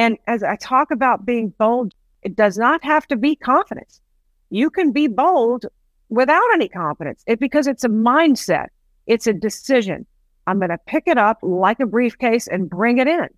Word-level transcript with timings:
And 0.00 0.16
as 0.26 0.42
I 0.42 0.56
talk 0.56 0.90
about 0.90 1.26
being 1.26 1.52
bold, 1.58 1.92
it 2.22 2.34
does 2.34 2.56
not 2.56 2.82
have 2.82 3.06
to 3.08 3.16
be 3.16 3.36
confidence. 3.36 4.00
You 4.48 4.70
can 4.70 4.92
be 4.92 5.08
bold 5.08 5.66
without 6.08 6.54
any 6.54 6.70
confidence 6.70 7.22
it, 7.26 7.38
because 7.38 7.66
it's 7.66 7.84
a 7.84 7.90
mindset, 7.90 8.68
it's 9.06 9.26
a 9.26 9.34
decision. 9.34 10.06
I'm 10.46 10.58
going 10.58 10.70
to 10.70 10.78
pick 10.86 11.02
it 11.06 11.18
up 11.18 11.36
like 11.42 11.80
a 11.80 11.86
briefcase 11.86 12.46
and 12.46 12.70
bring 12.70 12.96
it 12.96 13.08
in. 13.08 13.28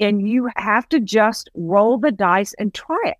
And 0.00 0.26
you 0.26 0.48
have 0.56 0.88
to 0.88 0.98
just 0.98 1.50
roll 1.54 1.98
the 1.98 2.12
dice 2.12 2.54
and 2.58 2.72
try 2.72 3.02
it. 3.04 3.18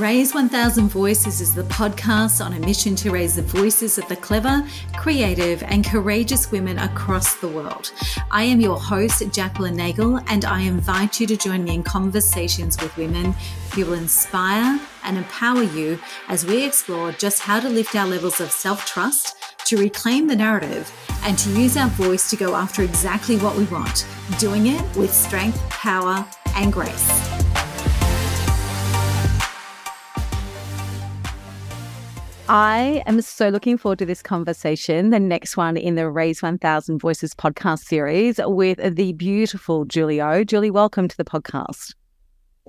Raise 0.00 0.32
1000 0.32 0.88
Voices 0.88 1.42
is 1.42 1.54
the 1.54 1.64
podcast 1.64 2.42
on 2.42 2.54
a 2.54 2.60
mission 2.60 2.96
to 2.96 3.10
raise 3.10 3.36
the 3.36 3.42
voices 3.42 3.98
of 3.98 4.08
the 4.08 4.16
clever, 4.16 4.66
creative, 4.96 5.62
and 5.64 5.84
courageous 5.84 6.50
women 6.50 6.78
across 6.78 7.34
the 7.34 7.48
world. 7.48 7.92
I 8.30 8.44
am 8.44 8.62
your 8.62 8.80
host, 8.80 9.22
Jacqueline 9.30 9.76
Nagel, 9.76 10.18
and 10.26 10.46
I 10.46 10.60
invite 10.62 11.20
you 11.20 11.26
to 11.26 11.36
join 11.36 11.64
me 11.64 11.74
in 11.74 11.82
conversations 11.82 12.80
with 12.80 12.96
women 12.96 13.34
who 13.74 13.84
will 13.84 13.92
inspire 13.92 14.80
and 15.04 15.18
empower 15.18 15.64
you 15.64 15.98
as 16.28 16.46
we 16.46 16.64
explore 16.64 17.12
just 17.12 17.40
how 17.40 17.60
to 17.60 17.68
lift 17.68 17.94
our 17.94 18.06
levels 18.06 18.40
of 18.40 18.50
self 18.50 18.86
trust, 18.86 19.36
to 19.66 19.76
reclaim 19.76 20.28
the 20.28 20.36
narrative, 20.36 20.90
and 21.24 21.36
to 21.36 21.50
use 21.50 21.76
our 21.76 21.90
voice 21.90 22.30
to 22.30 22.36
go 22.36 22.54
after 22.54 22.80
exactly 22.82 23.36
what 23.36 23.54
we 23.54 23.64
want, 23.64 24.06
doing 24.38 24.68
it 24.68 24.96
with 24.96 25.12
strength, 25.12 25.60
power, 25.68 26.26
and 26.54 26.72
grace. 26.72 27.59
I 32.52 33.04
am 33.06 33.20
so 33.20 33.48
looking 33.48 33.78
forward 33.78 34.00
to 34.00 34.06
this 34.06 34.24
conversation, 34.24 35.10
the 35.10 35.20
next 35.20 35.56
one 35.56 35.76
in 35.76 35.94
the 35.94 36.10
Raise 36.10 36.42
1000 36.42 36.98
Voices 36.98 37.32
podcast 37.32 37.84
series 37.84 38.40
with 38.42 38.96
the 38.96 39.12
beautiful 39.12 39.84
Julie 39.84 40.20
O. 40.20 40.42
Julie, 40.42 40.72
welcome 40.72 41.06
to 41.06 41.16
the 41.16 41.24
podcast. 41.24 41.94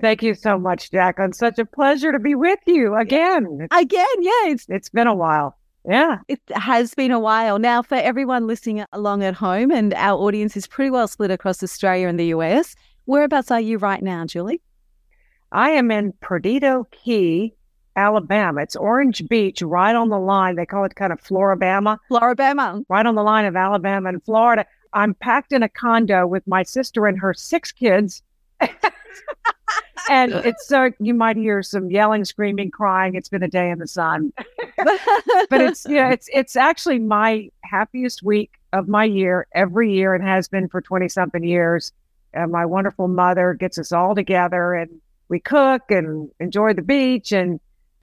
Thank 0.00 0.22
you 0.22 0.34
so 0.34 0.56
much, 0.56 0.92
Jack. 0.92 1.16
It's 1.18 1.36
such 1.36 1.58
a 1.58 1.64
pleasure 1.64 2.12
to 2.12 2.20
be 2.20 2.36
with 2.36 2.60
you 2.64 2.94
again. 2.94 3.66
Again, 3.72 4.06
yeah. 4.20 4.50
It's, 4.50 4.66
it's 4.68 4.88
been 4.88 5.08
a 5.08 5.16
while. 5.16 5.58
Yeah. 5.84 6.18
It 6.28 6.40
has 6.52 6.94
been 6.94 7.10
a 7.10 7.18
while. 7.18 7.58
Now, 7.58 7.82
for 7.82 7.96
everyone 7.96 8.46
listening 8.46 8.84
along 8.92 9.24
at 9.24 9.34
home, 9.34 9.72
and 9.72 9.94
our 9.94 10.16
audience 10.16 10.56
is 10.56 10.68
pretty 10.68 10.92
well 10.92 11.08
split 11.08 11.32
across 11.32 11.60
Australia 11.60 12.06
and 12.06 12.20
the 12.20 12.26
US, 12.26 12.76
whereabouts 13.06 13.50
are 13.50 13.60
you 13.60 13.78
right 13.78 14.00
now, 14.00 14.26
Julie? 14.26 14.62
I 15.50 15.70
am 15.70 15.90
in 15.90 16.12
Perdido 16.20 16.86
Key, 16.92 17.56
Alabama. 17.96 18.62
It's 18.62 18.76
Orange 18.76 19.26
Beach, 19.28 19.62
right 19.62 19.94
on 19.94 20.08
the 20.08 20.18
line. 20.18 20.56
They 20.56 20.66
call 20.66 20.84
it 20.84 20.94
kind 20.94 21.12
of 21.12 21.22
Floribama. 21.22 21.98
Floribama. 22.10 22.84
Right 22.88 23.06
on 23.06 23.14
the 23.14 23.22
line 23.22 23.44
of 23.44 23.56
Alabama 23.56 24.08
and 24.08 24.22
Florida. 24.24 24.66
I'm 24.92 25.14
packed 25.14 25.52
in 25.52 25.62
a 25.62 25.68
condo 25.68 26.26
with 26.26 26.46
my 26.46 26.62
sister 26.62 27.06
and 27.06 27.18
her 27.18 27.34
six 27.34 27.72
kids. 27.72 28.22
and 28.60 30.32
it's 30.44 30.66
so 30.66 30.90
you 31.00 31.14
might 31.14 31.36
hear 31.36 31.62
some 31.62 31.90
yelling, 31.90 32.24
screaming, 32.24 32.70
crying. 32.70 33.14
It's 33.14 33.28
been 33.28 33.42
a 33.42 33.48
day 33.48 33.70
in 33.70 33.78
the 33.78 33.86
sun. 33.86 34.32
but 34.76 35.60
it's 35.60 35.86
yeah, 35.88 36.10
it's 36.10 36.28
it's 36.32 36.56
actually 36.56 36.98
my 36.98 37.48
happiest 37.64 38.22
week 38.22 38.52
of 38.72 38.88
my 38.88 39.04
year 39.04 39.46
every 39.54 39.92
year 39.92 40.14
and 40.14 40.24
has 40.24 40.48
been 40.48 40.68
for 40.68 40.80
20 40.80 41.08
something 41.08 41.44
years. 41.44 41.92
And 42.34 42.50
my 42.50 42.64
wonderful 42.64 43.08
mother 43.08 43.54
gets 43.54 43.78
us 43.78 43.92
all 43.92 44.14
together 44.14 44.74
and 44.74 44.90
we 45.28 45.38
cook 45.38 45.82
and 45.90 46.30
enjoy 46.40 46.72
the 46.74 46.82
beach 46.82 47.32
and 47.32 47.60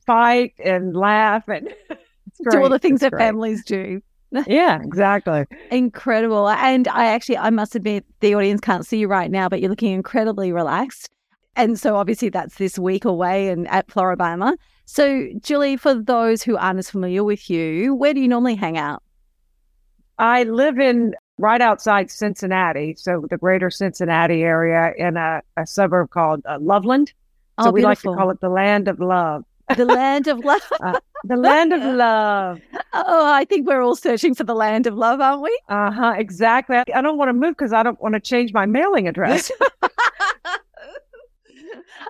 fight 0.09 0.55
and 0.65 0.95
laugh 0.95 1.47
and 1.47 1.71
do 2.49 2.61
all 2.63 2.69
the 2.69 2.79
things 2.79 2.95
it's 2.95 3.01
that 3.01 3.11
great. 3.11 3.19
families 3.19 3.63
do. 3.63 4.01
yeah, 4.47 4.81
exactly. 4.81 5.45
Incredible. 5.69 6.49
And 6.49 6.87
I 6.87 7.05
actually, 7.05 7.37
I 7.37 7.51
must 7.51 7.75
admit, 7.75 8.05
the 8.19 8.33
audience 8.33 8.59
can't 8.59 8.85
see 8.85 8.97
you 8.97 9.07
right 9.07 9.29
now, 9.29 9.49
but 9.49 9.61
you're 9.61 9.69
looking 9.69 9.93
incredibly 9.93 10.51
relaxed. 10.51 11.09
And 11.55 11.79
so 11.79 11.95
obviously 11.95 12.29
that's 12.29 12.55
this 12.55 12.79
week 12.79 13.05
away 13.05 13.49
and 13.49 13.67
at 13.67 13.87
Floribama. 13.87 14.55
So, 14.85 15.27
Julie, 15.41 15.77
for 15.77 15.93
those 15.93 16.41
who 16.41 16.57
aren't 16.57 16.79
as 16.79 16.89
familiar 16.89 17.23
with 17.23 17.47
you, 17.47 17.93
where 17.93 18.13
do 18.13 18.19
you 18.19 18.27
normally 18.27 18.55
hang 18.55 18.79
out? 18.79 19.03
I 20.17 20.43
live 20.43 20.79
in 20.79 21.13
right 21.37 21.61
outside 21.61 22.09
Cincinnati, 22.09 22.95
so 22.97 23.25
the 23.29 23.37
greater 23.37 23.69
Cincinnati 23.69 24.41
area 24.41 24.91
in 24.97 25.17
a, 25.17 25.41
a 25.55 25.67
suburb 25.67 26.09
called 26.09 26.41
uh, 26.47 26.57
Loveland. 26.59 27.13
So 27.61 27.69
oh, 27.69 27.71
we 27.71 27.83
like 27.83 27.99
to 27.99 28.13
call 28.15 28.31
it 28.31 28.39
the 28.41 28.49
land 28.49 28.87
of 28.87 28.99
love 28.99 29.43
the 29.75 29.85
land 29.85 30.27
of 30.27 30.39
love. 30.39 30.61
uh, 30.81 30.99
the 31.23 31.37
land 31.37 31.73
of 31.73 31.81
love. 31.95 32.61
Oh, 32.93 33.31
I 33.31 33.45
think 33.45 33.67
we're 33.67 33.81
all 33.81 33.95
searching 33.95 34.35
for 34.35 34.43
the 34.43 34.55
land 34.55 34.87
of 34.87 34.95
love, 34.95 35.21
aren't 35.21 35.41
we? 35.41 35.59
Uh 35.69 35.91
huh. 35.91 36.15
Exactly. 36.17 36.77
I 36.77 37.01
don't 37.01 37.17
want 37.17 37.29
to 37.29 37.33
move 37.33 37.51
because 37.57 37.73
I 37.73 37.83
don't 37.83 38.01
want 38.01 38.13
to 38.13 38.19
change 38.19 38.53
my 38.53 38.65
mailing 38.65 39.07
address. 39.07 39.51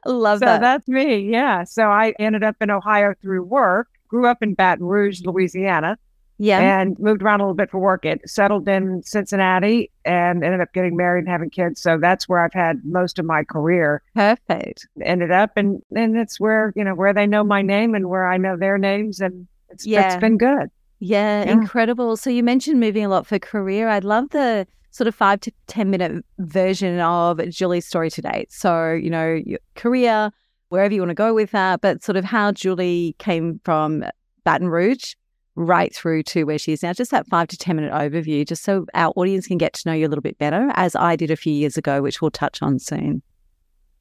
Love 0.06 0.40
so 0.40 0.46
that. 0.46 0.62
that's 0.62 0.88
me. 0.88 1.20
Yeah. 1.30 1.64
So 1.66 1.84
I 1.90 2.14
ended 2.20 2.44
up 2.44 2.56
in 2.62 2.70
Ohio 2.70 3.14
through 3.22 3.44
work. 3.44 3.88
Grew 4.08 4.28
up 4.28 4.42
in 4.42 4.54
Baton 4.54 4.86
Rouge, 4.86 5.22
Louisiana. 5.24 5.98
Yeah. 6.40 6.80
And 6.80 6.98
moved 7.00 7.22
around 7.22 7.42
a 7.42 7.44
little 7.44 7.54
bit 7.54 7.70
for 7.70 7.80
work. 7.80 8.06
It 8.06 8.28
settled 8.28 8.68
in 8.68 9.04
Cincinnati 9.04 9.92
and 10.06 10.42
ended 10.42 10.62
up 10.62 10.74
getting 10.74 10.96
married 10.96 11.20
and 11.20 11.28
having 11.30 11.50
kids. 11.50 11.82
So 11.82 11.98
that's 11.98 12.30
where 12.30 12.40
I've 12.40 12.54
had 12.54 12.82
most 12.86 13.20
of 13.20 13.26
my 13.26 13.44
career. 13.44 14.02
Perfect. 14.16 14.88
Ended 15.04 15.32
up 15.32 15.52
and 15.58 15.82
and 15.96 16.18
it's 16.18 16.40
where, 16.40 16.72
you 16.78 16.84
know, 16.84 16.96
where 16.96 17.14
they 17.14 17.28
know 17.28 17.44
my 17.44 17.62
name 17.62 17.94
and 17.94 18.10
where 18.10 18.26
I 18.26 18.38
know 18.38 18.56
their 18.56 18.78
names 18.78 19.20
and 19.20 19.48
it's 19.70 19.86
yeah. 19.86 20.14
it's 20.14 20.22
been 20.22 20.38
good. 20.38 20.70
Yeah, 21.00 21.44
yeah, 21.44 21.52
incredible. 21.52 22.18
So 22.18 22.30
you 22.30 22.44
mentioned 22.44 22.80
moving 22.80 23.06
a 23.06 23.10
lot 23.10 23.28
for 23.28 23.38
career. 23.38 23.90
I'd 23.90 24.04
love 24.04 24.30
the 24.30 24.66
sort 24.92 25.08
of 25.08 25.16
five 25.16 25.42
to 25.42 25.52
10 25.68 25.90
minute 25.90 26.26
version 26.40 27.00
of 27.00 27.42
Julie's 27.50 27.86
story 27.86 28.10
to 28.12 28.22
date. 28.22 28.52
So, 28.52 28.94
you 28.94 29.10
know, 29.10 29.40
your 29.46 29.60
career, 29.76 30.32
wherever 30.70 30.94
you 30.94 31.02
want 31.02 31.10
to 31.10 31.16
go 31.16 31.34
with 31.34 31.52
that, 31.52 31.82
but 31.82 32.04
sort 32.04 32.16
of 32.16 32.26
how 32.26 32.52
Julie 32.52 33.16
came 33.20 33.60
from 33.64 34.06
Baton 34.46 34.70
Rouge 34.70 35.16
right 35.56 35.94
through 35.94 36.24
to 36.24 36.44
where 36.44 36.58
she 36.58 36.72
is 36.72 36.84
now. 36.84 36.94
Just 36.94 37.12
that 37.12 37.28
five 37.28 37.48
to 37.50 37.58
10 37.58 37.76
minute 37.76 37.92
overview, 37.92 38.48
just 38.48 38.64
so 38.64 38.86
our 38.94 39.12
audience 39.16 39.48
can 39.48 39.58
get 39.58 39.74
to 39.74 39.90
know 39.90 39.94
you 39.94 40.08
a 40.08 40.10
little 40.10 40.22
bit 40.22 40.38
better, 40.38 40.72
as 40.76 40.96
I 40.96 41.16
did 41.16 41.32
a 41.32 41.36
few 41.36 41.54
years 41.54 41.78
ago, 41.78 42.02
which 42.02 42.22
we'll 42.22 42.32
touch 42.32 42.62
on 42.62 42.80
soon. 42.80 43.22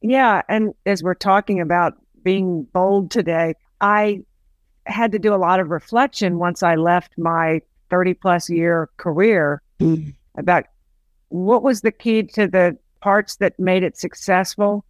Yeah. 0.00 0.42
And 0.48 0.74
as 0.86 1.02
we're 1.02 1.14
talking 1.14 1.60
about 1.60 1.94
being 2.22 2.64
bold 2.72 3.10
today, 3.10 3.54
I 3.80 4.20
had 4.86 5.12
to 5.12 5.18
do 5.18 5.34
a 5.34 5.36
lot 5.36 5.60
of 5.60 5.70
reflection 5.70 6.38
once 6.38 6.62
I 6.62 6.76
left 6.76 7.12
my 7.18 7.60
30 7.90 8.14
plus 8.14 8.48
year 8.48 8.88
career 8.96 9.62
mm. 9.80 10.14
about 10.36 10.64
what 11.28 11.62
was 11.62 11.82
the 11.82 11.92
key 11.92 12.22
to 12.22 12.46
the 12.46 12.76
parts 13.00 13.36
that 13.36 13.58
made 13.58 13.82
it 13.82 13.96
successful. 13.96 14.84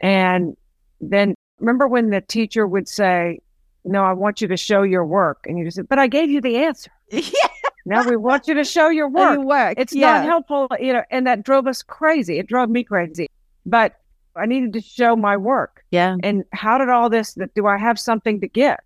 And 0.00 0.56
then 1.00 1.34
remember 1.58 1.88
when 1.88 2.10
the 2.10 2.20
teacher 2.20 2.66
would 2.66 2.88
say, 2.88 3.40
no, 3.84 4.04
I 4.04 4.12
want 4.12 4.40
you 4.40 4.48
to 4.48 4.56
show 4.56 4.82
your 4.82 5.04
work. 5.04 5.44
And 5.46 5.58
you 5.58 5.64
just 5.64 5.76
said, 5.76 5.88
but 5.88 5.98
I 5.98 6.06
gave 6.06 6.30
you 6.30 6.40
the 6.40 6.56
answer. 6.56 6.90
Yeah. 7.10 7.48
Now 7.84 8.08
we 8.08 8.16
want 8.16 8.46
you 8.46 8.54
to 8.54 8.62
show 8.62 8.88
your 8.90 9.08
work. 9.10 9.34
Your 9.34 9.44
work. 9.44 9.74
It's 9.76 9.92
yeah. 9.92 10.18
not 10.18 10.24
helpful, 10.24 10.68
you 10.78 10.92
know, 10.92 11.02
and 11.10 11.26
that 11.26 11.42
drove 11.42 11.66
us 11.66 11.82
crazy. 11.82 12.38
It 12.38 12.46
drove 12.46 12.70
me 12.70 12.84
crazy. 12.84 13.28
But 13.66 13.96
I 14.36 14.46
needed 14.46 14.72
to 14.74 14.80
show 14.80 15.16
my 15.16 15.36
work. 15.36 15.84
Yeah. 15.90 16.16
And 16.22 16.44
how 16.52 16.78
did 16.78 16.88
all 16.88 17.10
this, 17.10 17.36
do 17.54 17.66
I 17.66 17.78
have 17.78 17.98
something 17.98 18.40
to 18.40 18.46
give? 18.46 18.76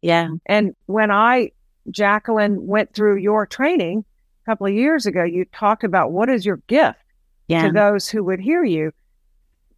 Yeah. 0.00 0.28
And 0.46 0.74
when 0.86 1.10
I, 1.10 1.50
Jacqueline, 1.90 2.66
went 2.66 2.94
through 2.94 3.16
your 3.16 3.46
training 3.46 4.04
a 4.44 4.50
couple 4.50 4.66
of 4.66 4.72
years 4.72 5.04
ago, 5.04 5.22
you 5.22 5.44
talked 5.52 5.84
about 5.84 6.12
what 6.12 6.28
is 6.28 6.46
your 6.46 6.56
gift 6.66 6.98
yeah. 7.48 7.66
to 7.66 7.72
those 7.72 8.08
who 8.08 8.24
would 8.24 8.40
hear 8.40 8.64
you, 8.64 8.90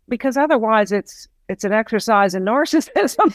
because 0.08 0.36
otherwise 0.36 0.92
it's 0.92 1.28
it's 1.48 1.64
an 1.64 1.72
exercise 1.72 2.34
in 2.34 2.44
narcissism. 2.44 3.34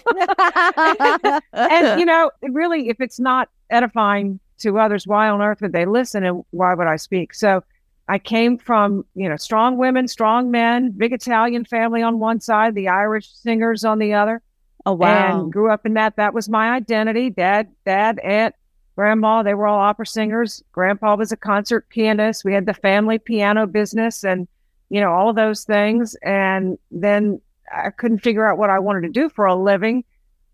and 1.54 2.00
you 2.00 2.06
know, 2.06 2.32
really, 2.42 2.90
if 2.90 3.02
it's 3.02 3.20
not 3.20 3.50
edifying 3.70 4.40
to 4.60 4.80
others, 4.80 5.08
why 5.08 5.30
on 5.30 5.42
earth 5.42 5.62
would 5.62 5.74
they 5.74 5.86
listen 5.86 6.24
and 6.24 6.44
why 6.52 6.74
would 6.74 6.88
I 6.88 6.96
speak? 6.96 7.34
So 7.34 7.64
I 8.08 8.20
came 8.20 8.58
from, 8.58 9.06
you 9.16 9.28
know, 9.30 9.38
strong 9.38 9.78
women, 9.78 10.08
strong 10.08 10.52
men, 10.52 10.92
big 10.92 11.14
Italian 11.14 11.66
family 11.66 12.02
on 12.02 12.20
one 12.20 12.40
side, 12.40 12.76
the 12.76 12.90
Irish 12.90 13.30
singers 13.30 13.84
on 13.84 14.00
the 14.00 14.14
other. 14.14 14.42
Oh 14.86 14.94
wow. 14.94 15.42
And 15.42 15.52
grew 15.52 15.72
up 15.72 15.86
in 15.86 15.94
that. 15.96 16.18
That 16.18 16.34
was 16.34 16.50
my 16.50 16.72
identity. 16.72 17.30
Dad, 17.30 17.70
dad, 17.86 18.20
aunt, 18.20 18.54
grandma, 18.96 19.42
they 19.42 19.54
were 19.54 19.66
all 19.66 19.80
opera 19.80 20.06
singers. 20.06 20.62
Grandpa 20.72 21.16
was 21.16 21.32
a 21.32 21.38
concert 21.38 21.88
pianist. 21.90 22.44
We 22.44 22.54
had 22.54 22.66
the 22.66 22.74
family 22.74 23.18
piano 23.18 23.66
business 23.66 24.24
and 24.24 24.48
you 24.94 25.02
know, 25.02 25.12
all 25.12 25.28
of 25.28 25.36
those 25.36 25.64
things. 25.64 26.16
And 26.22 26.78
then 26.92 27.42
I 27.72 27.90
couldn't 27.90 28.20
figure 28.20 28.46
out 28.48 28.58
what 28.58 28.70
I 28.70 28.80
wanted 28.80 29.02
to 29.02 29.10
do 29.10 29.30
for 29.30 29.46
a 29.46 29.56
living, 29.56 30.04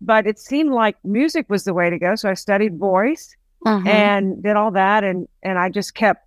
but 0.00 0.26
it 0.26 0.38
seemed 0.38 0.72
like 0.72 0.96
music 1.04 1.48
was 1.48 1.64
the 1.64 1.74
way 1.74 1.90
to 1.90 1.98
go. 1.98 2.14
So 2.14 2.30
I 2.30 2.34
studied 2.34 2.78
voice 2.78 3.36
uh-huh. 3.66 3.88
and 3.88 4.42
did 4.42 4.56
all 4.56 4.70
that. 4.72 5.04
And, 5.04 5.28
and 5.42 5.58
I 5.58 5.68
just 5.68 5.94
kept 5.94 6.26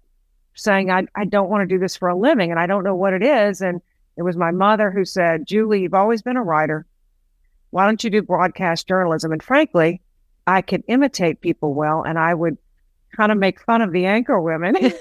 saying, 0.55 0.91
I, 0.91 1.05
I 1.15 1.25
don't 1.25 1.49
want 1.49 1.67
to 1.67 1.73
do 1.75 1.79
this 1.79 1.95
for 1.95 2.09
a 2.09 2.15
living 2.15 2.51
and 2.51 2.59
I 2.59 2.67
don't 2.67 2.83
know 2.83 2.95
what 2.95 3.13
it 3.13 3.23
is. 3.23 3.61
And 3.61 3.81
it 4.17 4.21
was 4.23 4.37
my 4.37 4.51
mother 4.51 4.91
who 4.91 5.05
said, 5.05 5.47
Julie, 5.47 5.81
you've 5.81 5.93
always 5.93 6.21
been 6.21 6.37
a 6.37 6.43
writer. 6.43 6.85
Why 7.71 7.85
don't 7.85 8.03
you 8.03 8.09
do 8.09 8.21
broadcast 8.21 8.87
journalism? 8.87 9.31
And 9.31 9.41
frankly, 9.41 10.01
I 10.45 10.61
could 10.61 10.83
imitate 10.87 11.41
people 11.41 11.73
well 11.73 12.03
and 12.03 12.19
I 12.19 12.33
would 12.33 12.57
kind 13.15 13.31
of 13.31 13.37
make 13.37 13.61
fun 13.61 13.81
of 13.81 13.91
the 13.91 14.05
anchor 14.05 14.39
women. 14.39 14.75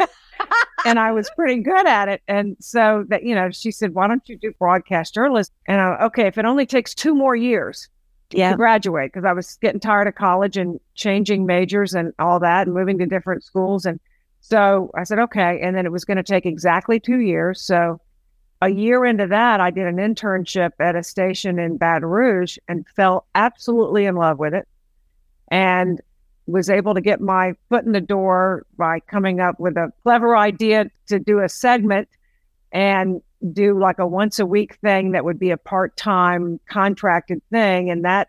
and 0.84 0.98
I 0.98 1.12
was 1.12 1.30
pretty 1.36 1.60
good 1.60 1.86
at 1.86 2.08
it. 2.08 2.22
And 2.28 2.56
so 2.60 3.04
that, 3.08 3.22
you 3.24 3.34
know, 3.34 3.50
she 3.50 3.70
said, 3.70 3.94
why 3.94 4.08
don't 4.08 4.28
you 4.28 4.36
do 4.36 4.52
broadcast 4.58 5.14
journalism? 5.14 5.54
And 5.68 5.80
I, 5.80 6.04
okay, 6.06 6.26
if 6.26 6.38
it 6.38 6.44
only 6.44 6.66
takes 6.66 6.94
two 6.94 7.14
more 7.14 7.36
years 7.36 7.88
yeah. 8.30 8.50
to 8.50 8.56
graduate, 8.56 9.12
because 9.12 9.24
I 9.24 9.32
was 9.32 9.56
getting 9.60 9.80
tired 9.80 10.08
of 10.08 10.14
college 10.14 10.56
and 10.56 10.80
changing 10.94 11.46
majors 11.46 11.94
and 11.94 12.12
all 12.18 12.40
that 12.40 12.66
and 12.66 12.74
moving 12.74 12.98
to 12.98 13.06
different 13.06 13.44
schools. 13.44 13.84
And 13.84 14.00
so 14.40 14.90
I 14.96 15.04
said, 15.04 15.18
okay. 15.18 15.60
And 15.62 15.76
then 15.76 15.86
it 15.86 15.92
was 15.92 16.04
going 16.04 16.16
to 16.16 16.22
take 16.22 16.46
exactly 16.46 16.98
two 16.98 17.20
years. 17.20 17.60
So 17.60 18.00
a 18.60 18.68
year 18.68 19.04
into 19.04 19.26
that, 19.26 19.60
I 19.60 19.70
did 19.70 19.86
an 19.86 19.96
internship 19.96 20.70
at 20.78 20.96
a 20.96 21.02
station 21.02 21.58
in 21.58 21.76
Baton 21.76 22.08
Rouge 22.08 22.58
and 22.68 22.86
fell 22.94 23.26
absolutely 23.34 24.04
in 24.06 24.14
love 24.14 24.38
with 24.38 24.54
it. 24.54 24.68
And 25.48 26.00
was 26.46 26.68
able 26.68 26.94
to 26.94 27.00
get 27.00 27.20
my 27.20 27.54
foot 27.68 27.84
in 27.84 27.92
the 27.92 28.00
door 28.00 28.66
by 28.76 29.00
coming 29.00 29.40
up 29.40 29.60
with 29.60 29.76
a 29.76 29.92
clever 30.02 30.36
idea 30.36 30.90
to 31.06 31.18
do 31.18 31.40
a 31.40 31.48
segment 31.48 32.08
and 32.72 33.22
do 33.52 33.78
like 33.78 33.98
a 33.98 34.06
once 34.06 34.38
a 34.38 34.46
week 34.46 34.76
thing 34.76 35.12
that 35.12 35.24
would 35.24 35.38
be 35.38 35.50
a 35.50 35.56
part-time 35.56 36.58
contracted 36.68 37.40
thing. 37.50 37.90
And 37.90 38.04
that 38.04 38.28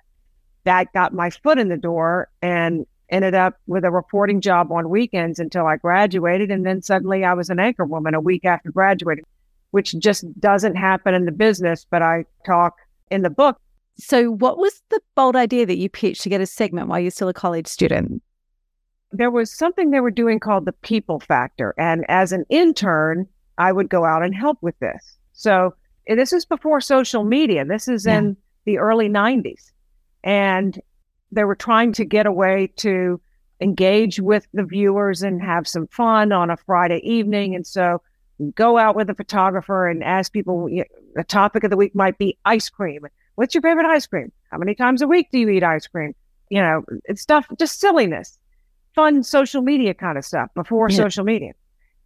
that 0.66 0.94
got 0.94 1.14
my 1.14 1.30
foot 1.30 1.60
in 1.60 1.70
the 1.70 1.78
door 1.78 2.30
and 2.42 2.86
ended 3.10 3.36
up 3.36 3.60
with 3.68 3.84
a 3.84 3.92
reporting 3.92 4.42
job 4.42 4.72
on 4.72 4.90
weekends 4.90 5.40
until 5.40 5.66
I 5.66 5.78
graduated. 5.78 6.52
And 6.52 6.66
then 6.66 6.82
suddenly 6.82 7.24
I 7.24 7.34
was 7.34 7.50
an 7.50 7.60
anchor 7.60 7.86
woman 7.86 8.14
a 8.14 8.22
week 8.22 8.46
after 8.46 8.72
graduating 8.72 9.26
which 9.74 9.98
just 9.98 10.40
doesn't 10.40 10.76
happen 10.76 11.16
in 11.16 11.26
the 11.26 11.32
business 11.32 11.86
but 11.90 12.04
I 12.04 12.26
talk 12.46 12.76
in 13.10 13.24
the 13.24 13.30
book 13.32 13.58
so, 13.98 14.32
what 14.32 14.58
was 14.58 14.82
the 14.90 15.00
bold 15.16 15.36
idea 15.36 15.66
that 15.66 15.78
you 15.78 15.90
pitched 15.90 16.22
to 16.24 16.30
get 16.30 16.42
a 16.42 16.46
segment 16.46 16.88
while 16.88 17.00
you're 17.00 17.12
still 17.12 17.30
a 17.30 17.34
college 17.34 17.68
student? 17.68 18.24
There 19.12 19.30
was 19.30 19.56
something 19.56 19.92
they 19.92 20.00
were 20.00 20.12
doing 20.12 20.40
called 20.40 20.66
the 20.66 20.72
people 20.72 21.20
factor. 21.20 21.76
And 21.78 22.04
as 22.10 22.32
an 22.32 22.46
intern, 22.50 23.28
I 23.60 23.72
would 23.72 23.90
go 23.90 24.04
out 24.06 24.24
and 24.24 24.34
help 24.34 24.58
with 24.62 24.78
this. 24.80 25.18
So, 25.34 25.76
this 26.08 26.34
is 26.34 26.46
before 26.46 26.82
social 26.82 27.24
media. 27.24 27.66
This 27.66 27.88
is 27.88 28.06
yeah. 28.06 28.18
in 28.18 28.38
the 28.66 28.80
early 28.80 29.10
90s. 29.10 29.72
And 30.24 30.80
they 31.32 31.44
were 31.44 31.56
trying 31.56 31.94
to 31.94 32.06
get 32.06 32.26
a 32.26 32.32
way 32.32 32.72
to 32.78 33.22
engage 33.62 34.20
with 34.20 34.48
the 34.54 34.64
viewers 34.64 35.22
and 35.22 35.42
have 35.42 35.68
some 35.68 35.88
fun 35.88 36.32
on 36.32 36.50
a 36.50 36.58
Friday 36.58 37.00
evening. 37.04 37.54
And 37.54 37.68
so, 37.68 38.02
go 38.56 38.80
out 38.80 38.96
with 38.96 39.12
a 39.12 39.16
photographer 39.16 39.88
and 39.88 40.04
ask 40.04 40.34
people, 40.34 40.68
the 41.14 41.24
topic 41.24 41.64
of 41.64 41.70
the 41.70 41.78
week 41.78 41.94
might 41.94 42.18
be 42.18 42.40
ice 42.44 42.70
cream 42.70 43.06
What's 43.36 43.56
your 43.56 43.62
favorite 43.62 43.86
ice 43.86 44.06
cream? 44.06 44.32
How 44.52 44.58
many 44.58 44.76
times 44.76 45.02
a 45.02 45.08
week 45.08 45.30
do 45.32 45.40
you 45.40 45.50
eat 45.50 45.64
ice 45.64 45.88
cream? 45.88 46.14
You 46.50 46.62
know, 46.62 46.84
it's 47.06 47.22
stuff, 47.22 47.48
just 47.58 47.80
silliness, 47.80 48.38
fun 48.94 49.24
social 49.24 49.62
media 49.62 49.94
kind 49.94 50.18
of 50.18 50.26
stuff 50.26 50.50
before 50.54 50.90
yeah. 50.90 50.98
social 50.98 51.24
media. 51.24 51.54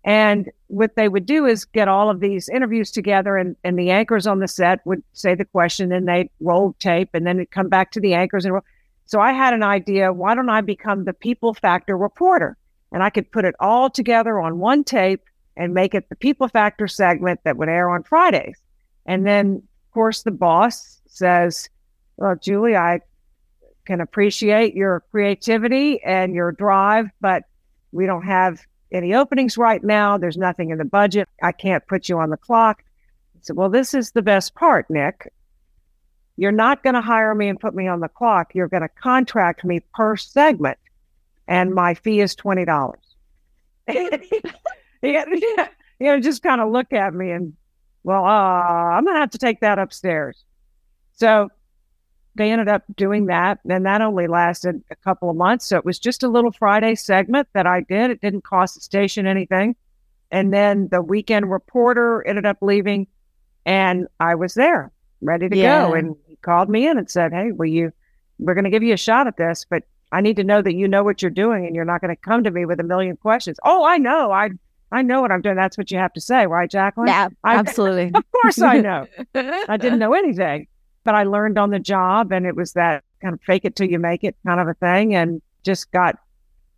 And 0.05 0.49
what 0.67 0.95
they 0.95 1.09
would 1.09 1.25
do 1.25 1.45
is 1.45 1.65
get 1.65 1.89
all 1.89 2.09
of 2.09 2.21
these 2.21 2.47
interviews 2.47 2.91
together, 2.91 3.35
and, 3.35 3.57
and 3.65 3.77
the 3.77 3.91
anchors 3.91 4.25
on 4.25 4.39
the 4.39 4.47
set 4.47 4.79
would 4.85 5.03
say 5.11 5.35
the 5.35 5.43
question, 5.43 5.91
and 5.91 6.07
they'd 6.07 6.29
roll 6.39 6.75
tape, 6.79 7.09
and 7.13 7.27
then 7.27 7.37
it'd 7.37 7.51
come 7.51 7.67
back 7.67 7.91
to 7.91 7.99
the 7.99 8.13
anchors. 8.13 8.45
And 8.45 8.57
so 9.05 9.19
I 9.19 9.33
had 9.33 9.53
an 9.53 9.63
idea 9.63 10.13
why 10.13 10.33
don't 10.33 10.49
I 10.49 10.61
become 10.61 11.03
the 11.03 11.13
people 11.13 11.53
factor 11.53 11.97
reporter? 11.97 12.55
And 12.93 13.03
I 13.03 13.09
could 13.09 13.29
put 13.31 13.43
it 13.43 13.55
all 13.59 13.89
together 13.89 14.39
on 14.39 14.59
one 14.59 14.85
tape 14.85 15.23
and 15.57 15.73
make 15.73 15.93
it 15.93 16.07
the 16.07 16.15
people 16.15 16.47
factor 16.47 16.87
segment 16.87 17.41
that 17.43 17.57
would 17.57 17.67
air 17.67 17.89
on 17.89 18.03
Fridays. 18.03 18.57
And 19.05 19.25
then, 19.25 19.55
of 19.55 19.93
course, 19.93 20.23
the 20.23 20.31
boss 20.31 20.96
says, 21.17 21.69
Well, 22.17 22.35
Julie, 22.35 22.75
I 22.75 23.01
can 23.85 24.01
appreciate 24.01 24.75
your 24.75 25.03
creativity 25.11 26.01
and 26.03 26.33
your 26.33 26.51
drive, 26.51 27.09
but 27.21 27.43
we 27.91 28.05
don't 28.05 28.25
have 28.25 28.59
any 28.91 29.13
openings 29.13 29.57
right 29.57 29.83
now. 29.83 30.17
There's 30.17 30.37
nothing 30.37 30.69
in 30.69 30.77
the 30.77 30.85
budget. 30.85 31.27
I 31.41 31.51
can't 31.51 31.85
put 31.87 32.09
you 32.09 32.19
on 32.19 32.29
the 32.29 32.37
clock. 32.37 32.83
I 33.35 33.39
said, 33.41 33.55
Well, 33.55 33.69
this 33.69 33.93
is 33.93 34.11
the 34.11 34.21
best 34.21 34.55
part, 34.55 34.89
Nick. 34.89 35.31
You're 36.37 36.51
not 36.51 36.83
going 36.83 36.93
to 36.93 37.01
hire 37.01 37.33
me 37.33 37.47
and 37.47 37.59
put 37.59 37.73
me 37.73 37.87
on 37.87 37.99
the 37.99 38.07
clock. 38.07 38.53
You're 38.53 38.67
going 38.67 38.83
to 38.83 38.89
contract 38.89 39.65
me 39.65 39.81
per 39.95 40.15
segment, 40.15 40.77
and 41.47 41.73
my 41.73 41.95
fee 41.95 42.21
is 42.21 42.35
$20. 42.35 42.93
you 43.89 44.11
know, 45.99 46.19
just 46.19 46.43
kind 46.43 46.61
of 46.61 46.71
look 46.71 46.93
at 46.93 47.13
me 47.13 47.31
and, 47.31 47.53
well, 48.03 48.23
uh, 48.23 48.27
I'm 48.27 49.03
going 49.03 49.15
to 49.15 49.19
have 49.19 49.31
to 49.31 49.37
take 49.39 49.61
that 49.61 49.79
upstairs. 49.79 50.43
So 51.17 51.49
they 52.35 52.51
ended 52.51 52.69
up 52.69 52.83
doing 52.95 53.25
that. 53.25 53.59
And 53.69 53.85
that 53.85 54.01
only 54.01 54.27
lasted 54.27 54.81
a 54.91 54.95
couple 54.95 55.29
of 55.29 55.35
months. 55.35 55.65
So 55.65 55.77
it 55.77 55.85
was 55.85 55.99
just 55.99 56.23
a 56.23 56.27
little 56.27 56.51
Friday 56.51 56.95
segment 56.95 57.47
that 57.53 57.67
I 57.67 57.81
did. 57.81 58.11
It 58.11 58.21
didn't 58.21 58.43
cost 58.43 58.75
the 58.75 58.81
station 58.81 59.27
anything. 59.27 59.75
And 60.31 60.53
then 60.53 60.87
the 60.89 61.01
weekend 61.01 61.51
reporter 61.51 62.25
ended 62.25 62.45
up 62.45 62.57
leaving 62.61 63.07
and 63.65 64.07
I 64.19 64.35
was 64.35 64.53
there 64.53 64.91
ready 65.21 65.49
to 65.49 65.57
yeah. 65.57 65.87
go. 65.87 65.93
And 65.93 66.15
he 66.27 66.35
called 66.37 66.69
me 66.69 66.87
in 66.87 66.97
and 66.97 67.09
said, 67.09 67.33
Hey, 67.33 67.51
will 67.51 67.65
you, 67.65 67.91
we're 68.39 68.53
going 68.53 68.65
to 68.65 68.69
give 68.69 68.83
you 68.83 68.93
a 68.93 68.97
shot 68.97 69.27
at 69.27 69.37
this, 69.37 69.65
but 69.67 69.83
I 70.11 70.21
need 70.21 70.35
to 70.37 70.43
know 70.43 70.61
that 70.61 70.75
you 70.75 70.87
know 70.87 71.03
what 71.03 71.21
you're 71.21 71.31
doing 71.31 71.65
and 71.65 71.75
you're 71.75 71.85
not 71.85 72.01
going 72.01 72.15
to 72.15 72.21
come 72.21 72.43
to 72.43 72.51
me 72.51 72.65
with 72.65 72.79
a 72.79 72.83
million 72.83 73.17
questions. 73.17 73.57
Oh, 73.63 73.83
I 73.83 73.97
know. 73.97 74.31
I, 74.31 74.51
I 74.91 75.01
know 75.01 75.21
what 75.21 75.31
I'm 75.31 75.41
doing. 75.41 75.55
That's 75.55 75.77
what 75.77 75.91
you 75.91 75.97
have 75.97 76.13
to 76.13 76.21
say, 76.21 76.45
right, 76.45 76.69
Jacqueline? 76.69 77.07
Yeah, 77.07 77.29
absolutely. 77.43 78.11
of 78.13 78.31
course 78.31 78.61
I 78.61 78.79
know. 78.79 79.07
I 79.35 79.77
didn't 79.77 79.99
know 79.99 80.13
anything 80.13 80.67
but 81.07 81.15
I 81.15 81.23
learned 81.23 81.57
on 81.57 81.69
the 81.69 81.79
job 81.79 82.33
and 82.33 82.45
it 82.45 82.53
was 82.53 82.73
that 82.73 83.01
kind 83.21 83.33
of 83.33 83.39
fake 83.43 83.63
it 83.63 83.77
till 83.77 83.87
you 83.87 83.97
make 83.97 84.25
it 84.25 84.35
kind 84.45 84.59
of 84.59 84.67
a 84.67 84.73
thing 84.73 85.15
and 85.15 85.41
just 85.63 85.89
got 85.93 86.17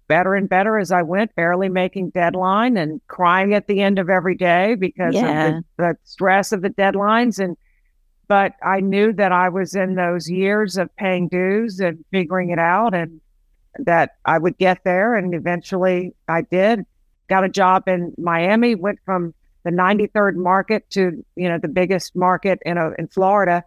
better 0.08 0.36
and 0.36 0.48
better 0.48 0.78
as 0.78 0.92
I 0.92 1.02
went, 1.02 1.34
barely 1.34 1.68
making 1.68 2.12
deadline 2.12 2.78
and 2.78 3.02
crying 3.08 3.56
at 3.56 3.66
the 3.66 3.82
end 3.82 3.98
of 3.98 4.08
every 4.08 4.36
day 4.36 4.76
because 4.76 5.16
yeah. 5.16 5.48
of 5.48 5.54
the, 5.56 5.64
the 5.78 5.98
stress 6.04 6.52
of 6.52 6.62
the 6.62 6.70
deadlines. 6.70 7.44
And, 7.44 7.58
but 8.28 8.54
I 8.64 8.82
knew 8.82 9.14
that 9.14 9.32
I 9.32 9.50
was 9.50 9.74
in 9.74 9.96
those 9.96 10.30
years 10.30 10.78
of 10.78 10.96
paying 10.96 11.28
dues 11.28 11.80
and 11.80 12.06
figuring 12.12 12.52
it 12.52 12.60
out 12.60 12.94
and 12.94 13.20
that 13.80 14.12
I 14.26 14.38
would 14.38 14.60
get 14.60 14.84
there. 14.84 15.16
And 15.16 15.34
eventually 15.34 16.14
I 16.28 16.44
did. 16.44 16.86
Got 17.30 17.46
a 17.46 17.50
job 17.50 17.88
in 17.88 18.14
Miami, 18.20 18.76
went 18.76 19.00
from 19.06 19.34
the 19.64 19.72
93rd 19.72 20.36
market 20.36 20.88
to, 20.92 21.26
you 21.36 21.50
know, 21.50 21.58
the 21.58 21.68
biggest 21.68 22.16
market 22.16 22.60
in, 22.64 22.78
a, 22.78 22.92
in 23.00 23.08
Florida 23.08 23.64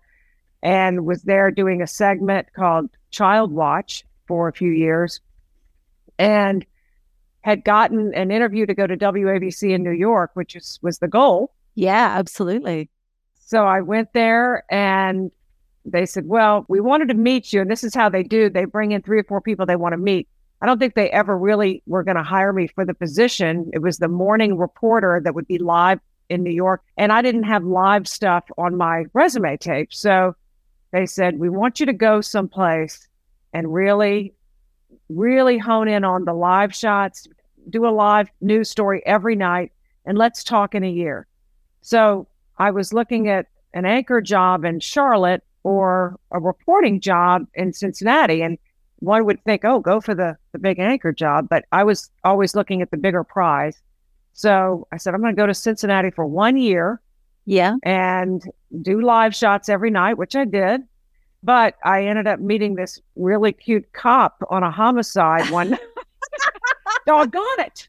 and 0.62 1.05
was 1.05 1.23
there 1.23 1.50
doing 1.50 1.82
a 1.82 1.87
segment 1.87 2.53
called 2.55 2.91
Child 3.11 3.53
Watch 3.53 4.05
for 4.26 4.49
a 4.49 4.53
few 4.53 4.70
years 4.70 5.20
and 6.19 6.64
had 7.41 7.64
gotten 7.64 8.14
an 8.14 8.31
interview 8.31 8.67
to 8.67 8.75
go 8.75 8.87
to 8.87 8.97
WABC 8.97 9.75
in 9.75 9.82
New 9.82 9.91
York, 9.91 10.31
which 10.35 10.55
is, 10.55 10.79
was 10.82 10.99
the 10.99 11.09
goal. 11.09 11.53
Yeah, 11.75 12.14
absolutely. 12.17 12.89
So 13.44 13.67
I 13.67 13.81
went 13.81 14.13
there 14.13 14.65
and 14.70 15.31
they 15.84 16.06
said, 16.06 16.27
Well, 16.27 16.65
we 16.69 16.81
wanted 16.81 17.08
to 17.08 17.15
meet 17.15 17.53
you. 17.53 17.60
And 17.60 17.70
this 17.70 17.82
is 17.82 17.94
how 17.94 18.08
they 18.08 18.22
do 18.22 18.48
they 18.48 18.65
bring 18.65 18.93
in 18.93 19.03
three 19.03 19.19
or 19.19 19.25
four 19.25 19.41
people 19.41 19.67
they 19.67 19.77
want 19.77 19.94
to 19.94 19.98
meet. 19.98 20.29
I 20.60 20.67
don't 20.67 20.79
think 20.79 20.94
they 20.94 21.10
ever 21.10 21.36
really 21.36 21.82
were 21.86 22.05
going 22.05 22.17
to 22.17 22.22
hire 22.22 22.53
me 22.53 22.69
for 22.69 22.84
the 22.84 22.94
position. 22.94 23.69
It 23.72 23.81
was 23.81 23.98
the 23.98 24.06
morning 24.06 24.56
reporter 24.56 25.20
that 25.25 25.34
would 25.34 25.48
be 25.48 25.58
live 25.58 25.98
in 26.29 26.44
New 26.44 26.53
York. 26.53 26.82
And 26.96 27.13
I 27.13 27.20
didn't 27.20 27.43
have 27.43 27.65
live 27.65 28.06
stuff 28.06 28.44
on 28.56 28.77
my 28.77 29.06
resume 29.13 29.56
tape. 29.56 29.93
So 29.93 30.36
they 30.93 31.06
said, 31.06 31.39
We 31.39 31.49
want 31.49 31.81
you 31.81 31.87
to 31.87 31.93
go 31.93 32.20
someplace 32.20 33.08
and 33.53 33.72
really, 33.72 34.34
really 35.08 35.58
hone 35.58 35.89
in 35.89 36.05
on 36.05 36.25
the 36.25 36.34
live 36.34 36.75
shots, 36.75 37.27
do 37.70 37.87
a 37.87 37.91
live 37.91 38.29
news 38.41 38.70
story 38.70 39.03
every 39.06 39.37
night, 39.37 39.72
and 40.05 40.17
let's 40.17 40.44
talk 40.44 40.75
in 40.75 40.84
a 40.84 40.91
year. 40.91 41.27
So 41.81 42.29
I 42.58 42.70
was 42.70 42.93
looking 42.93 43.29
at 43.29 43.46
an 43.75 43.84
anchor 43.84 44.20
job 44.20 44.65
in 44.65 44.81
Charlotte 44.81 45.43
or 45.65 46.19
a 46.31 46.41
reporting 46.41 47.01
job 47.01 47.46
in 47.55 47.72
Cincinnati. 47.72 48.43
And 48.43 48.58
one 48.99 49.25
would 49.25 49.43
think, 49.44 49.65
oh, 49.65 49.81
go 49.81 50.01
for 50.01 50.15
the, 50.15 50.37
the 50.53 50.58
big 50.58 50.79
anchor 50.79 51.13
job. 51.13 51.49
But 51.49 51.65
I 51.72 51.84
was 51.84 52.11
always 52.25 52.55
looking 52.55 52.82
at 52.82 52.91
the 52.91 52.96
bigger 52.96 53.25
prize. 53.25 53.81
So 54.34 54.87
I 54.93 54.96
said, 54.96 55.15
I'm 55.15 55.20
going 55.20 55.34
to 55.34 55.41
go 55.41 55.46
to 55.46 55.55
Cincinnati 55.55 56.11
for 56.11 56.27
one 56.27 56.56
year 56.56 57.01
yeah. 57.44 57.77
And 57.82 58.43
do 58.81 59.01
live 59.01 59.34
shots 59.34 59.69
every 59.69 59.91
night, 59.91 60.19
which 60.19 60.37
I 60.37 60.44
did. 60.44 60.82
But 61.43 61.75
I 61.84 62.05
ended 62.06 62.27
up 62.27 62.39
meeting 62.39 62.77
this 62.77 63.01
really 63.17 63.53
cute 63.53 63.93
cop 63.93 64.43
on 64.49 64.63
a 64.63 64.70
homicide 64.70 65.51
one. 65.51 65.77
Doggone 67.06 67.61
it. 67.61 67.89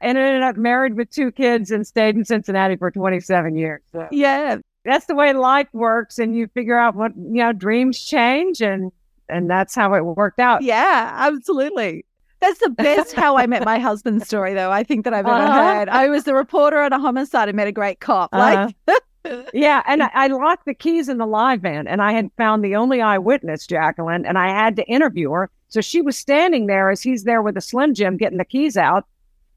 And 0.00 0.16
ended 0.16 0.42
up 0.42 0.56
married 0.56 0.94
with 0.94 1.10
two 1.10 1.32
kids 1.32 1.70
and 1.70 1.84
stayed 1.84 2.14
in 2.14 2.24
Cincinnati 2.24 2.76
for 2.76 2.90
27 2.90 3.56
years. 3.56 3.82
So 3.90 4.06
yeah. 4.12 4.58
That's 4.84 5.06
the 5.06 5.16
way 5.16 5.32
life 5.32 5.66
works. 5.72 6.18
And 6.20 6.36
you 6.36 6.46
figure 6.54 6.78
out 6.78 6.94
what, 6.94 7.16
you 7.16 7.42
know, 7.42 7.52
dreams 7.52 8.00
change 8.04 8.60
and 8.60 8.92
and 9.28 9.50
that's 9.50 9.74
how 9.74 9.94
it 9.94 10.04
worked 10.04 10.38
out. 10.38 10.62
Yeah, 10.62 11.10
absolutely. 11.16 12.04
That's 12.40 12.58
the 12.60 12.70
best 12.70 13.12
how 13.16 13.36
I 13.36 13.46
met 13.46 13.64
my 13.64 13.78
husband 13.78 14.26
story, 14.26 14.54
though, 14.54 14.70
I 14.70 14.82
think 14.82 15.04
that 15.04 15.14
I've 15.14 15.26
ever 15.26 15.36
uh-huh. 15.36 15.74
heard. 15.74 15.88
I 15.88 16.08
was 16.08 16.24
the 16.24 16.34
reporter 16.34 16.80
on 16.80 16.92
a 16.92 16.98
homicide 16.98 17.48
and 17.48 17.56
met 17.56 17.68
a 17.68 17.72
great 17.72 18.00
cop. 18.00 18.30
Uh-huh. 18.32 18.70
Like, 18.86 19.02
yeah. 19.54 19.82
And 19.86 20.02
I, 20.02 20.10
I, 20.12 20.26
locked 20.28 20.66
the 20.66 20.74
keys 20.74 21.08
in 21.08 21.18
the 21.18 21.26
live 21.26 21.62
van 21.62 21.86
and 21.88 22.02
I 22.02 22.12
had 22.12 22.30
found 22.36 22.64
the 22.64 22.76
only 22.76 23.00
eyewitness, 23.00 23.66
Jacqueline, 23.66 24.26
and 24.26 24.38
I 24.38 24.48
had 24.48 24.76
to 24.76 24.84
interview 24.86 25.30
her. 25.32 25.50
So 25.68 25.80
she 25.80 26.00
was 26.00 26.16
standing 26.16 26.66
there 26.66 26.90
as 26.90 27.02
he's 27.02 27.24
there 27.24 27.42
with 27.42 27.56
a 27.56 27.60
Slim 27.60 27.94
Jim 27.94 28.16
getting 28.16 28.38
the 28.38 28.44
keys 28.44 28.76
out. 28.76 29.06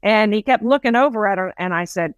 And 0.02 0.32
he 0.32 0.42
kept 0.42 0.64
looking 0.64 0.96
over 0.96 1.26
at 1.26 1.38
her. 1.38 1.52
And 1.58 1.74
I 1.74 1.84
said, 1.84 2.14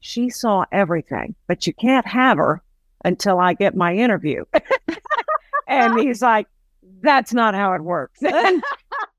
She 0.00 0.28
saw 0.28 0.66
everything, 0.70 1.34
but 1.46 1.66
you 1.66 1.72
can't 1.72 2.06
have 2.06 2.36
her 2.36 2.62
until 3.04 3.38
I 3.38 3.54
get 3.54 3.74
my 3.74 3.94
interview. 3.94 4.44
and 5.66 5.98
he's 5.98 6.20
like, 6.20 6.46
That's 7.00 7.32
not 7.32 7.54
how 7.54 7.72
it 7.72 7.82
works. 7.82 8.20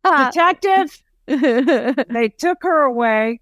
Ah. 0.03 0.29
Detective, 0.31 1.01
they 1.27 2.29
took 2.29 2.63
her 2.63 2.81
away 2.81 3.39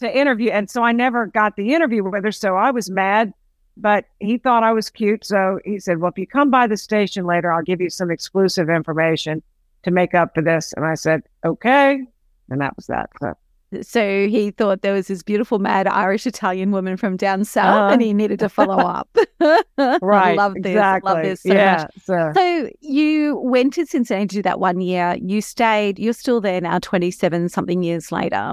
to 0.00 0.18
interview. 0.18 0.50
And 0.50 0.68
so 0.68 0.82
I 0.82 0.92
never 0.92 1.26
got 1.26 1.56
the 1.56 1.74
interview 1.74 2.02
with 2.04 2.24
her. 2.24 2.32
So 2.32 2.56
I 2.56 2.70
was 2.70 2.90
mad, 2.90 3.32
but 3.76 4.06
he 4.20 4.38
thought 4.38 4.62
I 4.62 4.72
was 4.72 4.90
cute. 4.90 5.24
So 5.24 5.60
he 5.64 5.78
said, 5.78 5.98
Well, 5.98 6.10
if 6.10 6.18
you 6.18 6.26
come 6.26 6.50
by 6.50 6.66
the 6.66 6.76
station 6.76 7.26
later, 7.26 7.52
I'll 7.52 7.62
give 7.62 7.80
you 7.80 7.90
some 7.90 8.10
exclusive 8.10 8.68
information 8.68 9.42
to 9.84 9.90
make 9.90 10.14
up 10.14 10.34
for 10.34 10.42
this. 10.42 10.72
And 10.76 10.84
I 10.84 10.94
said, 10.94 11.22
Okay. 11.44 12.04
And 12.50 12.60
that 12.60 12.76
was 12.76 12.86
that. 12.86 13.10
So. 13.20 13.34
So 13.82 14.28
he 14.28 14.50
thought 14.50 14.82
there 14.82 14.92
was 14.92 15.08
this 15.08 15.22
beautiful, 15.22 15.58
mad 15.58 15.86
Irish 15.86 16.26
Italian 16.26 16.70
woman 16.70 16.96
from 16.96 17.16
down 17.16 17.44
south, 17.44 17.90
uh, 17.90 17.92
and 17.92 18.02
he 18.02 18.12
needed 18.12 18.38
to 18.40 18.48
follow 18.48 18.78
up. 18.78 19.08
right. 20.02 20.36
love 20.36 20.54
this. 20.54 20.72
Exactly. 20.72 21.12
Love 21.12 21.22
this 21.22 21.42
so 21.42 21.52
yeah, 21.52 21.76
much. 21.76 22.04
So. 22.04 22.32
so 22.34 22.70
you 22.80 23.36
went 23.38 23.74
to 23.74 23.86
Cincinnati 23.86 24.26
to 24.26 24.34
do 24.36 24.42
that 24.42 24.60
one 24.60 24.80
year. 24.80 25.16
You 25.20 25.40
stayed. 25.40 25.98
You're 25.98 26.12
still 26.12 26.40
there 26.40 26.60
now, 26.60 26.78
27 26.78 27.48
something 27.48 27.82
years 27.82 28.12
later. 28.12 28.52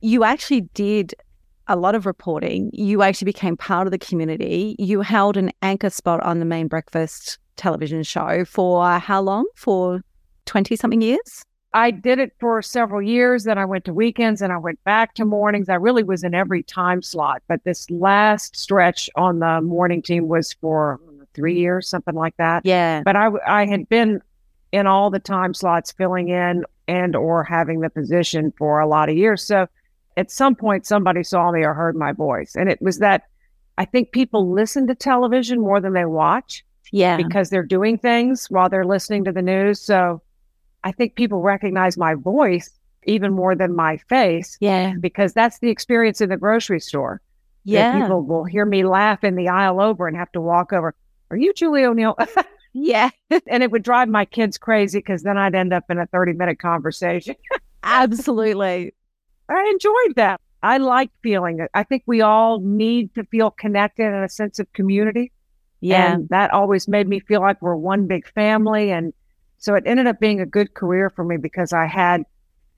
You 0.00 0.24
actually 0.24 0.62
did 0.74 1.14
a 1.68 1.76
lot 1.76 1.94
of 1.94 2.06
reporting. 2.06 2.70
You 2.72 3.02
actually 3.02 3.26
became 3.26 3.56
part 3.56 3.86
of 3.86 3.90
the 3.90 3.98
community. 3.98 4.76
You 4.78 5.00
held 5.00 5.36
an 5.36 5.50
anchor 5.62 5.90
spot 5.90 6.22
on 6.22 6.38
the 6.38 6.44
main 6.44 6.68
breakfast 6.68 7.38
television 7.56 8.02
show 8.02 8.44
for 8.44 8.98
how 8.98 9.22
long? 9.22 9.46
For 9.56 10.00
20 10.44 10.76
something 10.76 11.02
years? 11.02 11.44
I 11.76 11.90
did 11.90 12.18
it 12.18 12.32
for 12.40 12.62
several 12.62 13.02
years. 13.02 13.44
Then 13.44 13.58
I 13.58 13.66
went 13.66 13.84
to 13.84 13.92
weekends 13.92 14.40
and 14.40 14.50
I 14.50 14.56
went 14.56 14.82
back 14.84 15.12
to 15.16 15.26
mornings. 15.26 15.68
I 15.68 15.74
really 15.74 16.02
was 16.02 16.24
in 16.24 16.34
every 16.34 16.62
time 16.62 17.02
slot. 17.02 17.42
But 17.48 17.64
this 17.64 17.90
last 17.90 18.56
stretch 18.56 19.10
on 19.14 19.40
the 19.40 19.60
morning 19.60 20.00
team 20.00 20.26
was 20.26 20.54
for 20.54 20.98
three 21.34 21.58
years, 21.58 21.86
something 21.86 22.14
like 22.14 22.34
that. 22.38 22.64
Yeah. 22.64 23.02
But 23.04 23.14
I, 23.14 23.28
I 23.46 23.66
had 23.66 23.90
been 23.90 24.22
in 24.72 24.86
all 24.86 25.10
the 25.10 25.18
time 25.18 25.52
slots 25.52 25.92
filling 25.92 26.28
in 26.30 26.64
and 26.88 27.14
or 27.14 27.44
having 27.44 27.80
the 27.80 27.90
position 27.90 28.54
for 28.56 28.80
a 28.80 28.88
lot 28.88 29.10
of 29.10 29.16
years. 29.18 29.44
So 29.44 29.66
at 30.16 30.30
some 30.30 30.54
point 30.54 30.86
somebody 30.86 31.22
saw 31.22 31.52
me 31.52 31.62
or 31.62 31.74
heard 31.74 31.94
my 31.94 32.12
voice. 32.12 32.56
And 32.56 32.70
it 32.70 32.80
was 32.80 33.00
that 33.00 33.24
I 33.76 33.84
think 33.84 34.12
people 34.12 34.50
listen 34.50 34.86
to 34.86 34.94
television 34.94 35.60
more 35.60 35.82
than 35.82 35.92
they 35.92 36.06
watch. 36.06 36.64
Yeah. 36.90 37.18
Because 37.18 37.50
they're 37.50 37.62
doing 37.62 37.98
things 37.98 38.46
while 38.46 38.70
they're 38.70 38.86
listening 38.86 39.24
to 39.24 39.32
the 39.32 39.42
news. 39.42 39.78
So 39.78 40.22
I 40.86 40.92
think 40.92 41.16
people 41.16 41.40
recognize 41.40 41.98
my 41.98 42.14
voice 42.14 42.70
even 43.06 43.32
more 43.32 43.56
than 43.56 43.74
my 43.74 43.96
face. 43.96 44.56
Yeah. 44.60 44.94
Because 45.00 45.32
that's 45.32 45.58
the 45.58 45.68
experience 45.68 46.20
in 46.20 46.28
the 46.28 46.36
grocery 46.36 46.78
store. 46.78 47.20
Yeah. 47.64 48.00
People 48.00 48.22
will 48.22 48.44
hear 48.44 48.64
me 48.64 48.84
laugh 48.84 49.24
in 49.24 49.34
the 49.34 49.48
aisle 49.48 49.80
over 49.80 50.06
and 50.06 50.16
have 50.16 50.30
to 50.30 50.40
walk 50.40 50.72
over. 50.72 50.94
Are 51.32 51.36
you 51.36 51.52
Julie 51.54 51.84
O'Neill? 51.84 52.16
yeah. 52.72 53.10
and 53.48 53.64
it 53.64 53.72
would 53.72 53.82
drive 53.82 54.08
my 54.08 54.24
kids 54.26 54.58
crazy 54.58 55.00
because 55.00 55.24
then 55.24 55.36
I'd 55.36 55.56
end 55.56 55.72
up 55.72 55.82
in 55.90 55.98
a 55.98 56.06
30 56.06 56.34
minute 56.34 56.60
conversation. 56.60 57.34
Absolutely. 57.82 58.94
I 59.48 59.68
enjoyed 59.72 60.14
that. 60.14 60.40
I 60.62 60.78
like 60.78 61.10
feeling 61.20 61.58
it. 61.58 61.68
I 61.74 61.82
think 61.82 62.04
we 62.06 62.20
all 62.20 62.60
need 62.60 63.12
to 63.16 63.24
feel 63.24 63.50
connected 63.50 64.06
and 64.06 64.24
a 64.24 64.28
sense 64.28 64.60
of 64.60 64.72
community. 64.72 65.32
Yeah. 65.80 66.12
And 66.12 66.28
that 66.28 66.52
always 66.52 66.86
made 66.86 67.08
me 67.08 67.18
feel 67.18 67.40
like 67.40 67.60
we're 67.60 67.74
one 67.74 68.06
big 68.06 68.28
family. 68.34 68.92
And 68.92 69.12
so 69.58 69.74
it 69.74 69.84
ended 69.86 70.06
up 70.06 70.20
being 70.20 70.40
a 70.40 70.46
good 70.46 70.74
career 70.74 71.10
for 71.10 71.24
me 71.24 71.36
because 71.36 71.72
I 71.72 71.86
had 71.86 72.24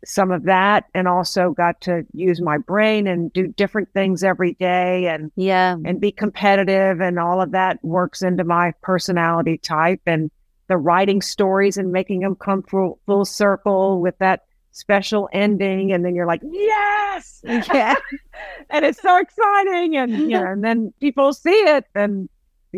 some 0.05 0.31
of 0.31 0.45
that 0.45 0.85
and 0.95 1.09
also 1.09 1.51
got 1.51 1.81
to 1.83 2.05
use 2.13 2.41
my 2.41 2.59
brain 2.59 3.07
and 3.07 3.33
do 3.33 3.49
different 3.49 3.93
things 3.93 4.23
every 4.23 4.55
day 4.55 5.07
and 5.07 5.33
yeah. 5.37 5.77
and 5.85 6.01
be 6.01 6.13
competitive 6.13 7.01
and 7.01 7.19
all 7.19 7.43
of 7.43 7.51
that 7.51 7.83
works 7.83 8.23
into 8.23 8.45
my 8.45 8.73
personality 8.83 9.59
type 9.59 10.01
and 10.07 10.31
the 10.69 10.77
writing 10.77 11.21
stories 11.21 11.77
and 11.77 11.91
making 11.91 12.21
them 12.21 12.37
come 12.37 12.63
full, 12.63 13.01
full 13.07 13.25
circle 13.25 14.01
with 14.01 14.17
that 14.19 14.45
special 14.71 15.29
ending. 15.33 15.93
And 15.93 16.05
then 16.05 16.15
you're 16.15 16.27
like 16.27 16.43
yes! 16.45 17.43
Yeah. 17.73 17.95
And 18.71 18.85
it's 18.85 19.01
so 19.03 19.19
exciting 19.19 19.97
and 19.97 20.13
you 20.13 20.29
know 20.29 20.47
and 20.47 20.63
then 20.63 20.93
people 21.01 21.33
see 21.33 21.51
it 21.51 21.87
and 21.95 22.29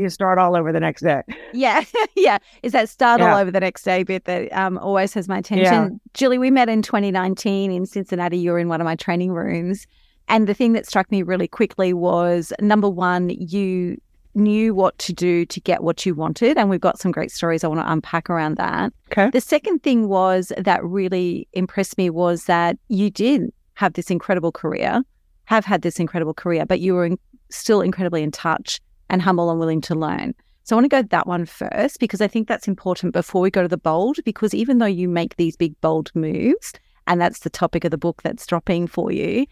you 0.01 0.09
start 0.09 0.39
all 0.39 0.57
over 0.57 0.73
the 0.73 0.81
next 0.81 1.03
day. 1.03 1.23
Yeah, 1.53 1.85
yeah. 2.17 2.39
Is 2.63 2.73
that 2.73 2.89
start 2.89 3.21
Yeah. 3.21 3.33
all 3.33 3.39
over 3.39 3.51
the 3.51 3.61
next 3.61 3.83
day 3.83 4.03
bit 4.03 4.25
that 4.25 4.53
um, 4.53 4.79
always 4.79 5.15
has 5.15 5.29
my 5.29 5.39
attention? 5.39 5.65
Yeah. 5.73 5.89
Julie, 6.15 6.39
we 6.39 6.51
met 6.51 6.69
in 6.69 6.83
2019 6.83 7.71
in 7.71 7.87
Cincinnati. 7.87 8.39
You 8.39 8.53
were 8.53 8.59
in 8.59 8.69
one 8.69 8.81
of 8.81 8.85
my 8.85 8.97
training 8.97 9.33
rooms. 9.33 9.87
And 10.29 10.47
the 10.47 10.55
thing 10.55 10.73
that 10.75 10.87
struck 10.87 11.11
me 11.11 11.23
really 11.23 11.49
quickly 11.49 11.93
was 11.93 12.53
number 12.61 12.89
one, 12.89 13.31
you 13.31 14.01
knew 14.35 14.73
what 14.75 14.97
to 14.99 15.13
do 15.13 15.45
to 15.45 15.61
get 15.61 15.83
what 15.83 16.07
you 16.07 16.15
wanted. 16.15 16.57
And 16.57 16.71
we've 16.71 16.81
got 16.81 17.01
some 17.01 17.11
great 17.11 17.33
stories 17.33 17.65
I 17.65 17.69
want 17.69 17.81
to 17.81 17.93
unpack 17.93 18.31
around 18.31 18.57
that. 18.59 18.93
Okay. 19.11 19.29
The 19.31 19.41
second 19.41 19.83
thing 19.83 20.09
was 20.09 20.53
that 20.57 20.85
really 20.85 21.49
impressed 21.53 21.99
me 21.99 22.11
was 22.11 22.45
that 22.45 22.77
you 22.89 23.11
did 23.11 23.53
have 23.75 23.95
this 23.95 24.09
incredible 24.11 24.53
career, 24.53 25.03
have 25.47 25.65
had 25.65 25.83
this 25.83 25.99
incredible 25.99 26.35
career, 26.35 26.65
but 26.65 26.79
you 26.79 26.95
were 26.95 27.07
in, 27.07 27.19
still 27.51 27.81
incredibly 27.81 28.23
in 28.23 28.31
touch 28.31 28.81
and 29.11 29.21
humble 29.21 29.51
and 29.51 29.61
willing 29.61 29.81
to 29.83 29.95
learn. 29.95 30.35
So 30.65 30.75
I 30.75 30.79
want 30.79 30.85
to 30.91 31.03
go 31.03 31.03
that 31.03 31.27
one 31.27 31.47
first 31.47 31.99
because 32.01 32.21
I 32.21 32.29
think 32.29 32.49
that's 32.49 32.69
important 32.69 33.13
before 33.13 33.43
we 33.43 33.51
go 33.51 33.63
to 33.63 33.69
the 33.69 33.77
bold. 33.77 34.19
Because 34.25 34.55
even 34.55 34.79
though 34.79 34.87
you 34.87 35.09
make 35.09 35.37
these 35.37 35.57
big, 35.57 35.79
bold 35.81 36.11
moves, 36.15 36.73
and 37.07 37.21
that's 37.21 37.41
the 37.41 37.51
topic 37.51 37.85
of 37.85 37.91
the 37.91 37.99
book 37.99 38.23
that's 38.23 38.47
dropping 38.47 38.87
for 38.87 39.11
you, 39.11 39.47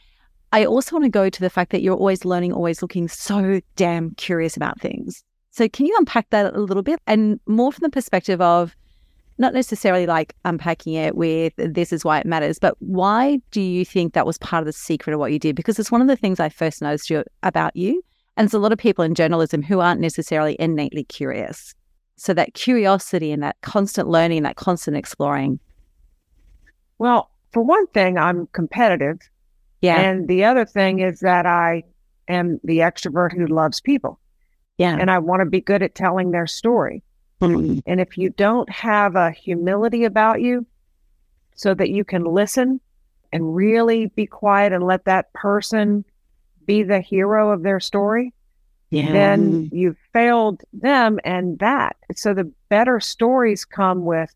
I 0.53 0.65
also 0.65 0.95
want 0.95 1.05
to 1.05 1.11
go 1.11 1.29
to 1.29 1.41
the 1.41 1.51
fact 1.51 1.73
that 1.73 1.83
you're 1.83 1.97
always 1.97 2.25
learning, 2.25 2.53
always 2.53 2.81
looking 2.81 3.09
so 3.09 3.61
damn 3.77 4.13
curious 4.13 4.57
about 4.57 4.81
things. 4.81 5.23
So 5.51 5.69
can 5.69 5.87
you 5.87 5.97
unpack 5.99 6.31
that 6.31 6.55
a 6.55 6.61
little 6.61 6.85
bit 6.85 7.01
and 7.07 7.41
more 7.47 7.73
from 7.73 7.83
the 7.83 7.91
perspective 7.91 8.41
of 8.41 8.77
not 9.39 9.55
necessarily 9.55 10.07
like 10.07 10.35
unpacking 10.45 10.95
it 10.95 11.17
with 11.17 11.53
this 11.57 11.93
is 11.93 12.05
why 12.05 12.19
it 12.19 12.27
matters, 12.27 12.59
but 12.59 12.77
why 12.81 13.41
do 13.51 13.61
you 13.61 13.85
think 13.85 14.13
that 14.15 14.27
was 14.27 14.39
part 14.39 14.63
of 14.63 14.67
the 14.67 14.73
secret 14.73 15.15
of 15.15 15.21
what 15.21 15.33
you 15.33 15.39
did? 15.39 15.57
Because 15.57 15.79
it's 15.79 15.91
one 15.91 16.01
of 16.01 16.09
the 16.09 16.17
things 16.17 16.41
I 16.41 16.49
first 16.49 16.83
noticed 16.83 17.11
you, 17.11 17.25
about 17.43 17.75
you. 17.77 18.03
And 18.39 18.47
there's 18.47 18.55
a 18.55 18.59
lot 18.59 18.73
of 18.73 18.79
people 18.79 19.05
in 19.05 19.15
journalism 19.15 19.63
who 19.63 19.81
aren't 19.81 20.01
necessarily 20.01 20.57
innately 20.59 21.05
curious. 21.05 21.75
So 22.17 22.33
that 22.35 22.55
curiosity 22.55 23.33
and 23.33 23.43
that 23.43 23.57
constant 23.61 24.09
learning, 24.09 24.45
that 24.45 24.57
constant 24.57 24.97
exploring. 24.97 25.61
Well, 26.99 27.31
for 27.53 27.63
one 27.63 27.87
thing, 27.89 28.17
I'm 28.17 28.47
competitive. 28.49 29.19
Yeah. 29.83 30.01
And 30.01 30.27
the 30.29 30.45
other 30.45 30.65
thing 30.65 31.01
is 31.01 31.21
that 31.21 31.45
I 31.45 31.83
am 32.29 32.59
the 32.65 32.79
extrovert 32.79 33.33
who 33.33 33.47
loves 33.47 33.81
people 33.81 34.19
yeah. 34.79 34.97
and 34.99 35.11
I 35.11 35.19
want 35.19 35.41
to 35.41 35.47
be 35.47 35.61
good 35.61 35.83
at 35.83 35.95
telling 35.95 36.31
their 36.31 36.47
story. 36.47 37.03
Mm-hmm. 37.41 37.81
And 37.87 38.01
if 38.01 38.17
you 38.17 38.31
don't 38.31 38.71
have 38.71 39.17
a 39.17 39.31
humility 39.31 40.05
about 40.05 40.41
you 40.41 40.67
so 41.55 41.75
that 41.75 41.91
you 41.91 42.05
can 42.05 42.25
listen 42.25 42.81
and 43.33 43.55
really 43.55 44.07
be 44.07 44.27
quiet 44.27 44.73
and 44.73 44.85
let 44.85 45.05
that 45.05 45.33
person 45.35 46.05
be 46.69 46.83
the 46.83 47.01
hero 47.01 47.51
of 47.51 47.63
their 47.63 47.81
story, 47.81 48.33
yeah. 48.91 49.11
then 49.11 49.71
you've 49.73 49.97
failed 50.13 50.63
them 50.75 51.19
and 51.25 51.59
that. 51.59 51.97
So 52.15 52.35
the 52.35 52.53
better 52.69 53.01
stories 53.01 53.65
come 53.65 54.05
with 54.05 54.33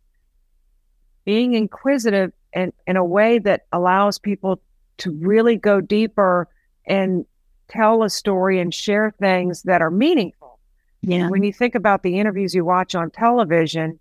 being 1.24 1.52
inquisitive 1.52 2.32
and 2.54 2.72
in 2.86 2.96
a 2.96 3.04
way 3.04 3.38
that 3.38 3.66
allows 3.72 4.18
people 4.18 4.60
to 4.98 5.12
really 5.12 5.56
go 5.56 5.80
deeper 5.80 6.48
and 6.86 7.26
tell 7.68 8.02
a 8.02 8.10
story 8.10 8.58
and 8.58 8.74
share 8.74 9.14
things 9.20 9.62
that 9.62 9.82
are 9.82 9.90
meaningful. 9.90 10.58
yeah. 11.02 11.28
When 11.28 11.42
you 11.42 11.52
think 11.52 11.74
about 11.74 12.02
the 12.02 12.18
interviews 12.18 12.54
you 12.54 12.64
watch 12.64 12.94
on 12.94 13.10
television, 13.10 14.00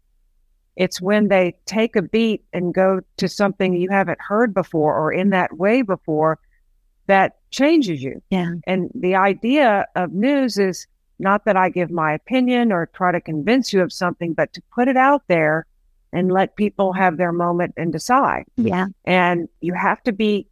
it's 0.78 1.02
when 1.02 1.28
they 1.28 1.54
take 1.66 1.98
a 1.98 2.02
beat 2.02 2.46
and 2.54 2.74
go 2.74 3.02
to 3.18 3.28
something 3.28 3.74
you 3.74 3.90
haven't 3.90 4.22
heard 4.22 4.54
before 4.54 4.98
or 4.98 5.12
in 5.12 5.32
that 5.32 5.58
way 5.58 5.82
before 5.82 6.40
that 7.08 7.41
changes 7.51 8.01
you. 8.01 8.22
Yeah. 8.29 8.53
And 8.65 8.89
the 8.96 9.15
idea 9.15 9.86
of 9.96 10.13
news 10.13 10.58
is 10.58 10.88
not 11.20 11.46
that 11.46 11.55
I 11.55 11.70
give 11.70 11.91
my 11.91 12.13
opinion 12.13 12.72
or 12.72 12.88
try 12.93 13.12
to 13.12 13.22
convince 13.22 13.72
you 13.72 13.81
of 13.81 13.93
something, 13.93 14.34
but 14.34 14.51
to 14.53 14.62
put 14.74 14.88
it 14.88 14.98
out 14.98 15.24
there 15.27 15.65
and 16.13 16.31
let 16.31 16.55
people 16.55 16.93
have 16.93 17.17
their 17.17 17.31
moment 17.31 17.74
and 17.77 17.91
decide. 17.93 18.46
Yeah. 18.58 18.88
And 19.05 19.48
you 19.62 19.74
have 19.74 20.01
to 20.03 20.12
be 20.12 20.48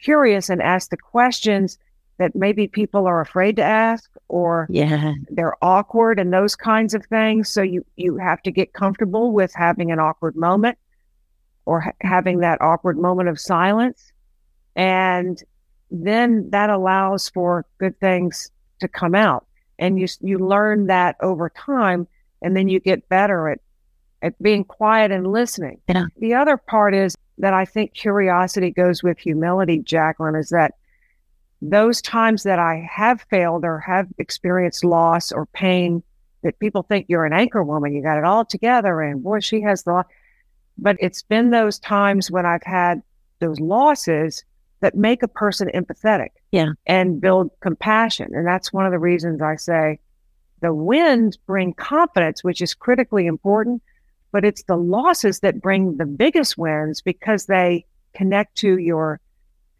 curious 0.00 0.48
and 0.48 0.62
ask 0.62 0.90
the 0.90 0.96
questions 0.96 1.78
that 2.18 2.34
maybe 2.34 2.68
people 2.68 3.06
are 3.06 3.20
afraid 3.20 3.56
to 3.56 3.62
ask 3.62 4.10
or 4.28 4.66
Yeah. 4.70 5.14
they're 5.30 5.56
awkward 5.62 6.18
and 6.18 6.32
those 6.32 6.56
kinds 6.56 6.94
of 6.94 7.04
things. 7.06 7.48
So 7.48 7.60
you 7.62 7.84
you 7.96 8.16
have 8.16 8.40
to 8.42 8.50
get 8.50 8.72
comfortable 8.72 9.32
with 9.32 9.52
having 9.54 9.90
an 9.92 9.98
awkward 9.98 10.36
moment 10.36 10.78
or 11.66 11.80
ha- 11.80 11.92
having 12.00 12.38
that 12.38 12.60
awkward 12.60 12.98
moment 12.98 13.28
of 13.28 13.38
silence, 13.40 14.12
and 14.76 15.42
then 15.90 16.48
that 16.50 16.70
allows 16.70 17.28
for 17.28 17.66
good 17.78 17.98
things 18.00 18.50
to 18.80 18.88
come 18.88 19.14
out. 19.14 19.46
And 19.78 19.98
you 19.98 20.06
you 20.20 20.38
learn 20.38 20.86
that 20.86 21.16
over 21.20 21.50
time, 21.50 22.06
and 22.42 22.56
then 22.56 22.68
you 22.68 22.80
get 22.80 23.08
better 23.08 23.48
at 23.48 23.60
at 24.22 24.40
being 24.42 24.64
quiet 24.64 25.10
and 25.10 25.26
listening. 25.26 25.80
Yeah. 25.88 26.06
The 26.18 26.34
other 26.34 26.56
part 26.56 26.94
is 26.94 27.14
that 27.38 27.52
I 27.52 27.64
think 27.64 27.92
curiosity 27.92 28.70
goes 28.70 29.02
with 29.02 29.18
humility, 29.18 29.80
Jacqueline, 29.80 30.36
is 30.36 30.48
that 30.48 30.74
those 31.60 32.00
times 32.00 32.42
that 32.44 32.58
I 32.58 32.88
have 32.90 33.22
failed 33.30 33.64
or 33.64 33.80
have 33.80 34.06
experienced 34.18 34.84
loss 34.84 35.32
or 35.32 35.46
pain, 35.46 36.02
that 36.42 36.58
people 36.58 36.82
think 36.82 37.06
you're 37.08 37.24
an 37.24 37.32
anchor 37.32 37.64
woman, 37.64 37.94
you 37.94 38.02
got 38.02 38.18
it 38.18 38.24
all 38.24 38.44
together, 38.44 39.00
and 39.00 39.22
boy, 39.22 39.40
she 39.40 39.60
has 39.62 39.82
the. 39.82 40.04
But 40.76 40.96
it's 41.00 41.22
been 41.22 41.50
those 41.50 41.78
times 41.78 42.30
when 42.30 42.46
I've 42.46 42.62
had 42.62 43.02
those 43.40 43.60
losses 43.60 44.44
that 44.80 44.94
make 44.94 45.22
a 45.22 45.28
person 45.28 45.70
empathetic, 45.74 46.30
yeah, 46.52 46.72
and 46.86 47.20
build 47.20 47.50
compassion, 47.60 48.30
and 48.34 48.46
that's 48.46 48.72
one 48.72 48.86
of 48.86 48.92
the 48.92 48.98
reasons 48.98 49.40
I 49.40 49.56
say 49.56 49.98
the 50.64 50.72
wins 50.72 51.36
bring 51.36 51.74
confidence, 51.74 52.42
which 52.42 52.62
is 52.62 52.74
critically 52.74 53.26
important. 53.26 53.82
But 54.32 54.44
it's 54.44 54.64
the 54.64 54.76
losses 54.76 55.40
that 55.40 55.60
bring 55.60 55.96
the 55.98 56.06
biggest 56.06 56.58
wins 56.58 57.02
because 57.02 57.46
they 57.46 57.84
connect 58.14 58.56
to 58.56 58.78
your 58.78 59.20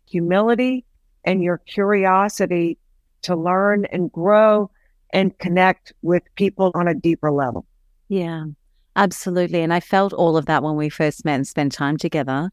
humility 0.07 0.85
and 1.25 1.43
your 1.43 1.59
curiosity 1.59 2.79
to 3.23 3.35
learn 3.35 3.87
and 3.87 4.13
grow 4.13 4.71
and 5.13 5.37
connect 5.39 5.93
with 6.03 6.23
people 6.35 6.71
on 6.75 6.87
a 6.87 6.95
deeper 6.95 7.33
level. 7.33 7.67
Yeah, 8.09 8.45
absolutely. 8.95 9.63
And 9.63 9.73
I 9.73 9.81
felt 9.81 10.13
all 10.13 10.37
of 10.37 10.47
that 10.47 10.63
when 10.63 10.77
we 10.77 10.89
first 10.89 11.25
met 11.25 11.37
and 11.37 11.47
spent 11.47 11.73
time 11.73 11.97
together. 11.97 12.51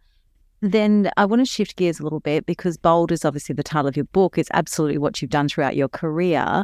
Then 0.62 1.10
I 1.18 1.26
want 1.26 1.42
to 1.42 1.46
shift 1.46 1.76
gears 1.76 2.00
a 2.00 2.04
little 2.04 2.20
bit 2.20 2.46
because 2.46 2.78
bold 2.78 3.12
is 3.12 3.26
obviously 3.26 3.54
the 3.54 3.64
title 3.64 3.88
of 3.88 3.98
your 3.98 4.06
book. 4.06 4.38
It's 4.38 4.52
absolutely 4.54 5.00
what 5.00 5.22
you've 5.22 5.32
done 5.32 5.50
throughout 5.50 5.76
your 5.76 5.90
career. 5.90 6.64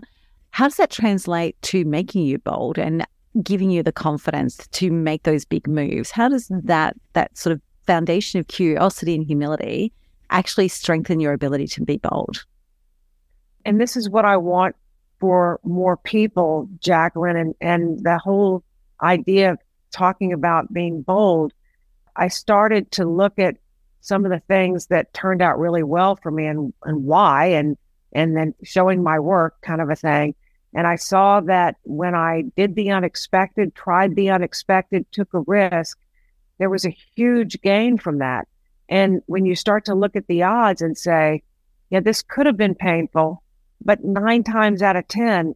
How 0.51 0.67
does 0.67 0.77
that 0.77 0.91
translate 0.91 1.59
to 1.63 1.83
making 1.85 2.23
you 2.23 2.37
bold 2.37 2.77
and 2.77 3.05
giving 3.43 3.69
you 3.69 3.83
the 3.83 3.91
confidence 3.91 4.67
to 4.71 4.91
make 4.91 5.23
those 5.23 5.45
big 5.45 5.67
moves? 5.67 6.11
How 6.11 6.29
does 6.29 6.47
that 6.49 6.95
that 7.13 7.37
sort 7.37 7.53
of 7.53 7.61
foundation 7.87 8.39
of 8.39 8.47
curiosity 8.47 9.15
and 9.15 9.25
humility 9.25 9.91
actually 10.29 10.67
strengthen 10.67 11.19
your 11.19 11.33
ability 11.33 11.67
to 11.67 11.83
be 11.83 11.97
bold. 11.97 12.45
And 13.65 13.81
this 13.81 13.97
is 13.97 14.09
what 14.09 14.25
I 14.25 14.37
want 14.37 14.75
for 15.19 15.59
more 15.63 15.97
people, 15.97 16.69
Jacqueline, 16.79 17.37
and, 17.37 17.55
and 17.59 18.03
the 18.03 18.17
whole 18.17 18.63
idea 19.01 19.53
of 19.53 19.59
talking 19.91 20.31
about 20.31 20.71
being 20.71 21.01
bold. 21.01 21.53
I 22.15 22.27
started 22.27 22.91
to 22.93 23.05
look 23.05 23.39
at 23.39 23.55
some 24.07 24.23
of 24.23 24.31
the 24.31 24.41
things 24.47 24.87
that 24.87 25.13
turned 25.13 25.41
out 25.41 25.59
really 25.59 25.83
well 25.83 26.15
for 26.15 26.31
me 26.31 26.45
and, 26.45 26.73
and 26.83 27.03
why, 27.03 27.47
and 27.47 27.77
and 28.13 28.37
then 28.37 28.53
showing 28.63 29.03
my 29.03 29.19
work 29.19 29.61
kind 29.61 29.81
of 29.81 29.89
a 29.89 29.95
thing. 29.95 30.33
And 30.73 30.87
I 30.87 30.95
saw 30.95 31.41
that 31.41 31.75
when 31.83 32.15
I 32.15 32.43
did 32.55 32.75
the 32.75 32.89
unexpected, 32.91 33.75
tried 33.75 34.15
the 34.15 34.29
unexpected, 34.29 35.05
took 35.11 35.33
a 35.33 35.41
risk, 35.41 35.99
there 36.57 36.69
was 36.69 36.85
a 36.85 36.95
huge 37.15 37.61
gain 37.61 37.97
from 37.97 38.19
that. 38.19 38.47
And 38.89 39.21
when 39.25 39.45
you 39.45 39.55
start 39.55 39.85
to 39.85 39.95
look 39.95 40.15
at 40.15 40.27
the 40.27 40.43
odds 40.43 40.81
and 40.81 40.97
say, 40.97 41.43
yeah, 41.89 41.99
this 41.99 42.21
could 42.21 42.45
have 42.45 42.57
been 42.57 42.75
painful, 42.75 43.43
but 43.83 44.03
nine 44.03 44.43
times 44.43 44.81
out 44.81 44.95
of 44.95 45.07
10, 45.07 45.53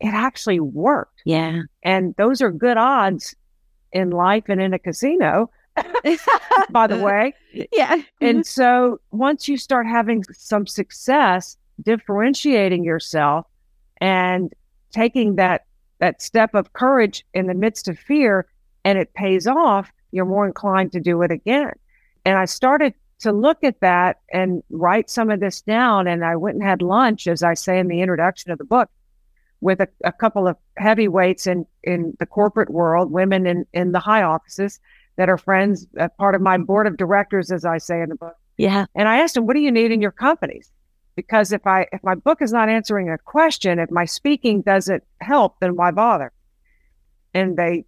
it 0.00 0.12
actually 0.12 0.60
worked. 0.60 1.22
Yeah. 1.24 1.62
And 1.82 2.14
those 2.16 2.42
are 2.42 2.50
good 2.50 2.76
odds 2.76 3.34
in 3.92 4.10
life 4.10 4.44
and 4.48 4.60
in 4.60 4.74
a 4.74 4.78
casino, 4.78 5.50
by 6.70 6.86
the 6.86 6.98
way. 7.02 7.34
Yeah. 7.72 8.02
And 8.20 8.38
mm-hmm. 8.38 8.42
so 8.42 9.00
once 9.10 9.48
you 9.48 9.56
start 9.56 9.86
having 9.86 10.24
some 10.32 10.66
success 10.66 11.56
differentiating 11.82 12.84
yourself 12.84 13.46
and 14.00 14.52
taking 14.92 15.36
that 15.36 15.64
that 16.00 16.20
step 16.20 16.54
of 16.54 16.72
courage 16.72 17.24
in 17.34 17.46
the 17.46 17.54
midst 17.54 17.88
of 17.88 17.98
fear 17.98 18.46
and 18.84 18.98
it 18.98 19.14
pays 19.14 19.46
off, 19.46 19.90
you're 20.12 20.24
more 20.24 20.46
inclined 20.46 20.92
to 20.92 21.00
do 21.00 21.22
it 21.22 21.30
again. 21.30 21.72
And 22.24 22.36
I 22.36 22.44
started 22.44 22.94
to 23.20 23.32
look 23.32 23.62
at 23.62 23.80
that 23.80 24.20
and 24.32 24.62
write 24.70 25.08
some 25.08 25.30
of 25.30 25.40
this 25.40 25.62
down. 25.62 26.06
And 26.06 26.24
I 26.24 26.36
went 26.36 26.56
and 26.56 26.64
had 26.64 26.82
lunch, 26.82 27.26
as 27.26 27.42
I 27.42 27.54
say 27.54 27.78
in 27.78 27.88
the 27.88 28.00
introduction 28.00 28.50
of 28.50 28.58
the 28.58 28.64
book, 28.64 28.90
with 29.60 29.80
a, 29.80 29.88
a 30.04 30.12
couple 30.12 30.46
of 30.46 30.56
heavyweights 30.76 31.46
in, 31.46 31.64
in 31.82 32.14
the 32.18 32.26
corporate 32.26 32.70
world, 32.70 33.10
women 33.10 33.46
in, 33.46 33.66
in 33.72 33.92
the 33.92 34.00
high 34.00 34.22
offices 34.22 34.78
that 35.16 35.28
are 35.28 35.38
friends, 35.38 35.86
uh, 35.98 36.08
part 36.18 36.34
of 36.34 36.40
my 36.40 36.58
board 36.58 36.86
of 36.86 36.96
directors, 36.96 37.50
as 37.50 37.64
I 37.64 37.78
say 37.78 38.00
in 38.00 38.08
the 38.08 38.16
book. 38.16 38.34
Yeah. 38.56 38.86
And 38.94 39.08
I 39.08 39.18
asked 39.18 39.34
them, 39.34 39.46
what 39.46 39.54
do 39.54 39.60
you 39.60 39.70
need 39.70 39.90
in 39.90 40.00
your 40.00 40.10
companies? 40.10 40.70
Because 41.16 41.52
if 41.52 41.66
I 41.66 41.86
if 41.92 42.02
my 42.02 42.16
book 42.16 42.42
is 42.42 42.52
not 42.52 42.68
answering 42.68 43.08
a 43.08 43.18
question, 43.18 43.78
if 43.78 43.90
my 43.90 44.04
speaking 44.04 44.62
doesn't 44.62 45.04
help, 45.20 45.60
then 45.60 45.76
why 45.76 45.92
bother? 45.92 46.32
And 47.32 47.56
they 47.56 47.84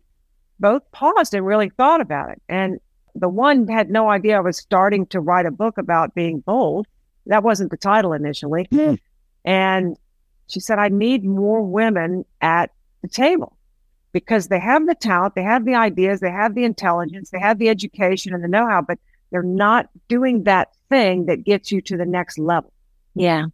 both 0.60 0.82
paused 0.92 1.34
and 1.34 1.44
really 1.44 1.70
thought 1.70 2.00
about 2.00 2.30
it. 2.30 2.42
And 2.48 2.78
the 3.14 3.28
one 3.28 3.66
had 3.66 3.90
no 3.90 4.10
idea 4.10 4.36
I 4.36 4.40
was 4.40 4.58
starting 4.58 5.06
to 5.06 5.20
write 5.20 5.46
a 5.46 5.50
book 5.50 5.78
about 5.78 6.14
being 6.14 6.40
bold. 6.40 6.86
That 7.26 7.42
wasn't 7.42 7.70
the 7.70 7.76
title 7.76 8.12
initially. 8.12 8.68
Mm. 8.72 8.98
And 9.44 9.96
she 10.48 10.60
said, 10.60 10.78
I 10.78 10.88
need 10.88 11.24
more 11.24 11.62
women 11.62 12.24
at 12.40 12.70
the 13.02 13.08
table 13.08 13.55
because 14.16 14.48
they 14.48 14.58
have 14.58 14.86
the 14.86 14.94
talent, 14.94 15.34
they 15.34 15.42
have 15.42 15.66
the 15.66 15.74
ideas, 15.74 16.20
they 16.20 16.30
have 16.30 16.54
the 16.54 16.64
intelligence, 16.64 17.28
they 17.28 17.38
have 17.38 17.58
the 17.58 17.68
education 17.68 18.32
and 18.32 18.42
the 18.42 18.48
know 18.48 18.66
how, 18.66 18.80
but 18.80 18.98
they're 19.30 19.42
not 19.42 19.90
doing 20.08 20.44
that 20.44 20.70
thing 20.88 21.26
that 21.26 21.44
gets 21.44 21.70
you 21.70 21.82
to 21.82 21.98
the 21.98 22.06
next 22.06 22.38
level. 22.38 22.72
Yeah. 23.14 23.44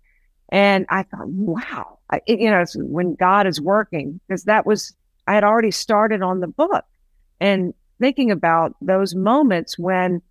And 0.50 0.86
I 0.88 1.02
thought, 1.02 1.26
wow, 1.26 1.98
I, 2.10 2.20
you 2.28 2.48
know, 2.48 2.64
when 2.76 3.16
God 3.16 3.48
is 3.48 3.60
working, 3.60 4.20
because 4.28 4.44
that 4.44 4.64
was, 4.64 4.94
I 5.26 5.34
had 5.34 5.42
already 5.42 5.72
started 5.72 6.22
on 6.22 6.38
the 6.38 6.46
book. 6.46 6.84
And 7.40 7.74
thinking 7.98 8.30
about 8.30 8.76
those 8.80 9.16
moments 9.16 9.76
when 9.76 10.22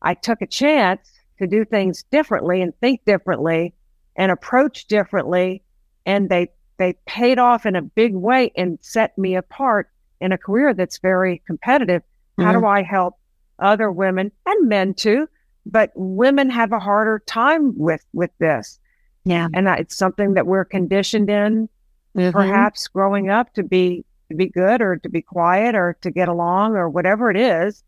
I 0.00 0.14
took 0.14 0.40
a 0.40 0.46
chance 0.46 1.12
to 1.40 1.46
do 1.46 1.66
things 1.66 2.04
differently 2.04 2.62
and 2.62 2.72
think 2.80 3.04
differently 3.04 3.74
and 4.16 4.32
approach 4.32 4.86
differently. 4.86 5.62
And 6.06 6.30
they, 6.30 6.48
they 6.78 6.94
paid 7.06 7.38
off 7.38 7.66
in 7.66 7.76
a 7.76 7.82
big 7.82 8.14
way 8.14 8.52
and 8.56 8.78
set 8.82 9.16
me 9.16 9.34
apart 9.36 9.90
in 10.20 10.32
a 10.32 10.38
career 10.38 10.74
that's 10.74 10.98
very 10.98 11.42
competitive. 11.46 12.02
Mm-hmm. 12.02 12.42
How 12.42 12.52
do 12.52 12.58
mm-hmm. 12.58 12.66
I 12.66 12.82
help 12.82 13.18
other 13.58 13.90
women 13.90 14.32
and 14.46 14.68
men 14.68 14.94
too? 14.94 15.28
But 15.66 15.92
women 15.94 16.50
have 16.50 16.72
a 16.72 16.78
harder 16.78 17.22
time 17.26 17.76
with, 17.78 18.04
with 18.12 18.30
this. 18.38 18.78
Yeah. 19.24 19.48
And 19.54 19.68
it's 19.68 19.96
something 19.96 20.34
that 20.34 20.46
we're 20.46 20.64
conditioned 20.64 21.30
in, 21.30 21.68
mm-hmm. 22.16 22.30
perhaps 22.30 22.88
growing 22.88 23.30
up 23.30 23.54
to 23.54 23.62
be 23.62 24.04
to 24.30 24.34
be 24.34 24.48
good 24.48 24.80
or 24.80 24.96
to 24.96 25.08
be 25.08 25.22
quiet 25.22 25.74
or 25.74 25.96
to 26.00 26.10
get 26.10 26.28
along 26.28 26.76
or 26.76 26.88
whatever 26.88 27.30
it 27.30 27.36
is. 27.36 27.82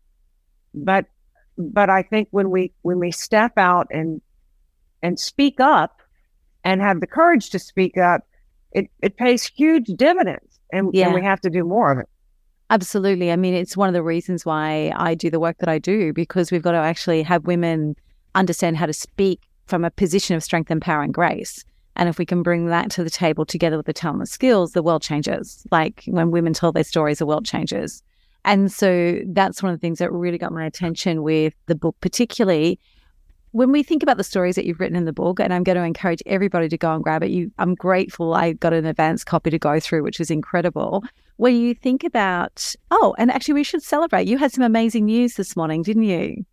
But 0.73 1.05
but 1.57 1.89
I 1.89 2.03
think 2.03 2.27
when 2.31 2.49
we 2.49 2.73
when 2.81 2.99
we 2.99 3.11
step 3.11 3.53
out 3.57 3.87
and 3.91 4.21
and 5.01 5.19
speak 5.19 5.59
up 5.59 6.01
and 6.63 6.81
have 6.81 6.99
the 6.99 7.07
courage 7.07 7.49
to 7.51 7.59
speak 7.59 7.97
up, 7.97 8.27
it, 8.77 8.91
it 9.01 9.17
pays 9.17 9.43
huge 9.43 9.87
dividends 9.95 10.59
and, 10.71 10.91
yeah. 10.93 11.07
and 11.07 11.15
we 11.15 11.23
have 11.23 11.41
to 11.41 11.49
do 11.49 11.63
more 11.63 11.91
of 11.91 11.99
it. 11.99 12.09
Absolutely. 12.69 13.31
I 13.31 13.35
mean, 13.35 13.53
it's 13.53 13.77
one 13.77 13.87
of 13.87 13.93
the 13.93 14.03
reasons 14.03 14.45
why 14.45 14.91
I 14.95 15.15
do 15.15 15.29
the 15.29 15.39
work 15.39 15.57
that 15.59 15.69
I 15.69 15.79
do 15.79 16.13
because 16.13 16.51
we've 16.51 16.61
got 16.61 16.73
to 16.73 16.77
actually 16.77 17.23
have 17.23 17.45
women 17.45 17.95
understand 18.35 18.77
how 18.77 18.85
to 18.85 18.93
speak 18.93 19.41
from 19.65 19.83
a 19.83 19.91
position 19.91 20.35
of 20.35 20.43
strength 20.43 20.69
and 20.69 20.81
power 20.81 21.01
and 21.01 21.13
grace. 21.13 21.63
And 21.95 22.07
if 22.07 22.19
we 22.19 22.25
can 22.25 22.43
bring 22.43 22.67
that 22.67 22.91
to 22.91 23.03
the 23.03 23.09
table 23.09 23.45
together 23.45 23.77
with 23.77 23.85
the 23.85 23.93
talent 23.93 24.19
and 24.19 24.29
skills, 24.29 24.73
the 24.73 24.83
world 24.83 25.01
changes. 25.01 25.65
Like 25.71 26.03
when 26.07 26.29
women 26.29 26.53
tell 26.53 26.71
their 26.71 26.83
stories, 26.83 27.19
the 27.19 27.25
world 27.25 27.45
changes. 27.45 28.03
And 28.45 28.71
so 28.71 29.19
that's 29.27 29.63
one 29.63 29.73
of 29.73 29.79
the 29.79 29.81
things 29.81 29.99
that 29.99 30.11
really 30.11 30.37
got 30.37 30.51
my 30.51 30.65
attention 30.65 31.23
with 31.23 31.53
the 31.65 31.75
book, 31.75 31.95
particularly 32.01 32.79
when 33.57 33.71
we 33.71 33.81
think 33.81 34.03
about 34.03 34.17
the 34.17 34.23
stories 34.23 34.53
that 34.53 34.65
you've 34.65 34.79
written 34.79 34.95
in 34.95 35.05
the 35.05 35.11
book, 35.11 35.39
and 35.39 35.51
I'm 35.51 35.63
going 35.63 35.77
to 35.77 35.83
encourage 35.83 36.21
everybody 36.27 36.69
to 36.69 36.77
go 36.77 36.93
and 36.93 37.03
grab 37.03 37.23
it. 37.23 37.31
You, 37.31 37.51
I'm 37.57 37.73
grateful 37.73 38.35
I 38.35 38.53
got 38.53 38.71
an 38.71 38.85
advance 38.85 39.23
copy 39.23 39.49
to 39.49 39.57
go 39.57 39.79
through, 39.79 40.03
which 40.03 40.19
is 40.19 40.29
incredible. 40.29 41.03
When 41.37 41.55
you 41.55 41.73
think 41.73 42.03
about, 42.03 42.75
oh, 42.91 43.15
and 43.17 43.31
actually, 43.31 43.55
we 43.55 43.63
should 43.63 43.81
celebrate. 43.81 44.27
You 44.27 44.37
had 44.37 44.51
some 44.51 44.63
amazing 44.63 45.05
news 45.05 45.37
this 45.37 45.55
morning, 45.55 45.81
didn't 45.81 46.03
you? 46.03 46.45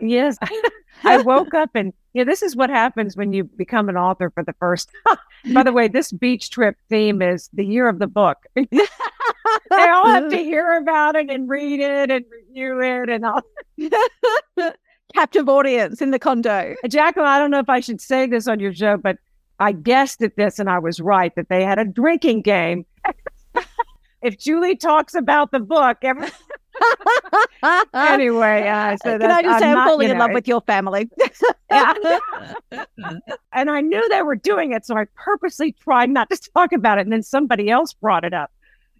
Yes. 0.00 0.36
I 1.04 1.22
woke 1.22 1.54
up 1.54 1.70
and 1.74 1.92
yeah, 2.14 2.24
this 2.24 2.42
is 2.42 2.56
what 2.56 2.70
happens 2.70 3.16
when 3.16 3.32
you 3.32 3.44
become 3.44 3.88
an 3.88 3.96
author 3.96 4.30
for 4.30 4.42
the 4.42 4.54
first 4.54 4.90
time. 5.06 5.18
By 5.54 5.62
the 5.62 5.72
way, 5.72 5.86
this 5.86 6.10
beach 6.10 6.50
trip 6.50 6.76
theme 6.88 7.22
is 7.22 7.48
the 7.52 7.64
year 7.64 7.88
of 7.88 8.00
the 8.00 8.06
book. 8.08 8.38
they 8.54 8.68
all 9.70 10.06
have 10.06 10.30
to 10.30 10.36
hear 10.36 10.78
about 10.78 11.14
it 11.14 11.30
and 11.30 11.48
read 11.48 11.80
it 11.80 12.10
and 12.10 12.24
review 12.28 12.80
it 12.80 13.08
and 13.08 13.24
all. 13.24 13.42
Captive 15.14 15.48
audience 15.48 16.02
in 16.02 16.10
the 16.10 16.18
condo. 16.18 16.74
Jacqueline, 16.88 17.26
I 17.26 17.38
don't 17.38 17.50
know 17.50 17.60
if 17.60 17.68
I 17.68 17.80
should 17.80 18.00
say 18.00 18.26
this 18.26 18.48
on 18.48 18.60
your 18.60 18.74
show, 18.74 18.96
but 18.96 19.18
I 19.60 19.72
guessed 19.72 20.22
at 20.22 20.36
this 20.36 20.58
and 20.58 20.68
I 20.68 20.78
was 20.78 21.00
right 21.00 21.34
that 21.36 21.48
they 21.48 21.64
had 21.64 21.78
a 21.78 21.84
drinking 21.84 22.42
game. 22.42 22.84
if 24.22 24.38
Julie 24.38 24.76
talks 24.76 25.14
about 25.14 25.52
the 25.52 25.60
book, 25.60 25.98
every 26.02 26.28
anyway, 27.94 28.66
uh, 28.66 28.96
so 28.96 29.18
can 29.18 29.30
I 29.30 29.42
just 29.42 29.60
say 29.60 29.70
I'm, 29.70 29.78
I'm 29.78 29.88
falling 29.88 30.10
in 30.10 30.18
know, 30.18 30.24
love 30.24 30.32
with 30.32 30.48
your 30.48 30.60
family? 30.62 31.08
and 31.70 33.70
I 33.70 33.80
knew 33.80 34.08
they 34.08 34.22
were 34.22 34.34
doing 34.34 34.72
it, 34.72 34.84
so 34.84 34.96
I 34.96 35.04
purposely 35.14 35.72
tried 35.72 36.10
not 36.10 36.28
to 36.30 36.50
talk 36.54 36.72
about 36.72 36.98
it. 36.98 37.02
And 37.02 37.12
then 37.12 37.22
somebody 37.22 37.70
else 37.70 37.92
brought 37.92 38.24
it 38.24 38.34
up. 38.34 38.50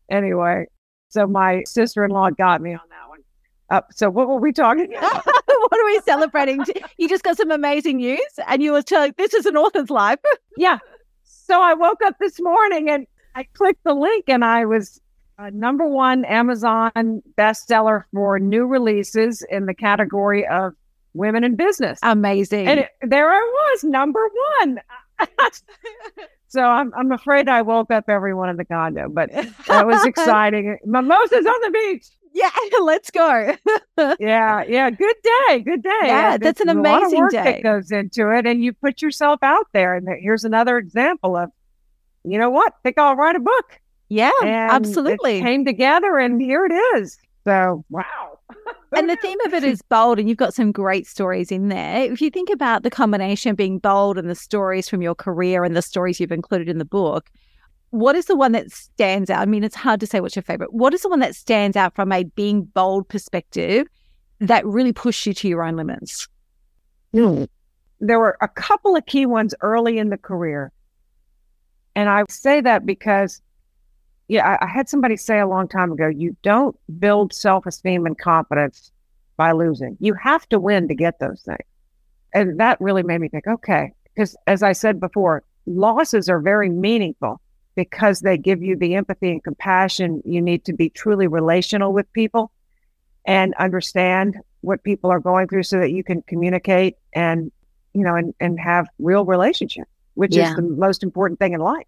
Anyway, 0.08 0.66
so 1.08 1.26
my 1.26 1.64
sister-in-law 1.64 2.30
got 2.30 2.60
me 2.60 2.74
on 2.74 2.80
that 2.90 3.08
one. 3.08 3.20
Uh, 3.70 3.80
so 3.90 4.10
what 4.10 4.28
were 4.28 4.38
we 4.38 4.52
talking 4.52 4.94
about? 4.94 5.26
what 5.68 5.80
are 5.80 5.84
we 5.84 6.00
celebrating? 6.00 6.64
You 6.98 7.08
just 7.08 7.24
got 7.24 7.36
some 7.36 7.50
amazing 7.50 7.98
news 7.98 8.20
and 8.46 8.62
you 8.62 8.72
were 8.72 8.82
telling 8.82 9.14
this 9.16 9.34
is 9.34 9.46
an 9.46 9.56
author's 9.56 9.90
life. 9.90 10.18
yeah. 10.56 10.78
So 11.24 11.60
I 11.60 11.74
woke 11.74 12.02
up 12.04 12.16
this 12.18 12.40
morning 12.40 12.88
and 12.90 13.06
I 13.34 13.44
clicked 13.54 13.84
the 13.84 13.94
link 13.94 14.24
and 14.28 14.44
I 14.44 14.64
was 14.64 15.00
uh, 15.38 15.50
number 15.52 15.86
one 15.86 16.24
Amazon 16.24 17.22
bestseller 17.36 18.04
for 18.12 18.38
new 18.38 18.66
releases 18.66 19.44
in 19.50 19.66
the 19.66 19.74
category 19.74 20.46
of 20.46 20.74
women 21.12 21.44
in 21.44 21.56
business. 21.56 21.98
Amazing. 22.02 22.68
And 22.68 22.80
it, 22.80 22.90
there 23.02 23.30
I 23.30 23.40
was, 23.40 23.84
number 23.84 24.20
one. 24.60 24.80
so 26.48 26.62
I'm 26.62 26.92
I'm 26.94 27.12
afraid 27.12 27.48
I 27.48 27.62
woke 27.62 27.90
up 27.90 28.04
everyone 28.08 28.48
in 28.48 28.56
the 28.56 28.64
condo, 28.64 29.08
but 29.08 29.30
that 29.66 29.86
was 29.86 30.04
exciting. 30.04 30.78
Mimosas 30.84 31.46
on 31.46 31.60
the 31.62 31.70
beach. 31.70 32.06
Yeah, 32.34 32.50
let's 32.82 33.10
go. 33.10 33.56
yeah, 34.18 34.64
yeah. 34.68 34.90
Good 34.90 35.16
day. 35.22 35.60
Good 35.60 35.82
day. 35.82 35.90
Yeah, 36.02 36.36
that's 36.36 36.60
an 36.60 36.68
amazing 36.68 37.28
day. 37.28 37.44
that 37.44 37.62
goes 37.62 37.90
into 37.90 38.30
it, 38.30 38.44
and 38.44 38.62
you 38.62 38.72
put 38.72 39.00
yourself 39.00 39.38
out 39.42 39.68
there. 39.72 39.94
And 39.94 40.08
here's 40.20 40.44
another 40.44 40.76
example 40.76 41.36
of, 41.36 41.50
you 42.24 42.38
know 42.38 42.50
what? 42.50 42.72
I 42.72 42.76
think 42.82 42.98
I'll 42.98 43.16
write 43.16 43.36
a 43.36 43.40
book. 43.40 43.80
Yeah, 44.08 44.32
and 44.42 44.70
absolutely. 44.70 45.40
came 45.40 45.64
together, 45.64 46.18
and 46.18 46.40
here 46.40 46.66
it 46.66 46.72
is. 46.98 47.16
So, 47.44 47.84
wow. 47.88 48.38
and 48.96 49.08
the 49.08 49.16
theme 49.16 49.38
of 49.46 49.54
it 49.54 49.62
is 49.62 49.80
bold, 49.82 50.18
and 50.18 50.28
you've 50.28 50.38
got 50.38 50.54
some 50.54 50.72
great 50.72 51.06
stories 51.06 51.52
in 51.52 51.68
there. 51.68 52.12
If 52.12 52.20
you 52.20 52.30
think 52.30 52.50
about 52.50 52.82
the 52.82 52.90
combination 52.90 53.50
of 53.50 53.56
being 53.56 53.78
bold 53.78 54.18
and 54.18 54.28
the 54.28 54.34
stories 54.34 54.88
from 54.88 55.02
your 55.02 55.14
career 55.14 55.62
and 55.64 55.76
the 55.76 55.82
stories 55.82 56.18
you've 56.18 56.32
included 56.32 56.68
in 56.68 56.78
the 56.78 56.84
book, 56.84 57.30
what 57.94 58.16
is 58.16 58.26
the 58.26 58.34
one 58.34 58.50
that 58.52 58.72
stands 58.72 59.30
out? 59.30 59.40
I 59.40 59.46
mean, 59.46 59.62
it's 59.62 59.76
hard 59.76 60.00
to 60.00 60.06
say 60.06 60.18
what's 60.18 60.34
your 60.34 60.42
favorite. 60.42 60.74
What 60.74 60.92
is 60.94 61.02
the 61.02 61.08
one 61.08 61.20
that 61.20 61.36
stands 61.36 61.76
out 61.76 61.94
from 61.94 62.10
a 62.10 62.24
being 62.24 62.62
bold 62.62 63.08
perspective 63.08 63.86
that 64.40 64.66
really 64.66 64.92
pushed 64.92 65.24
you 65.26 65.32
to 65.34 65.48
your 65.48 65.62
own 65.62 65.76
limits? 65.76 66.26
Mm. 67.14 67.46
There 68.00 68.18
were 68.18 68.36
a 68.40 68.48
couple 68.48 68.96
of 68.96 69.06
key 69.06 69.26
ones 69.26 69.54
early 69.60 69.98
in 69.98 70.10
the 70.10 70.18
career. 70.18 70.72
And 71.94 72.08
I 72.08 72.24
say 72.28 72.60
that 72.62 72.84
because 72.84 73.40
yeah, 74.26 74.56
I, 74.60 74.64
I 74.64 74.68
had 74.68 74.88
somebody 74.88 75.16
say 75.16 75.38
a 75.38 75.46
long 75.46 75.68
time 75.68 75.92
ago, 75.92 76.08
you 76.08 76.36
don't 76.42 76.76
build 76.98 77.32
self 77.32 77.64
esteem 77.64 78.06
and 78.06 78.18
confidence 78.18 78.90
by 79.36 79.52
losing. 79.52 79.96
You 80.00 80.14
have 80.14 80.48
to 80.48 80.58
win 80.58 80.88
to 80.88 80.96
get 80.96 81.20
those 81.20 81.42
things. 81.42 81.58
And 82.32 82.58
that 82.58 82.80
really 82.80 83.04
made 83.04 83.20
me 83.20 83.28
think, 83.28 83.46
okay, 83.46 83.92
because 84.12 84.36
as 84.48 84.64
I 84.64 84.72
said 84.72 84.98
before, 84.98 85.44
losses 85.66 86.28
are 86.28 86.40
very 86.40 86.70
meaningful 86.70 87.40
because 87.74 88.20
they 88.20 88.38
give 88.38 88.62
you 88.62 88.76
the 88.76 88.94
empathy 88.94 89.30
and 89.30 89.42
compassion 89.42 90.22
you 90.24 90.40
need 90.40 90.64
to 90.64 90.72
be 90.72 90.88
truly 90.88 91.26
relational 91.26 91.92
with 91.92 92.12
people 92.12 92.50
and 93.26 93.54
understand 93.54 94.36
what 94.60 94.82
people 94.82 95.10
are 95.10 95.20
going 95.20 95.48
through 95.48 95.62
so 95.62 95.78
that 95.78 95.90
you 95.90 96.04
can 96.04 96.22
communicate 96.22 96.96
and 97.12 97.50
you 97.92 98.02
know 98.02 98.14
and, 98.14 98.34
and 98.40 98.58
have 98.58 98.86
real 98.98 99.24
relationship 99.24 99.88
which 100.14 100.36
yeah. 100.36 100.50
is 100.50 100.56
the 100.56 100.62
most 100.62 101.02
important 101.02 101.38
thing 101.38 101.52
in 101.52 101.60
life 101.60 101.86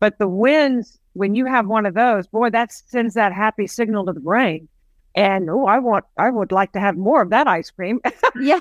but 0.00 0.18
the 0.18 0.28
wins 0.28 0.98
when 1.18 1.34
you 1.34 1.46
have 1.46 1.66
one 1.66 1.84
of 1.84 1.94
those, 1.94 2.28
boy, 2.28 2.50
that 2.50 2.72
sends 2.72 3.14
that 3.14 3.32
happy 3.32 3.66
signal 3.66 4.06
to 4.06 4.12
the 4.12 4.20
brain. 4.20 4.68
And 5.16 5.50
oh, 5.50 5.66
I 5.66 5.80
want, 5.80 6.04
I 6.16 6.30
would 6.30 6.52
like 6.52 6.72
to 6.72 6.80
have 6.80 6.96
more 6.96 7.20
of 7.20 7.30
that 7.30 7.48
ice 7.48 7.70
cream. 7.70 8.00
yeah. 8.40 8.60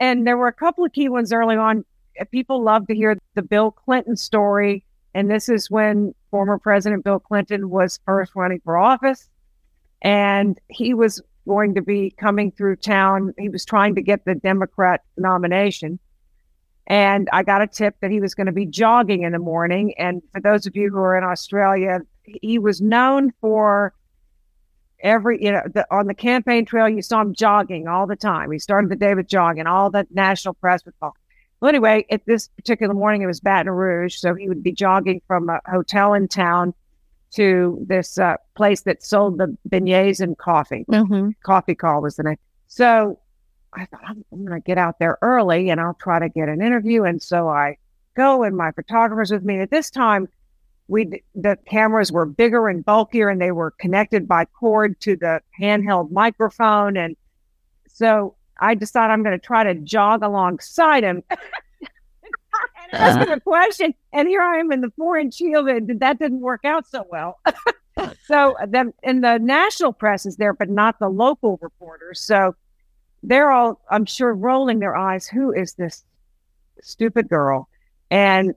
and 0.00 0.26
there 0.26 0.36
were 0.36 0.48
a 0.48 0.52
couple 0.52 0.84
of 0.84 0.92
key 0.92 1.08
ones 1.08 1.32
early 1.32 1.56
on. 1.56 1.84
People 2.32 2.62
love 2.62 2.88
to 2.88 2.94
hear 2.94 3.16
the 3.34 3.42
Bill 3.42 3.70
Clinton 3.70 4.16
story. 4.16 4.84
And 5.14 5.30
this 5.30 5.48
is 5.48 5.70
when 5.70 6.14
former 6.30 6.58
President 6.58 7.04
Bill 7.04 7.20
Clinton 7.20 7.70
was 7.70 8.00
first 8.04 8.34
running 8.34 8.60
for 8.64 8.76
office. 8.76 9.28
And 10.02 10.60
he 10.68 10.92
was 10.92 11.22
going 11.46 11.74
to 11.74 11.82
be 11.82 12.10
coming 12.10 12.50
through 12.50 12.76
town. 12.76 13.32
He 13.38 13.48
was 13.48 13.64
trying 13.64 13.94
to 13.94 14.02
get 14.02 14.24
the 14.24 14.34
Democrat 14.34 15.02
nomination. 15.16 15.98
And 16.86 17.28
I 17.32 17.42
got 17.42 17.62
a 17.62 17.66
tip 17.66 17.96
that 18.00 18.10
he 18.10 18.20
was 18.20 18.34
going 18.34 18.46
to 18.46 18.52
be 18.52 18.66
jogging 18.66 19.22
in 19.22 19.32
the 19.32 19.38
morning. 19.38 19.94
And 19.98 20.22
for 20.32 20.40
those 20.40 20.66
of 20.66 20.76
you 20.76 20.90
who 20.90 20.98
are 20.98 21.16
in 21.16 21.24
Australia, 21.24 22.00
he 22.24 22.58
was 22.58 22.80
known 22.80 23.32
for 23.40 23.94
every, 25.00 25.42
you 25.42 25.52
know, 25.52 25.62
the, 25.72 25.86
on 25.90 26.06
the 26.06 26.14
campaign 26.14 26.64
trail, 26.64 26.88
you 26.88 27.02
saw 27.02 27.20
him 27.20 27.34
jogging 27.34 27.86
all 27.86 28.06
the 28.06 28.16
time. 28.16 28.50
He 28.50 28.58
started 28.58 28.90
the 28.90 28.96
day 28.96 29.14
with 29.14 29.28
jogging, 29.28 29.66
all 29.66 29.90
the 29.90 30.06
national 30.10 30.54
press 30.54 30.84
would 30.84 30.94
call. 31.00 31.16
Well, 31.64 31.70
anyway, 31.70 32.04
at 32.10 32.26
this 32.26 32.48
particular 32.48 32.92
morning, 32.92 33.22
it 33.22 33.26
was 33.26 33.40
Baton 33.40 33.72
Rouge. 33.72 34.16
So 34.16 34.34
he 34.34 34.50
would 34.50 34.62
be 34.62 34.70
jogging 34.70 35.22
from 35.26 35.48
a 35.48 35.62
hotel 35.64 36.12
in 36.12 36.28
town 36.28 36.74
to 37.36 37.82
this 37.88 38.18
uh, 38.18 38.36
place 38.54 38.82
that 38.82 39.02
sold 39.02 39.38
the 39.38 39.56
beignets 39.70 40.20
and 40.20 40.36
coffee. 40.36 40.84
Mm-hmm. 40.90 41.30
Coffee 41.42 41.74
call 41.74 42.02
was 42.02 42.16
the 42.16 42.24
name. 42.24 42.36
So 42.66 43.18
I 43.72 43.86
thought 43.86 44.02
I'm, 44.06 44.22
I'm 44.30 44.44
going 44.44 44.60
to 44.60 44.62
get 44.62 44.76
out 44.76 44.98
there 44.98 45.16
early 45.22 45.70
and 45.70 45.80
I'll 45.80 45.94
try 45.94 46.18
to 46.18 46.28
get 46.28 46.50
an 46.50 46.60
interview. 46.60 47.04
And 47.04 47.22
so 47.22 47.48
I 47.48 47.78
go, 48.14 48.42
and 48.42 48.54
my 48.54 48.70
photographer's 48.72 49.30
with 49.30 49.42
me. 49.42 49.58
At 49.60 49.70
this 49.70 49.88
time, 49.88 50.28
we 50.88 51.22
the 51.34 51.56
cameras 51.66 52.12
were 52.12 52.26
bigger 52.26 52.68
and 52.68 52.84
bulkier, 52.84 53.30
and 53.30 53.40
they 53.40 53.52
were 53.52 53.70
connected 53.70 54.28
by 54.28 54.44
cord 54.44 55.00
to 55.00 55.16
the 55.16 55.40
handheld 55.58 56.10
microphone. 56.10 56.98
And 56.98 57.16
so 57.88 58.34
I 58.60 58.74
decided 58.74 59.12
I'm 59.12 59.22
going 59.22 59.38
to 59.38 59.44
try 59.44 59.64
to 59.64 59.74
jog 59.74 60.22
alongside 60.22 61.04
him. 61.04 61.22
and 61.30 61.38
ask 62.92 63.18
him 63.18 63.30
a 63.30 63.40
question, 63.40 63.94
and 64.12 64.28
here 64.28 64.42
I 64.42 64.58
am 64.58 64.72
in 64.72 64.80
the 64.80 64.92
foreign 64.96 65.30
shield, 65.30 65.68
and 65.68 65.88
That 65.88 66.00
that 66.00 66.18
didn't 66.18 66.40
work 66.40 66.64
out 66.64 66.86
so 66.86 67.06
well. 67.10 67.40
so 68.26 68.56
then, 68.68 68.92
and 69.02 69.22
the 69.22 69.38
national 69.38 69.92
press 69.92 70.26
is 70.26 70.36
there, 70.36 70.52
but 70.52 70.68
not 70.68 70.98
the 70.98 71.08
local 71.08 71.58
reporters. 71.60 72.20
So 72.20 72.54
they're 73.22 73.50
all, 73.50 73.80
I'm 73.90 74.04
sure, 74.04 74.34
rolling 74.34 74.78
their 74.78 74.96
eyes. 74.96 75.26
Who 75.26 75.52
is 75.52 75.74
this 75.74 76.04
stupid 76.82 77.28
girl? 77.28 77.68
And, 78.10 78.54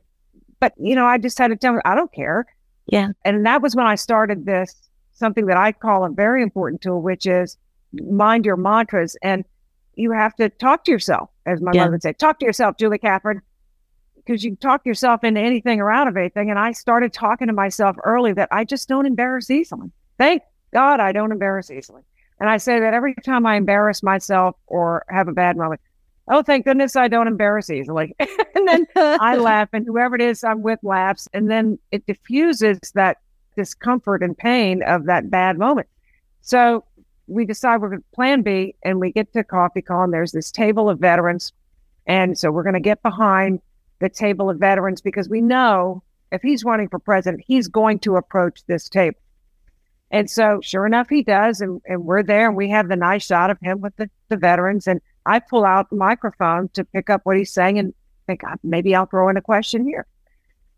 but, 0.60 0.74
you 0.78 0.96
know, 0.96 1.06
I 1.06 1.18
just 1.18 1.38
had 1.38 1.48
to 1.50 1.56
tell 1.56 1.74
them, 1.74 1.82
I 1.86 1.96
don't 1.96 2.12
care. 2.12 2.46
Yeah. 2.88 3.10
And 3.26 3.46
that 3.46 3.62
was 3.62 3.76
when 3.76 3.86
I 3.86 3.96
started 3.96 4.46
this, 4.46 4.76
something 5.14 5.46
that 5.48 5.58
I 5.58 5.72
call 5.72 6.06
a 6.06 6.10
very 6.10 6.42
important 6.44 6.82
tool, 6.82 7.02
which 7.02 7.26
is 7.26 7.58
mind 7.94 8.46
your 8.46 8.58
mantras. 8.58 9.16
And 9.22 9.46
you 9.98 10.12
have 10.12 10.36
to 10.36 10.50
talk 10.50 10.84
to 10.86 10.92
yourself, 10.92 11.30
as 11.46 11.62
my 11.62 11.72
yeah. 11.74 11.82
mother 11.82 11.94
would 11.94 12.04
say, 12.04 12.14
talk 12.14 12.40
to 12.40 12.46
yourself, 12.46 12.78
Julie 12.78 13.00
Catherine, 13.00 13.42
because 14.16 14.44
you 14.44 14.56
talk 14.56 14.86
yourself 14.86 15.24
into 15.24 15.42
anything 15.42 15.80
or 15.80 15.92
out 15.92 16.08
of 16.08 16.16
anything. 16.16 16.50
And 16.50 16.60
I 16.60 16.72
started 16.72 17.14
talking 17.14 17.48
to 17.48 17.54
myself 17.54 17.96
early 18.04 18.34
that 18.34 18.50
I 18.52 18.64
just 18.64 18.88
don't 18.88 19.06
embarrass 19.06 19.50
easily. 19.50 19.92
Thank 20.18 20.44
God 20.74 21.00
I 21.00 21.12
don't 21.12 21.32
embarrass 21.32 21.72
easily. 21.72 22.04
And 22.40 22.50
I 22.50 22.58
say 22.58 22.80
that 22.80 22.94
every 22.94 23.16
time 23.16 23.46
I 23.46 23.56
embarrass 23.56 24.04
myself 24.04 24.56
or 24.68 25.04
have 25.10 25.28
a 25.28 25.34
bad 25.34 25.58
moment, 25.58 25.82
oh, 26.28 26.44
thank 26.44 26.66
goodness 26.66 26.96
I 26.96 27.08
don't 27.08 27.28
embarrass 27.28 27.70
easily. 27.70 28.16
and 28.20 28.68
then 28.68 28.86
I 28.96 29.36
laugh, 29.38 29.70
and 29.74 29.86
whoever 29.86 30.16
it 30.16 30.22
is 30.22 30.44
I'm 30.44 30.62
with 30.62 30.80
laughs. 30.84 31.28
And 31.34 31.50
then 31.50 31.80
it 31.92 32.06
diffuses 32.06 32.80
that 32.94 33.18
discomfort 33.56 34.22
and 34.22 34.38
pain 34.38 34.84
of 34.84 35.06
that 35.06 35.32
bad 35.32 35.58
moment. 35.58 35.88
So 36.42 36.86
we 37.28 37.46
decide 37.46 37.82
we're 37.82 37.90
going 37.90 38.02
to 38.02 38.16
plan 38.16 38.42
B, 38.42 38.76
and 38.84 39.00
we 39.00 39.12
get 39.12 39.32
to 39.34 39.44
Coffee 39.44 39.82
Call. 39.82 40.10
there's 40.10 40.32
this 40.32 40.52
table 40.52 40.90
of 40.90 41.00
veterans. 41.00 41.54
And 42.06 42.38
so 42.38 42.52
we're 42.52 42.64
going 42.64 42.74
to 42.74 42.80
get 42.80 43.04
behind 43.04 43.62
the 44.00 44.10
table 44.10 44.50
of 44.50 44.60
veterans 44.60 45.02
because 45.02 45.28
we 45.28 45.42
know 45.42 46.04
if 46.32 46.42
he's 46.42 46.64
running 46.64 46.88
for 46.88 47.00
president, 47.00 47.44
he's 47.46 47.68
going 47.68 48.00
to 48.00 48.16
approach 48.16 48.64
this 48.66 48.88
table. 48.90 49.20
And 50.10 50.30
so, 50.30 50.60
sure 50.64 50.86
enough, 50.86 51.10
he 51.10 51.22
does. 51.22 51.60
And, 51.60 51.82
and 51.86 52.06
we're 52.06 52.24
there 52.24 52.48
and 52.48 52.56
we 52.56 52.70
have 52.70 52.88
the 52.88 52.96
nice 52.96 53.26
shot 53.26 53.50
of 53.50 53.58
him 53.62 53.82
with 53.82 53.96
the, 53.98 54.10
the 54.30 54.38
veterans. 54.38 54.88
And 54.88 55.02
I 55.26 55.40
pull 55.40 55.66
out 55.66 55.90
the 55.90 55.98
microphone 55.98 56.70
to 56.70 56.86
pick 56.86 57.10
up 57.10 57.22
what 57.24 57.38
he's 57.38 57.54
saying 57.54 57.78
and 57.78 57.94
think, 58.26 58.42
maybe 58.64 58.96
I'll 58.96 59.06
throw 59.06 59.28
in 59.30 59.38
a 59.38 59.42
question 59.42 59.86
here. 59.86 60.06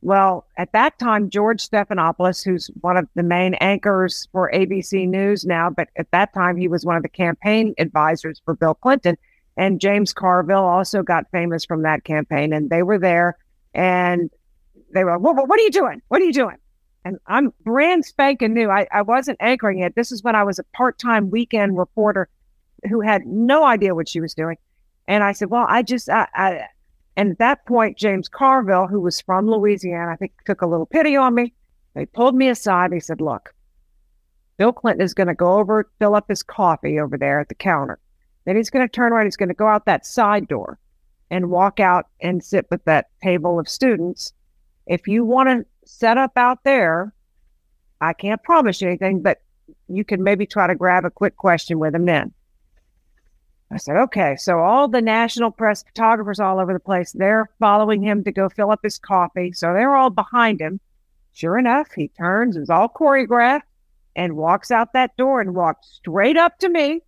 Well, 0.01 0.45
at 0.57 0.71
that 0.71 0.97
time, 0.97 1.29
George 1.29 1.67
Stephanopoulos, 1.67 2.43
who's 2.43 2.69
one 2.81 2.95
of 2.95 3.07
the 3.15 3.23
main 3.23 3.55
anchors 3.55 4.27
for 4.31 4.49
ABC 4.53 5.07
News 5.07 5.45
now, 5.45 5.69
but 5.69 5.89
at 5.97 6.09
that 6.11 6.33
time, 6.33 6.55
he 6.55 6.69
was 6.69 6.85
one 6.85 6.95
of 6.95 7.03
the 7.03 7.09
campaign 7.09 7.73
advisors 7.77 8.41
for 8.45 8.55
Bill 8.55 8.75
Clinton. 8.75 9.17
And 9.57 9.81
James 9.81 10.13
Carville 10.13 10.63
also 10.63 11.03
got 11.03 11.29
famous 11.31 11.65
from 11.65 11.81
that 11.81 12.05
campaign. 12.05 12.53
And 12.53 12.69
they 12.69 12.81
were 12.81 12.97
there 12.97 13.37
and 13.73 14.29
they 14.93 15.03
were 15.03 15.17
well, 15.17 15.33
what 15.33 15.59
are 15.59 15.63
you 15.63 15.71
doing? 15.71 16.01
What 16.07 16.21
are 16.21 16.25
you 16.25 16.33
doing? 16.33 16.55
and 17.05 17.17
I'm 17.27 17.53
brand 17.63 18.05
spanking 18.05 18.53
new. 18.53 18.69
I, 18.69 18.87
I 18.91 19.01
wasn't 19.01 19.37
anchoring 19.41 19.79
it. 19.79 19.95
This 19.95 20.11
is 20.11 20.23
when 20.23 20.35
I 20.35 20.43
was 20.43 20.59
a 20.59 20.63
part 20.75 20.99
time 20.99 21.29
weekend 21.29 21.77
reporter 21.77 22.29
who 22.87 23.01
had 23.01 23.25
no 23.25 23.63
idea 23.63 23.95
what 23.95 24.07
she 24.07 24.19
was 24.19 24.33
doing. 24.33 24.57
And 25.07 25.23
I 25.23 25.31
said, 25.31 25.49
Well, 25.49 25.65
I 25.67 25.81
just, 25.81 26.09
I, 26.09 26.27
I, 26.33 26.67
and 27.19 27.31
at 27.31 27.39
that 27.39 27.65
point, 27.65 27.97
James 27.97 28.29
Carville, 28.29 28.87
who 28.87 29.01
was 29.01 29.21
from 29.21 29.47
Louisiana, 29.49 30.11
I 30.11 30.15
think 30.15 30.31
took 30.45 30.61
a 30.61 30.67
little 30.67 30.85
pity 30.85 31.15
on 31.15 31.35
me. 31.35 31.53
They 31.93 32.05
pulled 32.05 32.35
me 32.35 32.49
aside. 32.49 32.93
He 32.93 32.99
said, 32.99 33.21
Look, 33.21 33.53
Bill 34.57 34.71
Clinton 34.71 35.03
is 35.03 35.13
going 35.13 35.27
to 35.27 35.35
go 35.35 35.53
over, 35.53 35.89
fill 35.99 36.15
up 36.15 36.29
his 36.29 36.43
coffee 36.43 36.99
over 36.99 37.17
there 37.17 37.39
at 37.39 37.49
the 37.49 37.55
counter. 37.55 37.99
Then 38.45 38.55
he's 38.55 38.69
going 38.69 38.87
to 38.87 38.91
turn 38.91 39.11
around. 39.11 39.25
He's 39.25 39.37
going 39.37 39.49
to 39.49 39.55
go 39.55 39.67
out 39.67 39.85
that 39.85 40.05
side 40.05 40.47
door 40.47 40.79
and 41.29 41.49
walk 41.49 41.79
out 41.79 42.07
and 42.21 42.43
sit 42.43 42.65
with 42.71 42.83
that 42.85 43.07
table 43.21 43.59
of 43.59 43.67
students. 43.67 44.33
If 44.87 45.07
you 45.07 45.23
want 45.25 45.49
to 45.49 45.65
set 45.89 46.17
up 46.17 46.31
out 46.37 46.63
there. 46.63 47.13
I 48.01 48.13
can't 48.13 48.41
promise 48.43 48.81
you 48.81 48.87
anything, 48.87 49.21
but 49.21 49.41
you 49.87 50.05
can 50.05 50.23
maybe 50.23 50.45
try 50.45 50.67
to 50.67 50.75
grab 50.75 51.03
a 51.03 51.09
quick 51.09 51.35
question 51.35 51.79
with 51.79 51.93
him 51.93 52.05
then. 52.05 52.33
I 53.71 53.77
said, 53.77 53.97
okay. 53.97 54.35
So 54.35 54.59
all 54.59 54.87
the 54.87 55.01
national 55.01 55.51
press 55.51 55.83
photographers 55.83 56.39
all 56.39 56.59
over 56.59 56.73
the 56.73 56.79
place, 56.79 57.11
they're 57.11 57.49
following 57.59 58.01
him 58.01 58.23
to 58.23 58.31
go 58.31 58.49
fill 58.49 58.71
up 58.71 58.79
his 58.83 58.97
coffee. 58.97 59.51
So 59.51 59.73
they're 59.73 59.95
all 59.95 60.09
behind 60.09 60.59
him. 60.59 60.79
Sure 61.33 61.57
enough, 61.57 61.91
he 61.95 62.09
turns, 62.09 62.57
it's 62.57 62.69
all 62.69 62.89
choreographed, 62.89 63.61
and 64.15 64.35
walks 64.35 64.71
out 64.71 64.93
that 64.93 65.15
door 65.15 65.39
and 65.39 65.55
walks 65.55 65.87
straight 65.87 66.35
up 66.35 66.57
to 66.59 66.69
me. 66.69 67.01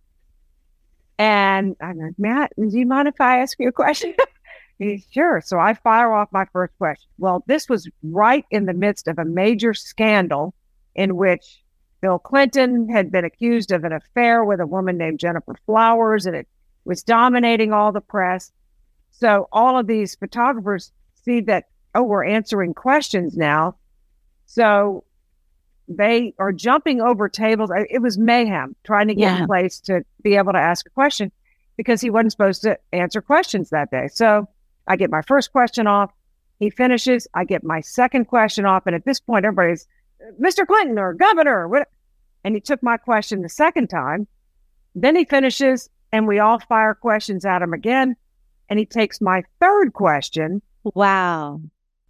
And 1.18 1.76
I'm 1.80 1.98
like, 1.98 2.18
Matt, 2.18 2.52
do 2.56 2.66
you 2.66 2.86
mind 2.86 3.08
if 3.08 3.20
I 3.20 3.40
ask 3.40 3.58
you 3.58 3.68
a 3.68 3.72
question? 3.72 4.14
He's 4.78 5.06
sure. 5.10 5.42
So 5.44 5.58
I 5.58 5.74
fire 5.74 6.12
off 6.12 6.28
my 6.32 6.46
first 6.52 6.72
question. 6.78 7.08
Well, 7.18 7.44
this 7.46 7.68
was 7.68 7.88
right 8.02 8.44
in 8.50 8.66
the 8.66 8.72
midst 8.72 9.06
of 9.06 9.18
a 9.18 9.24
major 9.24 9.74
scandal 9.74 10.54
in 10.94 11.16
which 11.16 11.61
Bill 12.02 12.18
Clinton 12.18 12.88
had 12.88 13.12
been 13.12 13.24
accused 13.24 13.70
of 13.70 13.84
an 13.84 13.92
affair 13.92 14.44
with 14.44 14.60
a 14.60 14.66
woman 14.66 14.98
named 14.98 15.20
Gennifer 15.20 15.54
Flowers, 15.64 16.26
and 16.26 16.34
it 16.34 16.48
was 16.84 17.02
dominating 17.04 17.72
all 17.72 17.92
the 17.92 18.00
press. 18.00 18.52
So 19.12 19.48
all 19.52 19.78
of 19.78 19.86
these 19.86 20.16
photographers 20.16 20.90
see 21.24 21.40
that, 21.42 21.66
oh, 21.94 22.02
we're 22.02 22.24
answering 22.24 22.74
questions 22.74 23.36
now. 23.36 23.76
So 24.46 25.04
they 25.86 26.34
are 26.40 26.52
jumping 26.52 27.00
over 27.00 27.28
tables. 27.28 27.70
It 27.88 28.02
was 28.02 28.18
mayhem 28.18 28.74
trying 28.82 29.06
to 29.08 29.14
get 29.14 29.22
yeah. 29.22 29.40
in 29.42 29.46
place 29.46 29.78
to 29.82 30.04
be 30.22 30.34
able 30.34 30.52
to 30.52 30.58
ask 30.58 30.86
a 30.86 30.90
question 30.90 31.30
because 31.76 32.00
he 32.00 32.10
wasn't 32.10 32.32
supposed 32.32 32.62
to 32.62 32.78
answer 32.92 33.22
questions 33.22 33.70
that 33.70 33.92
day. 33.92 34.08
So 34.12 34.48
I 34.88 34.96
get 34.96 35.10
my 35.10 35.22
first 35.22 35.52
question 35.52 35.86
off. 35.86 36.10
He 36.58 36.68
finishes. 36.68 37.28
I 37.34 37.44
get 37.44 37.62
my 37.62 37.80
second 37.80 38.24
question 38.24 38.64
off. 38.66 38.86
And 38.86 38.96
at 38.96 39.04
this 39.04 39.20
point, 39.20 39.44
everybody's 39.44 39.86
Mr. 40.40 40.66
Clinton 40.66 40.98
or 40.98 41.14
governor. 41.14 41.68
What? 41.68 41.88
And 42.44 42.54
he 42.54 42.60
took 42.60 42.82
my 42.82 42.96
question 42.96 43.42
the 43.42 43.48
second 43.48 43.88
time. 43.88 44.26
Then 44.94 45.16
he 45.16 45.24
finishes 45.24 45.88
and 46.12 46.26
we 46.26 46.38
all 46.38 46.58
fire 46.58 46.94
questions 46.94 47.44
at 47.44 47.62
him 47.62 47.72
again. 47.72 48.16
And 48.68 48.78
he 48.78 48.86
takes 48.86 49.20
my 49.20 49.42
third 49.60 49.92
question. 49.92 50.62
Wow. 50.84 51.60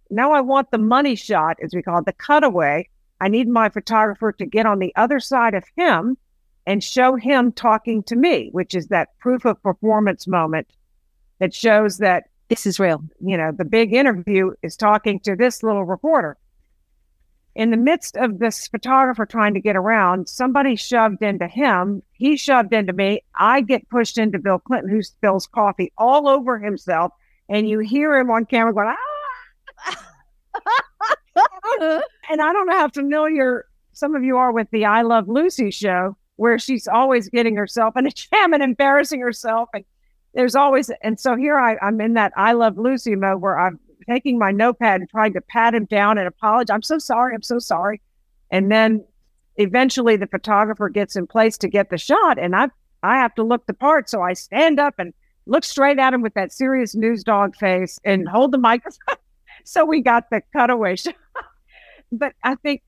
Now 0.09 0.31
I 0.31 0.41
want 0.41 0.71
the 0.71 0.77
money 0.77 1.15
shot, 1.15 1.57
as 1.63 1.73
we 1.73 1.81
call 1.81 1.99
it, 1.99 2.05
the 2.05 2.13
cutaway. 2.13 2.87
I 3.19 3.27
need 3.27 3.47
my 3.47 3.69
photographer 3.69 4.31
to 4.33 4.45
get 4.45 4.65
on 4.65 4.79
the 4.79 4.93
other 4.95 5.19
side 5.19 5.53
of 5.53 5.63
him 5.75 6.17
and 6.65 6.83
show 6.83 7.15
him 7.15 7.51
talking 7.51 8.03
to 8.03 8.15
me, 8.15 8.49
which 8.51 8.75
is 8.75 8.87
that 8.87 9.17
proof 9.19 9.45
of 9.45 9.61
performance 9.61 10.27
moment 10.27 10.67
that 11.39 11.53
shows 11.53 11.97
that 11.97 12.25
this 12.49 12.65
is 12.65 12.79
real. 12.79 13.03
You 13.19 13.37
know, 13.37 13.51
the 13.51 13.65
big 13.65 13.93
interview 13.93 14.51
is 14.61 14.77
talking 14.77 15.19
to 15.21 15.35
this 15.35 15.63
little 15.63 15.85
reporter. 15.85 16.37
In 17.55 17.69
the 17.69 17.77
midst 17.77 18.17
of 18.17 18.39
this 18.39 18.67
photographer 18.67 19.27
trying 19.27 19.53
to 19.53 19.59
get 19.59 19.75
around, 19.75 20.27
somebody 20.27 20.75
shoved 20.75 21.21
into 21.21 21.47
him. 21.47 22.01
He 22.13 22.35
shoved 22.35 22.73
into 22.73 22.93
me. 22.93 23.23
I 23.35 23.61
get 23.61 23.89
pushed 23.89 24.17
into 24.17 24.39
Bill 24.39 24.57
Clinton, 24.57 24.89
who 24.89 25.03
spills 25.03 25.45
coffee 25.45 25.91
all 25.97 26.27
over 26.27 26.57
himself. 26.57 27.11
And 27.49 27.69
you 27.69 27.79
hear 27.79 28.17
him 28.17 28.31
on 28.31 28.45
camera 28.45 28.73
going, 28.73 28.95
ah! 29.87 29.97
and 32.29 32.41
I 32.41 32.53
don't 32.53 32.67
know 32.67 32.77
how 32.77 32.89
familiar 32.89 33.65
some 33.91 34.15
of 34.15 34.23
you 34.23 34.37
are 34.37 34.51
with 34.51 34.67
the 34.71 34.85
I 34.85 35.03
Love 35.03 35.29
Lucy 35.29 35.69
show, 35.69 36.17
where 36.37 36.57
she's 36.57 36.87
always 36.87 37.29
getting 37.29 37.55
herself 37.55 37.95
in 37.95 38.07
a 38.07 38.11
jam 38.11 38.53
and 38.53 38.63
embarrassing 38.63 39.19
herself. 39.19 39.69
And 39.73 39.85
there's 40.33 40.55
always, 40.55 40.89
and 41.03 41.19
so 41.19 41.35
here 41.35 41.57
I, 41.57 41.77
I'm 41.81 42.01
in 42.01 42.13
that 42.15 42.33
I 42.35 42.53
Love 42.53 42.79
Lucy 42.79 43.15
mode 43.15 43.41
where 43.41 43.59
I'm 43.59 43.79
taking 44.03 44.37
my 44.37 44.51
notepad 44.51 45.01
and 45.01 45.09
trying 45.09 45.33
to 45.33 45.41
pat 45.41 45.73
him 45.73 45.85
down 45.85 46.17
and 46.17 46.27
apologize. 46.27 46.73
I'm 46.73 46.81
so 46.81 46.97
sorry. 46.97 47.35
I'm 47.35 47.41
so 47.41 47.59
sorry. 47.59 48.01
And 48.51 48.71
then 48.71 49.05
eventually 49.57 50.15
the 50.15 50.27
photographer 50.27 50.89
gets 50.89 51.15
in 51.15 51.27
place 51.27 51.57
to 51.59 51.67
get 51.67 51.89
the 51.89 51.97
shot 51.97 52.39
and 52.39 52.55
I 52.55 52.69
I 53.03 53.17
have 53.17 53.35
to 53.35 53.43
look 53.43 53.65
the 53.65 53.73
part. 53.73 54.09
So 54.09 54.21
I 54.21 54.33
stand 54.33 54.79
up 54.79 54.95
and 54.97 55.13
look 55.45 55.65
straight 55.65 55.99
at 55.99 56.13
him 56.13 56.21
with 56.21 56.33
that 56.35 56.53
serious 56.53 56.95
news 56.95 57.23
dog 57.23 57.55
face 57.57 57.99
and 58.05 58.27
hold 58.29 58.53
the 58.53 58.57
microphone. 58.57 59.17
so 59.65 59.83
we 59.83 60.01
got 60.01 60.29
the 60.29 60.41
cutaway 60.55 60.95
shot. 60.97 61.15
but 62.11 62.33
I 62.43 62.55
think 62.55 62.81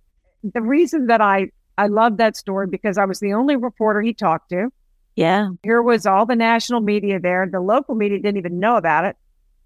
the 0.43 0.61
reason 0.61 1.07
that 1.07 1.21
I 1.21 1.49
I 1.77 1.87
love 1.87 2.17
that 2.17 2.37
story 2.37 2.67
because 2.67 2.97
I 2.97 3.05
was 3.05 3.19
the 3.19 3.33
only 3.33 3.57
reporter 3.57 4.01
he 4.01 4.13
talked 4.13 4.49
to. 4.49 4.69
Yeah. 5.15 5.49
Here 5.63 5.81
was 5.81 6.05
all 6.05 6.25
the 6.25 6.35
national 6.35 6.81
media 6.81 7.19
there. 7.19 7.47
The 7.49 7.59
local 7.59 7.95
media 7.95 8.19
didn't 8.19 8.37
even 8.37 8.59
know 8.59 8.75
about 8.77 9.05
it. 9.05 9.17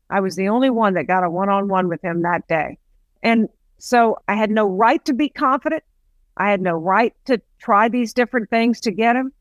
I 0.09 0.19
was 0.19 0.35
the 0.35 0.49
only 0.49 0.69
one 0.69 0.93
that 0.95 1.07
got 1.07 1.23
a 1.23 1.29
one 1.29 1.49
on 1.49 1.67
one 1.67 1.87
with 1.87 2.01
him 2.01 2.23
that 2.23 2.47
day. 2.47 2.77
And 3.21 3.49
so 3.77 4.17
I 4.27 4.35
had 4.35 4.49
no 4.49 4.67
right 4.67 5.03
to 5.05 5.13
be 5.13 5.29
confident. 5.29 5.83
I 6.37 6.49
had 6.49 6.61
no 6.61 6.73
right 6.73 7.13
to 7.25 7.41
try 7.59 7.89
these 7.89 8.13
different 8.13 8.49
things 8.49 8.79
to 8.81 8.91
get 8.91 9.15
him. 9.15 9.31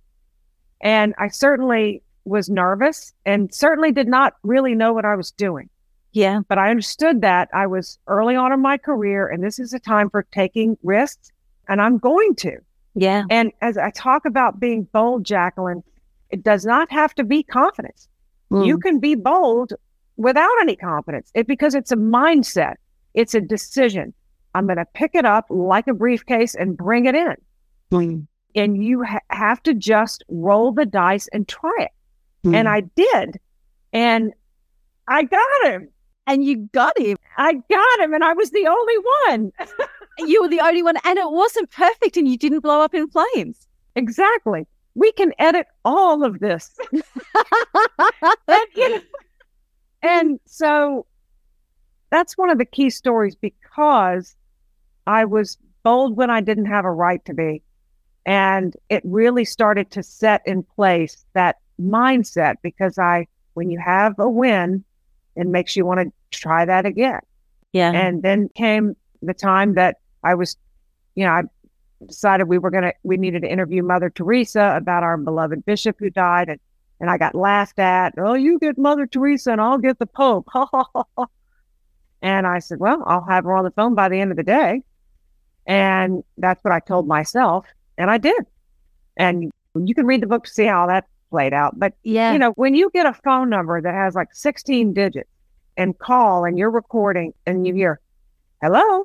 And 0.81 1.15
I 1.19 1.29
certainly 1.29 2.03
was 2.25 2.51
nervous 2.51 3.13
and 3.25 3.53
certainly 3.53 3.93
did 3.93 4.09
not 4.09 4.35
really 4.43 4.75
know 4.75 4.93
what 4.93 5.05
I 5.05 5.15
was 5.15 5.31
doing. 5.33 5.69
Yeah. 6.13 6.41
But 6.49 6.59
I 6.59 6.71
understood 6.71 7.21
that 7.23 7.49
I 7.53 7.67
was 7.67 7.99
early 8.07 8.37
on 8.37 8.53
in 8.53 8.61
my 8.61 8.77
career 8.79 9.29
and 9.29 9.43
this 9.43 9.59
is 9.59 9.73
a 9.73 9.79
time 9.79 10.11
for 10.11 10.25
taking 10.33 10.77
risks 10.83 11.31
and 11.69 11.81
I'm 11.81 11.99
going 11.99 12.35
to. 12.37 12.59
Yeah. 12.95 13.25
And 13.31 13.53
as 13.61 13.79
I 13.79 13.91
talk 13.91 14.25
about 14.25 14.61
being 14.61 14.85
bold, 14.85 15.25
Jacqueline, 15.25 15.83
it 16.31 16.43
does 16.43 16.65
not 16.65 16.91
have 16.91 17.15
to 17.15 17.25
be 17.25 17.43
confidence. 17.43 18.09
Mm. 18.51 18.67
You 18.67 18.79
can 18.79 18.99
be 18.99 19.15
bold 19.15 19.75
without 20.19 20.53
any 20.61 20.77
confidence 20.77 21.31
it, 21.35 21.47
because 21.47 21.75
it's 21.75 21.93
a 21.93 21.97
mindset, 21.97 22.75
it's 23.15 23.35
a 23.35 23.41
decision. 23.41 24.13
I'm 24.55 24.67
going 24.67 24.77
to 24.77 24.87
pick 24.95 25.15
it 25.15 25.25
up 25.25 25.47
like 25.49 25.87
a 25.89 25.95
briefcase 25.95 26.55
and 26.55 26.77
bring 26.77 27.07
it 27.07 27.15
in. 27.15 27.35
Mm. 27.93 28.27
And 28.55 28.83
you 28.83 29.05
ha- 29.05 29.21
have 29.31 29.63
to 29.63 29.73
just 29.73 30.25
roll 30.29 30.73
the 30.73 30.85
dice 30.85 31.29
and 31.33 31.47
try 31.47 31.75
it. 31.79 31.91
Mm. 32.45 32.55
And 32.57 32.69
I 32.69 32.81
did. 32.81 33.39
And 33.93 34.33
I 35.07 35.23
got 35.23 35.65
him. 35.65 35.89
And 36.27 36.45
you 36.45 36.69
got 36.73 36.99
him. 36.99 37.17
I 37.39 37.55
got 37.71 38.01
him. 38.01 38.13
And 38.13 38.25
I 38.25 38.35
was 38.35 38.51
the 38.51 38.67
only 38.67 38.95
one. 39.29 39.53
you 40.29 40.43
were 40.43 40.49
the 40.49 40.61
only 40.61 40.83
one. 40.83 40.97
And 41.05 41.19
it 41.19 41.31
wasn't 41.31 41.71
perfect. 41.71 42.17
And 42.17 42.29
you 42.29 42.37
didn't 42.37 42.61
blow 42.61 42.81
up 42.81 42.95
in 42.95 43.09
flames. 43.09 43.67
Exactly 43.97 44.67
we 44.99 45.13
can 45.13 45.33
edit 45.39 45.67
all 45.85 46.25
of 46.25 46.41
this. 46.41 46.77
and, 46.93 48.67
you 48.75 48.89
know, 48.89 49.01
and 50.03 50.41
so 50.47 51.07
that's 52.11 52.39
one 52.39 52.51
of 52.51 52.59
the 52.59 52.65
key 52.65 52.91
stories 52.91 53.35
because 53.35 54.35
I 55.07 55.25
was 55.25 55.59
bold 55.83 56.17
when 56.17 56.31
I 56.31 56.41
didn't 56.41 56.67
have 56.67 56.85
a 56.85 56.91
right 56.91 57.25
to 57.27 57.35
be. 57.35 57.63
And 58.27 58.77
it 58.91 59.03
really 59.05 59.45
started 59.45 59.91
to 59.93 60.03
set 60.03 60.43
in 60.47 60.63
place 60.63 61.25
that 61.33 61.57
mindset 61.81 62.57
because 62.63 62.99
I, 62.99 63.27
when 63.55 63.71
you 63.71 63.79
have 63.79 64.19
a 64.19 64.29
win, 64.29 64.85
it 65.37 65.47
makes 65.47 65.77
you 65.77 65.87
want 65.87 66.01
to 66.01 66.39
try 66.39 66.65
that 66.65 66.85
again. 66.85 67.21
Yeah. 67.73 67.93
And 67.93 68.23
then 68.23 68.49
came 68.55 68.97
the 69.23 69.35
time 69.35 69.75
that 69.75 69.97
I 70.23 70.35
was, 70.35 70.57
you 71.15 71.25
know, 71.25 71.31
I 71.31 71.43
decided 72.07 72.49
we 72.49 72.59
were 72.59 72.71
going 72.71 72.85
to, 72.85 72.93
we 73.03 73.17
needed 73.17 73.43
to 73.43 73.51
interview 73.51 73.83
Mother 73.83 74.11
Teresa 74.11 74.75
about 74.77 75.03
our 75.03 75.17
beloved 75.17 75.65
bishop 75.65 75.97
who 75.99 76.11
died. 76.11 76.49
And, 76.49 76.61
and 77.01 77.11
I 77.11 77.19
got 77.19 77.35
laughed 77.35 77.79
at. 77.79 78.15
Oh, 78.19 78.35
you 78.35 78.59
get 78.59 78.79
Mother 78.79 79.07
Teresa 79.07 79.53
and 79.53 79.61
I'll 79.61 79.79
get 79.79 79.99
the 79.99 80.07
Pope. 80.07 80.49
and 82.23 82.47
I 82.47 82.59
said, 82.59 82.79
well, 82.81 83.03
I'll 83.07 83.25
have 83.25 83.45
her 83.45 83.55
on 83.55 83.65
the 83.65 83.71
phone 83.71 83.95
by 83.95 84.09
the 84.09 84.21
end 84.21 84.31
of 84.31 84.37
the 84.37 84.43
day. 84.43 84.83
And 85.67 86.25
that's 86.39 86.63
what 86.65 86.73
I 86.73 86.81
told 86.81 87.07
myself. 87.07 87.67
And 87.97 88.11
I 88.11 88.19
did. 88.19 88.47
And 89.17 89.51
you 89.75 89.95
can 89.95 90.07
read 90.07 90.23
the 90.23 90.27
book 90.27 90.45
to 90.45 90.51
see 90.51 90.65
how 90.65 90.87
that 90.87 91.07
played 91.31 91.53
out. 91.53 91.79
But, 91.79 91.95
yeah, 92.03 92.33
you 92.33 92.39
know, 92.39 92.53
when 92.53 92.75
you 92.75 92.91
get 92.93 93.07
a 93.07 93.13
phone 93.13 93.51
number 93.51 93.81
that 93.81 93.95
has 93.95 94.15
like 94.15 94.29
16 94.33 94.95
digits 94.95 95.29
and 95.77 95.97
call 95.99 96.45
and 96.45 96.59
you're 96.59 96.71
recording 96.71 97.35
and 97.47 97.67
you 97.67 97.75
hear, 97.75 98.01
hello, 98.63 99.05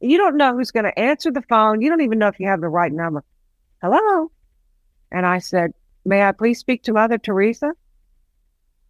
you 0.00 0.18
don't 0.18 0.36
know 0.36 0.54
who's 0.54 0.70
going 0.70 0.84
to 0.84 0.98
answer 0.98 1.30
the 1.30 1.42
phone. 1.42 1.80
You 1.80 1.88
don't 1.88 2.02
even 2.02 2.18
know 2.18 2.28
if 2.28 2.38
you 2.38 2.48
have 2.48 2.60
the 2.60 2.68
right 2.68 2.92
number. 2.92 3.24
Hello. 3.80 4.30
And 5.10 5.24
I 5.24 5.38
said, 5.38 5.72
May 6.04 6.22
I 6.22 6.32
please 6.32 6.58
speak 6.58 6.82
to 6.84 6.92
Mother 6.92 7.18
Teresa? 7.18 7.72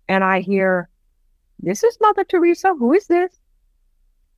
And 0.08 0.24
I 0.24 0.40
hear, 0.40 0.88
This 1.60 1.84
is 1.84 1.96
Mother 2.00 2.24
Teresa. 2.24 2.74
Who 2.78 2.92
is 2.92 3.06
this? 3.06 3.38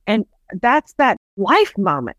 And 0.05 0.25
that's 0.61 0.93
that 0.93 1.17
life 1.35 1.77
moment. 1.77 2.17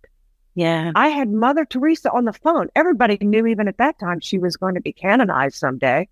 Yeah. 0.55 0.93
I 0.95 1.09
had 1.09 1.31
Mother 1.31 1.65
Teresa 1.65 2.11
on 2.11 2.25
the 2.25 2.33
phone. 2.33 2.69
Everybody 2.75 3.17
knew 3.21 3.47
even 3.47 3.69
at 3.69 3.79
that 3.79 3.99
time 4.01 4.21
she 4.21 4.39
was 4.39 4.57
going 4.57 4.75
to 4.75 4.81
be 4.81 4.93
canonized 4.93 5.55
someday. 5.55 6.09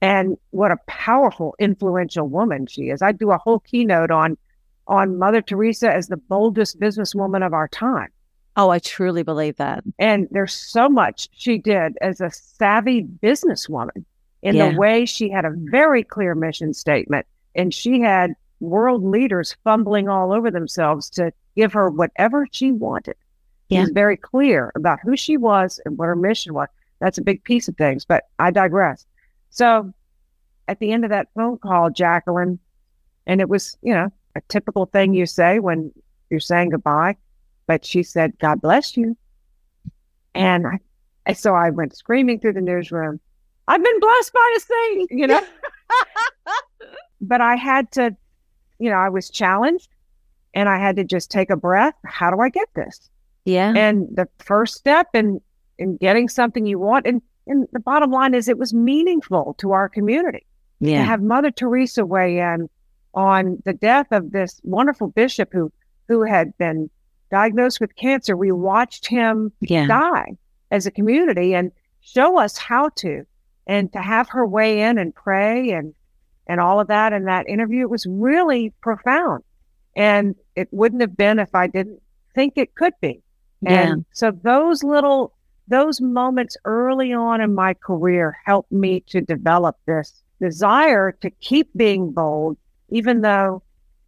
And 0.00 0.36
what 0.50 0.70
a 0.70 0.76
powerful, 0.86 1.56
influential 1.58 2.28
woman 2.28 2.66
she 2.66 2.90
is. 2.90 3.02
I 3.02 3.10
do 3.12 3.32
a 3.32 3.38
whole 3.38 3.58
keynote 3.58 4.10
on 4.12 4.38
on 4.86 5.18
Mother 5.18 5.42
Teresa 5.42 5.92
as 5.92 6.06
the 6.08 6.16
boldest 6.16 6.80
businesswoman 6.80 7.44
of 7.44 7.52
our 7.52 7.68
time. 7.68 8.08
Oh, 8.58 8.70
I 8.70 8.80
truly 8.80 9.22
believe 9.22 9.56
that. 9.56 9.84
And 10.00 10.26
there's 10.32 10.52
so 10.52 10.88
much 10.88 11.28
she 11.32 11.58
did 11.58 11.96
as 12.00 12.20
a 12.20 12.28
savvy 12.28 13.04
businesswoman 13.04 14.04
in 14.42 14.56
yeah. 14.56 14.70
the 14.70 14.76
way 14.76 15.06
she 15.06 15.30
had 15.30 15.44
a 15.44 15.54
very 15.54 16.02
clear 16.02 16.34
mission 16.34 16.74
statement. 16.74 17.24
And 17.54 17.72
she 17.72 18.00
had 18.00 18.32
world 18.58 19.04
leaders 19.04 19.56
fumbling 19.62 20.08
all 20.08 20.32
over 20.32 20.50
themselves 20.50 21.08
to 21.10 21.32
give 21.56 21.72
her 21.72 21.88
whatever 21.88 22.48
she 22.50 22.72
wanted. 22.72 23.14
Yeah. 23.68 23.78
She 23.78 23.80
was 23.82 23.90
very 23.90 24.16
clear 24.16 24.72
about 24.74 24.98
who 25.04 25.16
she 25.16 25.36
was 25.36 25.80
and 25.84 25.96
what 25.96 26.06
her 26.06 26.16
mission 26.16 26.52
was. 26.52 26.66
That's 26.98 27.18
a 27.18 27.22
big 27.22 27.44
piece 27.44 27.68
of 27.68 27.76
things, 27.76 28.04
but 28.04 28.24
I 28.40 28.50
digress. 28.50 29.06
So 29.50 29.92
at 30.66 30.80
the 30.80 30.90
end 30.90 31.04
of 31.04 31.10
that 31.10 31.28
phone 31.36 31.58
call, 31.58 31.90
Jacqueline, 31.90 32.58
and 33.24 33.40
it 33.40 33.48
was, 33.48 33.78
you 33.82 33.94
know, 33.94 34.08
a 34.34 34.40
typical 34.48 34.86
thing 34.86 35.14
you 35.14 35.26
say 35.26 35.60
when 35.60 35.92
you're 36.28 36.40
saying 36.40 36.70
goodbye. 36.70 37.16
But 37.68 37.84
she 37.84 38.02
said, 38.02 38.36
God 38.40 38.60
bless 38.60 38.96
you. 38.96 39.16
And 40.34 40.66
I, 41.26 41.32
so 41.34 41.54
I 41.54 41.70
went 41.70 41.94
screaming 41.94 42.40
through 42.40 42.54
the 42.54 42.60
newsroom. 42.60 43.20
I've 43.68 43.84
been 43.84 44.00
blessed 44.00 44.32
by 44.32 44.56
a 44.56 44.60
saint, 44.60 45.10
you 45.12 45.26
know. 45.26 45.42
but 47.20 47.40
I 47.42 47.54
had 47.54 47.92
to, 47.92 48.16
you 48.80 48.90
know, 48.90 48.96
I 48.96 49.10
was 49.10 49.28
challenged 49.28 49.90
and 50.54 50.68
I 50.68 50.78
had 50.78 50.96
to 50.96 51.04
just 51.04 51.30
take 51.30 51.50
a 51.50 51.56
breath. 51.56 51.94
How 52.04 52.30
do 52.30 52.40
I 52.40 52.48
get 52.48 52.68
this? 52.74 53.10
Yeah. 53.44 53.74
And 53.76 54.08
the 54.12 54.26
first 54.38 54.74
step 54.74 55.08
in 55.14 55.40
in 55.78 55.96
getting 55.98 56.28
something 56.28 56.66
you 56.66 56.78
want, 56.78 57.06
and 57.06 57.22
and 57.46 57.68
the 57.72 57.80
bottom 57.80 58.10
line 58.10 58.34
is 58.34 58.48
it 58.48 58.58
was 58.58 58.72
meaningful 58.74 59.54
to 59.58 59.72
our 59.72 59.88
community 59.88 60.44
yeah. 60.80 60.98
to 60.98 61.04
have 61.04 61.22
Mother 61.22 61.50
Teresa 61.50 62.04
weigh 62.04 62.38
in 62.38 62.68
on 63.14 63.62
the 63.64 63.72
death 63.74 64.06
of 64.10 64.32
this 64.32 64.60
wonderful 64.64 65.08
bishop 65.08 65.50
who 65.52 65.70
who 66.08 66.22
had 66.22 66.56
been 66.56 66.90
diagnosed 67.30 67.80
with 67.80 67.96
cancer. 67.96 68.36
We 68.36 68.52
watched 68.52 69.06
him 69.06 69.52
yeah. 69.60 69.86
die 69.86 70.36
as 70.70 70.86
a 70.86 70.90
community 70.90 71.54
and 71.54 71.72
show 72.00 72.38
us 72.38 72.56
how 72.56 72.90
to, 72.96 73.24
and 73.66 73.92
to 73.92 74.00
have 74.00 74.28
her 74.30 74.46
weigh 74.46 74.80
in 74.80 74.98
and 74.98 75.14
pray 75.14 75.70
and 75.70 75.94
and 76.46 76.60
all 76.60 76.80
of 76.80 76.88
that 76.88 77.12
in 77.12 77.24
that 77.24 77.46
interview. 77.46 77.82
It 77.82 77.90
was 77.90 78.06
really 78.06 78.72
profound, 78.80 79.44
and 79.94 80.34
it 80.56 80.68
wouldn't 80.70 81.02
have 81.02 81.16
been 81.16 81.38
if 81.38 81.54
I 81.54 81.66
didn't 81.66 82.00
think 82.34 82.54
it 82.56 82.74
could 82.74 82.94
be. 83.00 83.22
Yeah. 83.60 83.82
And 83.82 84.04
so 84.12 84.30
those 84.30 84.82
little 84.82 85.34
those 85.68 86.00
moments 86.00 86.56
early 86.64 87.12
on 87.12 87.40
in 87.40 87.54
my 87.54 87.74
career 87.74 88.36
helped 88.44 88.72
me 88.72 89.00
to 89.08 89.20
develop 89.20 89.76
this 89.86 90.22
desire 90.40 91.12
to 91.20 91.30
keep 91.30 91.68
being 91.76 92.10
bold, 92.12 92.56
even 92.88 93.20
though 93.20 93.62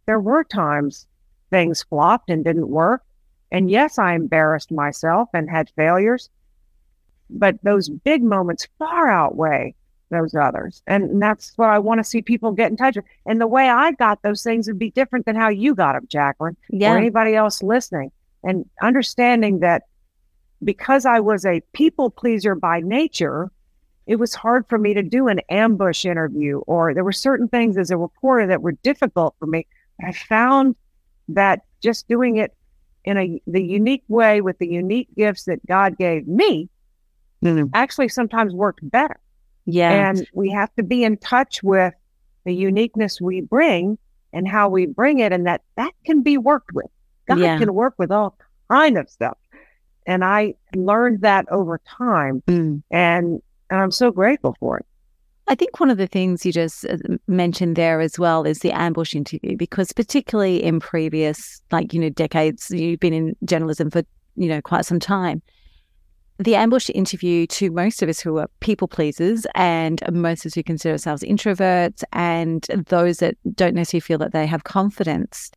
there 0.07 0.19
were 0.19 0.43
times 0.43 1.05
things 1.51 1.83
flopped 1.83 2.29
and 2.29 2.43
didn't 2.43 2.69
work. 2.69 3.03
And 3.51 3.69
yes, 3.69 3.97
I 3.99 4.13
embarrassed 4.13 4.71
myself 4.71 5.29
and 5.33 5.49
had 5.49 5.69
failures, 5.75 6.29
but 7.29 7.57
those 7.63 7.89
big 7.89 8.23
moments 8.23 8.67
far 8.79 9.09
outweigh 9.09 9.75
those 10.09 10.35
others. 10.35 10.81
And 10.87 11.21
that's 11.21 11.53
what 11.57 11.69
I 11.69 11.79
want 11.79 11.99
to 11.99 12.03
see 12.03 12.21
people 12.21 12.51
get 12.51 12.69
in 12.69 12.77
touch 12.77 12.95
with. 12.97 13.05
And 13.25 13.39
the 13.39 13.47
way 13.47 13.69
I 13.69 13.91
got 13.93 14.21
those 14.21 14.43
things 14.43 14.67
would 14.67 14.79
be 14.79 14.91
different 14.91 15.25
than 15.25 15.35
how 15.35 15.49
you 15.49 15.73
got 15.73 15.93
them, 15.93 16.05
Jacqueline, 16.09 16.57
Yeah. 16.69 16.93
or 16.93 16.97
anybody 16.97 17.35
else 17.35 17.63
listening. 17.63 18.11
And 18.43 18.67
understanding 18.81 19.59
that 19.59 19.83
because 20.63 21.05
I 21.05 21.19
was 21.19 21.45
a 21.45 21.61
people 21.73 22.09
pleaser 22.09 22.55
by 22.55 22.81
nature, 22.81 23.51
it 24.05 24.17
was 24.17 24.33
hard 24.33 24.67
for 24.67 24.77
me 24.77 24.93
to 24.93 25.01
do 25.03 25.27
an 25.27 25.39
ambush 25.49 26.05
interview, 26.05 26.59
or 26.67 26.93
there 26.93 27.03
were 27.03 27.11
certain 27.11 27.47
things 27.47 27.77
as 27.77 27.91
a 27.91 27.97
reporter 27.97 28.47
that 28.47 28.61
were 28.61 28.73
difficult 28.83 29.35
for 29.39 29.45
me. 29.45 29.65
I 30.03 30.11
found 30.11 30.75
that 31.29 31.61
just 31.81 32.07
doing 32.07 32.37
it 32.37 32.53
in 33.05 33.17
a 33.17 33.41
the 33.47 33.63
unique 33.63 34.03
way 34.07 34.41
with 34.41 34.57
the 34.59 34.67
unique 34.67 35.09
gifts 35.15 35.45
that 35.45 35.65
God 35.65 35.97
gave 35.97 36.27
me 36.27 36.69
Mm. 37.43 37.71
actually 37.73 38.07
sometimes 38.07 38.53
worked 38.53 38.87
better. 38.91 39.19
Yeah. 39.65 40.09
And 40.09 40.27
we 40.33 40.51
have 40.51 40.71
to 40.75 40.83
be 40.83 41.03
in 41.03 41.17
touch 41.17 41.63
with 41.63 41.93
the 42.45 42.53
uniqueness 42.53 43.19
we 43.19 43.41
bring 43.41 43.97
and 44.31 44.47
how 44.47 44.69
we 44.69 44.85
bring 44.85 45.19
it, 45.19 45.31
and 45.33 45.47
that 45.47 45.61
that 45.75 45.91
can 46.05 46.21
be 46.21 46.37
worked 46.37 46.71
with. 46.73 46.85
God 47.27 47.39
Yeah. 47.39 47.57
can 47.57 47.73
work 47.73 47.95
with 47.97 48.11
all 48.11 48.37
kind 48.69 48.97
of 48.97 49.09
stuff, 49.09 49.37
and 50.05 50.23
I 50.23 50.53
learned 50.75 51.21
that 51.21 51.51
over 51.51 51.79
time, 51.79 52.43
Mm. 52.47 52.83
and 52.91 53.41
and 53.71 53.79
I'm 53.79 53.91
so 53.91 54.11
grateful 54.11 54.55
for 54.59 54.77
it. 54.79 54.85
I 55.51 55.55
think 55.55 55.81
one 55.81 55.91
of 55.91 55.97
the 55.97 56.07
things 56.07 56.45
you 56.45 56.53
just 56.53 56.85
uh, 56.85 56.95
mentioned 57.27 57.75
there 57.75 57.99
as 57.99 58.17
well 58.17 58.45
is 58.45 58.59
the 58.59 58.71
ambush 58.71 59.13
interview, 59.13 59.57
because 59.57 59.91
particularly 59.91 60.63
in 60.63 60.79
previous, 60.79 61.61
like, 61.73 61.93
you 61.93 61.99
know, 61.99 62.07
decades, 62.07 62.71
you've 62.71 63.01
been 63.01 63.13
in 63.13 63.35
journalism 63.43 63.91
for, 63.91 64.03
you 64.37 64.47
know, 64.47 64.61
quite 64.61 64.85
some 64.85 65.01
time. 65.01 65.41
The 66.39 66.55
ambush 66.55 66.89
interview 66.95 67.47
to 67.47 67.69
most 67.69 68.01
of 68.01 68.07
us 68.07 68.21
who 68.21 68.37
are 68.37 68.47
people 68.61 68.87
pleasers 68.87 69.45
and 69.53 70.01
most 70.13 70.45
of 70.45 70.51
us 70.51 70.55
who 70.55 70.63
consider 70.63 70.93
ourselves 70.93 71.21
introverts 71.21 72.05
and 72.13 72.65
those 72.87 73.17
that 73.17 73.35
don't 73.53 73.75
necessarily 73.75 73.99
feel 73.99 74.19
that 74.19 74.31
they 74.31 74.47
have 74.47 74.63
confidence. 74.63 75.51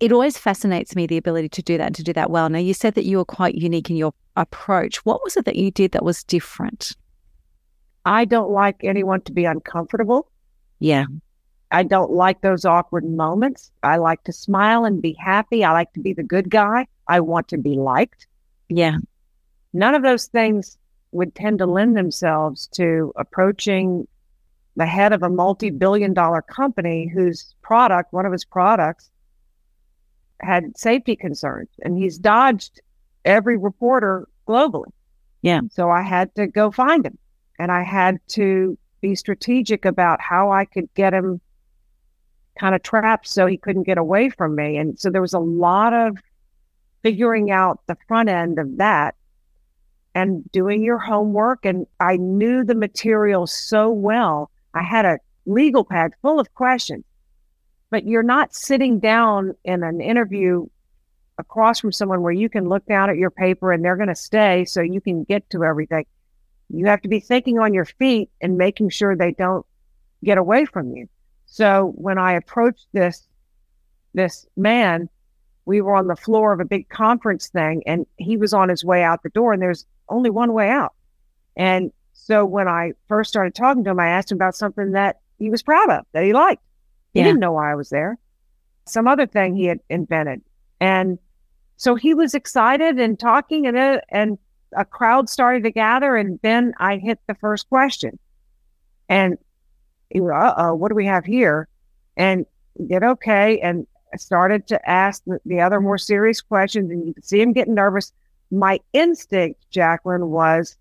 It 0.00 0.12
always 0.12 0.38
fascinates 0.38 0.96
me 0.96 1.06
the 1.06 1.18
ability 1.18 1.50
to 1.50 1.62
do 1.62 1.76
that 1.76 1.88
and 1.88 1.94
to 1.96 2.02
do 2.02 2.14
that 2.14 2.30
well. 2.30 2.48
Now, 2.48 2.58
you 2.58 2.72
said 2.72 2.94
that 2.94 3.04
you 3.04 3.18
were 3.18 3.26
quite 3.26 3.54
unique 3.54 3.90
in 3.90 3.96
your 3.96 4.14
approach. 4.36 5.04
What 5.04 5.22
was 5.22 5.36
it 5.36 5.44
that 5.44 5.56
you 5.56 5.70
did 5.70 5.92
that 5.92 6.06
was 6.06 6.24
different? 6.24 6.96
I 8.04 8.24
don't 8.24 8.50
like 8.50 8.82
anyone 8.82 9.20
to 9.22 9.32
be 9.32 9.44
uncomfortable. 9.44 10.30
Yeah. 10.78 11.04
I 11.70 11.82
don't 11.84 12.10
like 12.10 12.40
those 12.40 12.64
awkward 12.64 13.04
moments. 13.04 13.70
I 13.82 13.98
like 13.98 14.24
to 14.24 14.32
smile 14.32 14.84
and 14.84 15.00
be 15.00 15.12
happy. 15.12 15.64
I 15.64 15.72
like 15.72 15.92
to 15.92 16.00
be 16.00 16.12
the 16.12 16.22
good 16.22 16.50
guy. 16.50 16.86
I 17.06 17.20
want 17.20 17.48
to 17.48 17.58
be 17.58 17.74
liked. 17.76 18.26
Yeah. 18.68 18.98
None 19.72 19.94
of 19.94 20.02
those 20.02 20.26
things 20.26 20.78
would 21.12 21.34
tend 21.34 21.58
to 21.58 21.66
lend 21.66 21.96
themselves 21.96 22.66
to 22.68 23.12
approaching 23.16 24.06
the 24.76 24.86
head 24.86 25.12
of 25.12 25.22
a 25.22 25.28
multi 25.28 25.70
billion 25.70 26.14
dollar 26.14 26.42
company 26.42 27.06
whose 27.06 27.54
product, 27.62 28.12
one 28.12 28.26
of 28.26 28.32
his 28.32 28.44
products, 28.44 29.10
had 30.40 30.76
safety 30.76 31.14
concerns. 31.14 31.68
And 31.82 31.98
he's 31.98 32.18
dodged 32.18 32.80
every 33.24 33.56
reporter 33.56 34.26
globally. 34.48 34.90
Yeah. 35.42 35.60
So 35.70 35.90
I 35.90 36.02
had 36.02 36.34
to 36.34 36.46
go 36.46 36.70
find 36.70 37.06
him 37.06 37.18
and 37.60 37.70
I 37.70 37.82
had 37.82 38.18
to 38.28 38.78
be 39.02 39.14
strategic 39.14 39.84
about 39.84 40.20
how 40.20 40.50
I 40.50 40.64
could 40.64 40.88
get 40.94 41.12
him 41.12 41.40
kind 42.58 42.74
of 42.74 42.82
trapped 42.82 43.28
so 43.28 43.46
he 43.46 43.58
couldn't 43.58 43.82
get 43.82 43.98
away 43.98 44.30
from 44.30 44.54
me. 44.54 44.78
And 44.78 44.98
so 44.98 45.10
there 45.10 45.20
was 45.20 45.34
a 45.34 45.38
lot 45.38 45.92
of 45.92 46.16
figuring 47.02 47.50
out 47.50 47.80
the 47.86 47.98
front 48.08 48.30
end 48.30 48.58
of 48.58 48.78
that 48.78 49.14
and 50.14 50.50
doing 50.52 50.82
your 50.82 50.98
homework. 50.98 51.66
And 51.66 51.86
I 52.00 52.16
knew 52.16 52.64
the 52.64 52.74
material 52.74 53.46
so 53.46 53.90
well. 53.90 54.50
I 54.72 54.82
had 54.82 55.04
a 55.04 55.18
legal 55.44 55.84
pad 55.84 56.12
full 56.22 56.40
of 56.40 56.52
questions, 56.54 57.04
but 57.90 58.06
you're 58.06 58.22
not 58.22 58.54
sitting 58.54 59.00
down 59.00 59.54
in 59.64 59.82
an 59.82 60.00
interview 60.00 60.66
across 61.36 61.80
from 61.80 61.92
someone 61.92 62.22
where 62.22 62.32
you 62.32 62.48
can 62.48 62.68
look 62.68 62.86
down 62.86 63.10
at 63.10 63.16
your 63.16 63.30
paper 63.30 63.70
and 63.70 63.84
they're 63.84 63.96
going 63.96 64.08
to 64.08 64.14
stay 64.14 64.64
so 64.64 64.80
you 64.80 65.00
can 65.02 65.24
get 65.24 65.48
to 65.50 65.62
everything. 65.62 66.06
You 66.72 66.86
have 66.86 67.02
to 67.02 67.08
be 67.08 67.20
thinking 67.20 67.58
on 67.58 67.74
your 67.74 67.84
feet 67.84 68.30
and 68.40 68.56
making 68.56 68.90
sure 68.90 69.16
they 69.16 69.32
don't 69.32 69.66
get 70.24 70.38
away 70.38 70.64
from 70.64 70.92
you. 70.94 71.08
So 71.46 71.92
when 71.96 72.18
I 72.18 72.32
approached 72.34 72.86
this 72.92 73.26
this 74.14 74.46
man, 74.56 75.08
we 75.66 75.80
were 75.80 75.94
on 75.94 76.08
the 76.08 76.16
floor 76.16 76.52
of 76.52 76.60
a 76.60 76.64
big 76.64 76.88
conference 76.88 77.48
thing 77.48 77.82
and 77.86 78.06
he 78.16 78.36
was 78.36 78.52
on 78.52 78.68
his 78.68 78.84
way 78.84 79.02
out 79.02 79.22
the 79.22 79.28
door 79.30 79.52
and 79.52 79.62
there's 79.62 79.86
only 80.08 80.30
one 80.30 80.52
way 80.52 80.68
out. 80.68 80.94
And 81.56 81.92
so 82.12 82.44
when 82.44 82.66
I 82.68 82.92
first 83.08 83.30
started 83.30 83.54
talking 83.54 83.84
to 83.84 83.90
him, 83.90 84.00
I 84.00 84.08
asked 84.08 84.32
him 84.32 84.38
about 84.38 84.56
something 84.56 84.92
that 84.92 85.20
he 85.38 85.48
was 85.50 85.62
proud 85.62 85.90
of, 85.90 86.04
that 86.12 86.24
he 86.24 86.32
liked. 86.32 86.62
He 87.14 87.20
Yeah. 87.20 87.26
didn't 87.26 87.40
know 87.40 87.52
why 87.52 87.70
I 87.70 87.74
was 87.76 87.90
there. 87.90 88.18
Some 88.86 89.06
other 89.06 89.26
thing 89.26 89.54
he 89.54 89.66
had 89.66 89.80
invented. 89.88 90.42
And 90.80 91.18
so 91.76 91.94
he 91.94 92.14
was 92.14 92.34
excited 92.34 92.98
and 92.98 93.18
talking 93.18 93.66
and 93.66 93.76
uh, 93.76 94.00
and 94.10 94.38
a 94.76 94.84
crowd 94.84 95.28
started 95.28 95.64
to 95.64 95.70
gather 95.70 96.16
and 96.16 96.38
then 96.42 96.74
I 96.78 96.96
hit 96.96 97.18
the 97.26 97.34
first 97.34 97.68
question. 97.68 98.18
And 99.08 99.38
he 100.10 100.20
was, 100.20 100.32
uh 100.32 100.54
oh, 100.56 100.74
what 100.74 100.88
do 100.88 100.94
we 100.94 101.06
have 101.06 101.24
here? 101.24 101.68
And 102.16 102.46
did 102.86 103.02
okay. 103.02 103.58
And 103.60 103.86
started 104.16 104.66
to 104.68 104.90
ask 104.90 105.22
the, 105.26 105.38
the 105.44 105.60
other 105.60 105.80
more 105.80 105.98
serious 105.98 106.40
questions 106.40 106.90
and 106.90 107.06
you 107.06 107.14
could 107.14 107.24
see 107.24 107.40
him 107.40 107.52
getting 107.52 107.74
nervous. 107.74 108.12
My 108.50 108.80
instinct, 108.92 109.60
Jacqueline, 109.70 110.30
was 110.30 110.76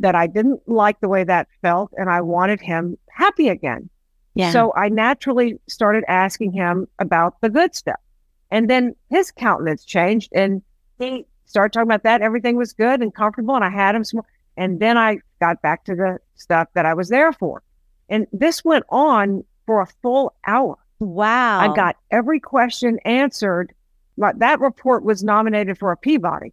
that 0.00 0.14
I 0.14 0.26
didn't 0.26 0.68
like 0.68 1.00
the 1.00 1.08
way 1.08 1.24
that 1.24 1.48
felt 1.62 1.92
and 1.96 2.10
I 2.10 2.20
wanted 2.20 2.60
him 2.60 2.98
happy 3.10 3.48
again. 3.48 3.88
Yeah. 4.34 4.50
So 4.50 4.72
I 4.74 4.88
naturally 4.88 5.58
started 5.68 6.04
asking 6.08 6.52
him 6.52 6.88
about 6.98 7.40
the 7.40 7.48
good 7.48 7.74
stuff. 7.74 8.00
And 8.50 8.68
then 8.68 8.94
his 9.10 9.30
countenance 9.30 9.84
changed 9.84 10.30
and 10.34 10.62
he 10.98 11.26
started 11.46 11.72
talking 11.72 11.88
about 11.88 12.02
that. 12.04 12.22
Everything 12.22 12.56
was 12.56 12.72
good 12.72 13.00
and 13.00 13.14
comfortable. 13.14 13.54
And 13.54 13.64
I 13.64 13.70
had 13.70 13.94
him 13.94 14.04
some 14.04 14.22
And 14.56 14.80
then 14.80 14.96
I 14.96 15.18
got 15.40 15.60
back 15.62 15.84
to 15.84 15.94
the 15.94 16.18
stuff 16.36 16.68
that 16.74 16.86
I 16.86 16.94
was 16.94 17.08
there 17.08 17.32
for. 17.32 17.62
And 18.08 18.26
this 18.32 18.64
went 18.64 18.84
on 18.88 19.44
for 19.66 19.80
a 19.80 19.86
full 20.02 20.34
hour. 20.46 20.76
wow. 20.98 21.60
I 21.60 21.74
got 21.74 21.96
every 22.10 22.40
question 22.40 22.98
answered. 23.04 23.72
Like 24.16 24.38
that 24.38 24.60
report 24.60 25.04
was 25.04 25.24
nominated 25.24 25.78
for 25.78 25.90
a 25.90 25.96
Peabody 25.96 26.52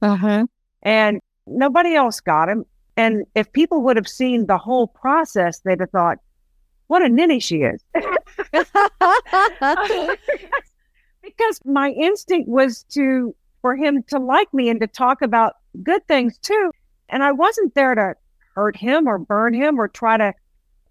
uh-huh. 0.00 0.46
and 0.82 1.20
nobody 1.46 1.94
else 1.94 2.20
got 2.20 2.48
him. 2.48 2.64
And 2.96 3.24
if 3.34 3.52
people 3.52 3.82
would 3.82 3.96
have 3.96 4.08
seen 4.08 4.46
the 4.46 4.58
whole 4.58 4.86
process, 4.86 5.60
they'd 5.60 5.80
have 5.80 5.90
thought, 5.90 6.18
what 6.86 7.02
a 7.02 7.08
ninny 7.08 7.40
she 7.40 7.62
is. 7.62 7.82
because 11.22 11.60
my 11.64 11.90
instinct 11.90 12.48
was 12.48 12.84
to 12.90 13.34
for 13.62 13.76
him 13.76 14.02
to 14.04 14.18
like 14.18 14.52
me 14.52 14.68
and 14.68 14.80
to 14.80 14.86
talk 14.86 15.22
about 15.22 15.56
good 15.82 16.06
things 16.06 16.38
too. 16.38 16.70
And 17.08 17.22
I 17.22 17.32
wasn't 17.32 17.74
there 17.74 17.94
to 17.94 18.14
hurt 18.54 18.76
him 18.76 19.06
or 19.06 19.18
burn 19.18 19.54
him 19.54 19.80
or 19.80 19.88
try 19.88 20.16
to 20.16 20.34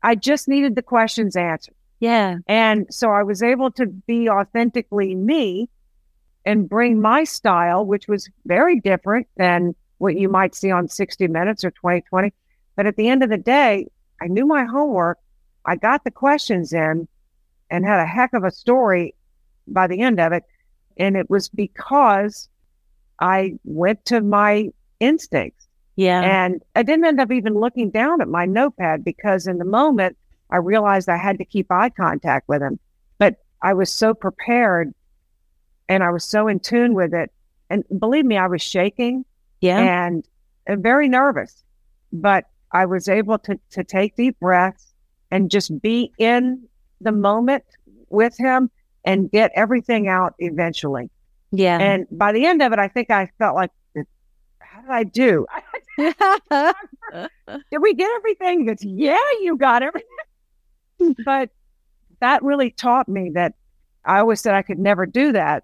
I 0.02 0.16
just 0.16 0.48
needed 0.48 0.76
the 0.76 0.82
questions 0.82 1.36
answered. 1.36 1.76
Yeah. 2.00 2.38
And 2.48 2.88
so 2.90 3.12
I 3.12 3.24
was 3.24 3.44
able 3.44 3.72
to 3.72 3.86
be 3.86 4.30
authentically 4.30 5.16
me 5.16 5.70
and 6.46 6.70
bring 6.70 7.02
my 7.02 7.26
style, 7.26 7.86
which 7.86 8.08
was 8.08 8.30
very 8.46 8.80
different 8.80 9.28
than 9.36 9.76
what 9.98 10.18
you 10.18 10.30
might 10.30 10.56
see 10.56 10.72
on 10.72 10.88
60 10.88 11.28
Minutes 11.28 11.66
or 11.66 11.72
2020. 11.72 12.34
But 12.78 12.86
at 12.86 12.96
the 12.96 13.10
end 13.10 13.24
of 13.24 13.30
the 13.30 13.38
day, 13.38 13.88
I 14.22 14.28
knew 14.28 14.46
my 14.46 14.64
homework. 14.64 15.18
I 15.66 15.76
got 15.76 16.06
the 16.06 16.12
questions 16.12 16.72
in 16.72 17.08
and 17.70 17.86
had 17.86 18.00
a 18.00 18.06
heck 18.06 18.34
of 18.34 18.46
a 18.46 18.52
story 18.52 19.14
by 19.68 19.88
the 19.88 20.00
end 20.00 20.20
of 20.20 20.32
it. 20.32 20.44
And 20.98 21.18
it 21.18 21.30
was 21.30 21.50
because 21.50 22.48
I 23.20 23.54
went 23.64 24.06
to 24.06 24.22
my 24.22 24.70
instincts. 25.00 25.68
Yeah. 25.96 26.22
And 26.22 26.62
I 26.76 26.84
didn't 26.84 27.06
end 27.06 27.20
up 27.20 27.32
even 27.32 27.56
looking 27.56 27.90
down 27.90 28.22
at 28.22 28.30
my 28.30 28.46
notepad 28.46 29.04
because 29.04 29.48
in 29.48 29.58
the 29.58 29.66
moment 29.66 30.18
I 30.50 30.58
realized 30.58 31.10
I 31.10 31.18
had 31.18 31.38
to 31.40 31.46
keep 31.46 31.72
eye 31.72 31.90
contact 31.90 32.48
with 32.48 32.62
him. 32.62 32.80
But 33.18 33.36
I 33.62 33.74
was 33.74 33.92
so 33.92 34.14
prepared 34.14 34.94
and 35.90 36.04
I 36.04 36.10
was 36.10 36.24
so 36.24 36.48
in 36.48 36.60
tune 36.60 36.94
with 36.94 37.14
it. 37.14 37.32
And 37.70 37.84
believe 38.00 38.26
me, 38.26 38.38
I 38.38 38.48
was 38.48 38.62
shaking 38.62 39.26
yeah. 39.62 39.80
and, 39.80 40.26
and 40.66 40.82
very 40.82 41.10
nervous, 41.10 41.64
but 42.14 42.46
I 42.72 42.86
was 42.86 43.10
able 43.10 43.38
to, 43.40 43.60
to 43.72 43.84
take 43.84 44.16
deep 44.16 44.40
breaths 44.40 44.94
and 45.32 45.52
just 45.52 45.82
be 45.82 46.12
in 46.18 46.64
the 47.02 47.12
moment 47.12 47.64
with 48.10 48.38
him 48.38 48.72
and 49.06 49.30
get 49.32 49.52
everything 49.56 50.08
out 50.08 50.34
eventually. 50.40 51.10
Yeah. 51.52 51.80
And 51.80 52.08
by 52.12 52.32
the 52.32 52.46
end 52.46 52.62
of 52.62 52.72
it, 52.74 52.80
I 52.80 52.88
think 52.88 53.10
I 53.10 53.32
felt 53.38 53.56
like, 53.56 53.72
how 54.60 54.82
did 54.82 54.90
I 54.90 55.04
do? 55.04 55.46
did 55.98 57.80
we 57.82 57.94
get 57.94 58.12
everything? 58.16 58.66
Goes, 58.66 58.84
yeah, 58.84 59.18
you 59.42 59.58
got 59.58 59.84
everything. 59.84 61.16
but 61.26 61.50
that 62.20 62.44
really 62.44 62.72
taught 62.72 63.08
me 63.08 63.32
that 63.34 63.54
I 64.06 64.20
always 64.20 64.42
said 64.42 64.54
I 64.54 64.62
could 64.62 64.80
never 64.80 65.06
do 65.06 65.32
that 65.32 65.64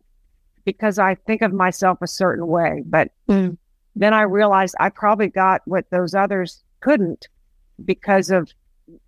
because 0.66 0.98
I 1.00 1.16
think 1.16 1.42
of 1.42 1.54
myself 1.54 2.00
a 2.02 2.08
certain 2.08 2.48
way. 2.48 2.84
But 2.86 3.12
mm. 3.30 3.58
then 3.96 4.14
I 4.14 4.22
realized 4.22 4.76
I 4.80 4.90
probably 4.90 5.28
got 5.28 5.62
what 5.66 5.90
those 5.92 6.14
others 6.14 6.64
couldn't 6.80 7.28
because 7.84 8.30
of 8.30 8.52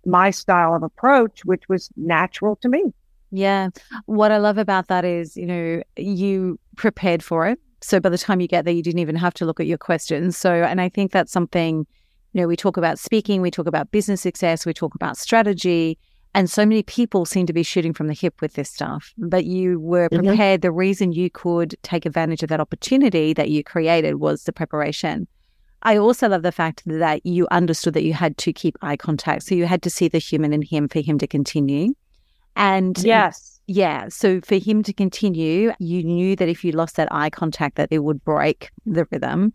my 0.04 0.30
style 0.30 0.74
of 0.74 0.82
approach, 0.82 1.44
which 1.44 1.68
was 1.68 1.90
natural 1.96 2.56
to 2.56 2.68
me. 2.68 2.92
Yeah. 3.30 3.68
What 4.06 4.32
I 4.32 4.38
love 4.38 4.58
about 4.58 4.88
that 4.88 5.04
is, 5.04 5.36
you 5.36 5.46
know, 5.46 5.82
you 5.96 6.58
prepared 6.76 7.22
for 7.22 7.46
it. 7.46 7.58
So 7.80 8.00
by 8.00 8.08
the 8.08 8.18
time 8.18 8.40
you 8.40 8.48
get 8.48 8.64
there, 8.64 8.74
you 8.74 8.82
didn't 8.82 9.00
even 9.00 9.16
have 9.16 9.34
to 9.34 9.44
look 9.44 9.60
at 9.60 9.66
your 9.66 9.78
questions. 9.78 10.36
So, 10.36 10.52
and 10.52 10.80
I 10.80 10.88
think 10.88 11.12
that's 11.12 11.30
something, 11.30 11.86
you 12.32 12.40
know, 12.40 12.48
we 12.48 12.56
talk 12.56 12.76
about 12.76 12.98
speaking, 12.98 13.40
we 13.40 13.50
talk 13.50 13.66
about 13.66 13.90
business 13.90 14.20
success, 14.20 14.66
we 14.66 14.72
talk 14.72 14.94
about 14.94 15.16
strategy. 15.16 15.98
And 16.34 16.50
so 16.50 16.66
many 16.66 16.82
people 16.82 17.24
seem 17.24 17.46
to 17.46 17.52
be 17.52 17.62
shooting 17.62 17.94
from 17.94 18.06
the 18.06 18.14
hip 18.14 18.40
with 18.40 18.54
this 18.54 18.70
stuff, 18.70 19.14
but 19.16 19.44
you 19.44 19.80
were 19.80 20.08
Mhm. 20.10 20.26
prepared. 20.26 20.62
The 20.62 20.72
reason 20.72 21.12
you 21.12 21.30
could 21.30 21.74
take 21.82 22.04
advantage 22.04 22.42
of 22.42 22.48
that 22.50 22.60
opportunity 22.60 23.32
that 23.32 23.50
you 23.50 23.64
created 23.64 24.16
was 24.16 24.44
the 24.44 24.52
preparation. 24.52 25.26
I 25.82 25.96
also 25.96 26.28
love 26.28 26.42
the 26.42 26.52
fact 26.52 26.82
that 26.86 27.24
you 27.24 27.46
understood 27.50 27.94
that 27.94 28.02
you 28.02 28.12
had 28.12 28.36
to 28.38 28.52
keep 28.52 28.76
eye 28.82 28.96
contact. 28.96 29.44
So 29.44 29.54
you 29.54 29.66
had 29.66 29.82
to 29.82 29.90
see 29.90 30.08
the 30.08 30.18
human 30.18 30.52
in 30.52 30.62
him 30.62 30.88
for 30.88 31.00
him 31.00 31.18
to 31.18 31.26
continue. 31.26 31.94
And 32.58 32.98
Yes. 32.98 33.60
yeah. 33.66 34.08
So 34.08 34.40
for 34.42 34.56
him 34.56 34.82
to 34.82 34.92
continue, 34.92 35.72
you 35.78 36.02
knew 36.02 36.36
that 36.36 36.48
if 36.48 36.64
you 36.64 36.72
lost 36.72 36.96
that 36.96 37.08
eye 37.10 37.30
contact, 37.30 37.76
that 37.76 37.88
it 37.90 38.00
would 38.00 38.22
break 38.24 38.70
the 38.84 39.06
rhythm. 39.10 39.54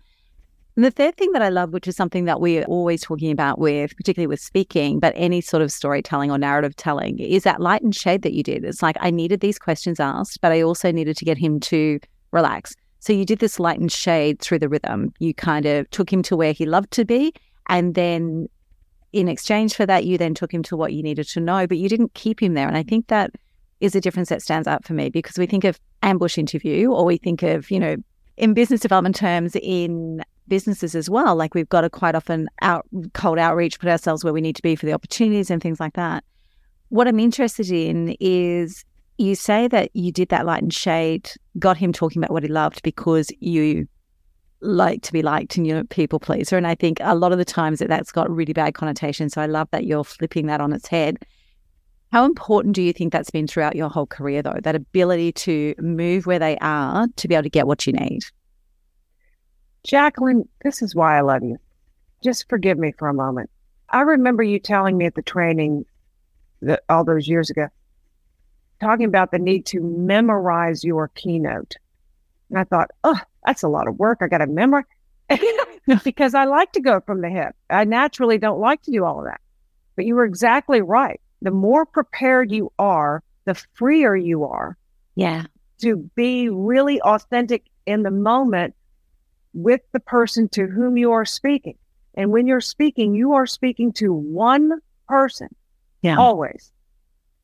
And 0.75 0.83
the 0.83 0.89
third 0.89 1.15
thing 1.17 1.33
that 1.33 1.43
I 1.43 1.49
love, 1.49 1.71
which 1.71 1.87
is 1.87 1.95
something 1.95 2.25
that 2.25 2.41
we're 2.41 2.63
always 2.63 3.03
talking 3.03 3.29
about 3.29 3.59
with, 3.59 3.95
particularly 3.95 4.25
with 4.25 4.39
speaking, 4.39 4.99
but 4.99 5.13
any 5.15 5.39
sort 5.39 5.61
of 5.61 5.71
storytelling 5.71 6.31
or 6.31 6.39
narrative 6.39 6.75
telling, 6.75 7.19
is 7.19 7.43
that 7.43 7.61
light 7.61 7.83
and 7.83 7.95
shade 7.95 8.23
that 8.23 8.33
you 8.33 8.41
did. 8.41 8.63
It's 8.63 8.81
like 8.81 8.97
I 8.99 9.11
needed 9.11 9.41
these 9.41 9.59
questions 9.59 9.99
asked, 9.99 10.41
but 10.41 10.51
I 10.51 10.63
also 10.63 10.91
needed 10.91 11.15
to 11.17 11.25
get 11.25 11.37
him 11.37 11.59
to 11.59 11.99
relax. 12.31 12.73
So 12.99 13.13
you 13.13 13.25
did 13.25 13.39
this 13.39 13.59
light 13.59 13.79
and 13.79 13.91
shade 13.91 14.39
through 14.39 14.59
the 14.59 14.69
rhythm. 14.69 15.13
You 15.19 15.33
kind 15.35 15.65
of 15.67 15.87
took 15.91 16.11
him 16.11 16.23
to 16.23 16.35
where 16.35 16.53
he 16.53 16.65
loved 16.65 16.89
to 16.91 17.05
be. 17.05 17.33
And 17.67 17.93
then 17.93 18.47
in 19.13 19.27
exchange 19.27 19.75
for 19.75 19.85
that, 19.85 20.05
you 20.05 20.17
then 20.17 20.33
took 20.33 20.53
him 20.53 20.63
to 20.63 20.75
what 20.75 20.91
you 20.91 21.03
needed 21.03 21.27
to 21.29 21.39
know, 21.39 21.67
but 21.67 21.77
you 21.77 21.87
didn't 21.87 22.13
keep 22.15 22.41
him 22.41 22.55
there. 22.55 22.67
And 22.67 22.75
I 22.75 22.83
think 22.83 23.07
that 23.07 23.31
is 23.79 23.95
a 23.95 24.01
difference 24.01 24.29
that 24.29 24.41
stands 24.41 24.67
out 24.67 24.85
for 24.85 24.93
me 24.93 25.09
because 25.09 25.37
we 25.37 25.45
think 25.45 25.63
of 25.63 25.79
ambush 26.01 26.37
interview 26.37 26.91
or 26.91 27.05
we 27.05 27.17
think 27.17 27.43
of, 27.43 27.69
you 27.69 27.79
know, 27.79 27.95
in 28.37 28.53
business 28.53 28.81
development 28.81 29.15
terms, 29.15 29.55
in 29.61 30.23
businesses 30.47 30.95
as 30.95 31.09
well. 31.09 31.35
Like 31.35 31.53
we've 31.53 31.69
got 31.69 31.81
to 31.81 31.89
quite 31.89 32.15
often 32.15 32.49
out 32.61 32.85
cold 33.13 33.37
outreach, 33.37 33.79
put 33.79 33.89
ourselves 33.89 34.23
where 34.23 34.33
we 34.33 34.41
need 34.41 34.55
to 34.55 34.61
be 34.61 34.75
for 34.75 34.87
the 34.87 34.93
opportunities 34.93 35.51
and 35.51 35.61
things 35.61 35.79
like 35.79 35.93
that. 35.93 36.23
What 36.89 37.07
I'm 37.07 37.19
interested 37.19 37.69
in 37.69 38.15
is 38.19 38.83
you 39.17 39.35
say 39.35 39.67
that 39.67 39.95
you 39.95 40.11
did 40.11 40.29
that 40.29 40.45
light 40.45 40.63
and 40.63 40.73
shade, 40.73 41.29
got 41.59 41.77
him 41.77 41.93
talking 41.93 42.21
about 42.21 42.31
what 42.31 42.43
he 42.43 42.49
loved 42.49 42.81
because 42.83 43.29
you 43.39 43.87
like 44.63 45.01
to 45.03 45.13
be 45.13 45.21
liked 45.21 45.57
and 45.57 45.67
you're 45.67 45.79
a 45.79 45.85
people 45.85 46.19
pleaser. 46.19 46.57
And 46.57 46.65
I 46.65 46.75
think 46.75 46.97
a 47.01 47.15
lot 47.15 47.31
of 47.31 47.37
the 47.37 47.45
times 47.45 47.79
that 47.79 47.89
that's 47.89 48.11
got 48.11 48.29
really 48.29 48.53
bad 48.53 48.73
connotation. 48.73 49.29
So 49.29 49.41
I 49.41 49.45
love 49.45 49.67
that 49.71 49.85
you're 49.85 50.03
flipping 50.03 50.47
that 50.47 50.61
on 50.61 50.73
its 50.73 50.87
head. 50.87 51.17
How 52.11 52.25
important 52.25 52.75
do 52.75 52.81
you 52.81 52.93
think 52.93 53.11
that's 53.11 53.31
been 53.31 53.47
throughout 53.47 53.75
your 53.75 53.89
whole 53.89 54.05
career, 54.05 54.43
though? 54.43 54.59
That 54.61 54.75
ability 54.75 55.31
to 55.33 55.73
move 55.79 56.25
where 56.25 56.39
they 56.39 56.57
are 56.59 57.07
to 57.15 57.27
be 57.27 57.33
able 57.33 57.43
to 57.43 57.49
get 57.49 57.65
what 57.65 57.87
you 57.87 57.93
need? 57.93 58.21
Jacqueline, 59.83 60.47
this 60.63 60.81
is 60.81 60.95
why 60.95 61.17
I 61.17 61.21
love 61.21 61.43
you. 61.43 61.57
Just 62.23 62.47
forgive 62.49 62.77
me 62.77 62.93
for 62.97 63.09
a 63.09 63.13
moment. 63.13 63.49
I 63.89 64.01
remember 64.01 64.43
you 64.43 64.59
telling 64.59 64.97
me 64.97 65.07
at 65.07 65.15
the 65.15 65.21
training 65.21 65.85
that 66.61 66.83
all 66.87 67.03
those 67.03 67.27
years 67.27 67.49
ago, 67.49 67.67
talking 68.79 69.05
about 69.05 69.31
the 69.31 69.39
need 69.39 69.65
to 69.67 69.81
memorize 69.81 70.83
your 70.83 71.09
keynote. 71.09 71.75
And 72.49 72.59
I 72.59 72.63
thought, 72.63 72.91
oh, 73.03 73.19
that's 73.45 73.63
a 73.63 73.67
lot 73.67 73.87
of 73.87 73.97
work. 73.99 74.19
I 74.21 74.27
got 74.27 74.39
to 74.39 74.47
memorize 74.47 74.85
because 76.03 76.33
I 76.33 76.45
like 76.45 76.71
to 76.73 76.81
go 76.81 76.99
from 77.01 77.21
the 77.21 77.29
hip. 77.29 77.55
I 77.69 77.83
naturally 77.85 78.37
don't 78.37 78.59
like 78.59 78.81
to 78.83 78.91
do 78.91 79.03
all 79.03 79.19
of 79.19 79.25
that. 79.25 79.41
But 79.95 80.05
you 80.05 80.15
were 80.15 80.25
exactly 80.25 80.81
right. 80.81 81.19
The 81.41 81.51
more 81.51 81.85
prepared 81.85 82.51
you 82.51 82.71
are, 82.79 83.21
the 83.45 83.55
freer 83.73 84.15
you 84.15 84.45
are 84.45 84.77
Yeah. 85.15 85.43
to 85.79 85.97
be 86.15 86.49
really 86.49 87.01
authentic 87.01 87.63
in 87.85 88.03
the 88.03 88.11
moment 88.11 88.73
with 89.53 89.81
the 89.91 89.99
person 89.99 90.47
to 90.49 90.65
whom 90.67 90.97
you 90.97 91.11
are 91.11 91.25
speaking. 91.25 91.77
And 92.15 92.31
when 92.31 92.47
you're 92.47 92.61
speaking, 92.61 93.13
you 93.15 93.33
are 93.33 93.45
speaking 93.45 93.91
to 93.93 94.13
one 94.13 94.79
person 95.07 95.49
Yeah. 96.01 96.17
always. 96.17 96.71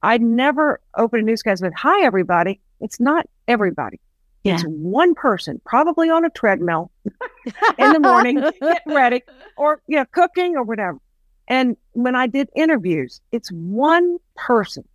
I'd 0.02 0.22
never 0.22 0.80
open 0.96 1.20
a 1.20 1.24
newscast 1.24 1.62
with, 1.62 1.74
hi, 1.76 2.06
everybody. 2.06 2.62
It's 2.80 3.00
not 3.00 3.28
everybody. 3.48 4.00
It's 4.44 4.64
one 4.64 5.16
person, 5.16 5.62
probably 5.66 6.10
on 6.10 6.26
a 6.26 6.30
treadmill 6.30 6.92
in 7.78 7.92
the 7.92 8.00
morning, 8.00 8.36
getting 8.36 8.94
ready, 8.94 9.22
or 9.58 9.82
you 9.88 9.98
know, 9.98 10.06
cooking 10.12 10.56
or 10.56 10.64
whatever. 10.64 11.00
And 11.48 11.76
when 11.94 12.16
I 12.16 12.28
did 12.28 12.50
interviews, 12.56 13.22
it's 13.32 13.52
one 13.52 14.18
person. 14.36 14.88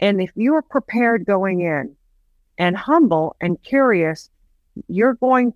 And 0.00 0.20
if 0.20 0.30
you 0.36 0.54
are 0.54 0.62
prepared 0.62 1.24
going 1.24 1.60
in 1.62 1.96
and 2.58 2.76
humble 2.76 3.36
and 3.40 3.60
curious, 3.62 4.28
you're 4.88 5.14
going 5.14 5.54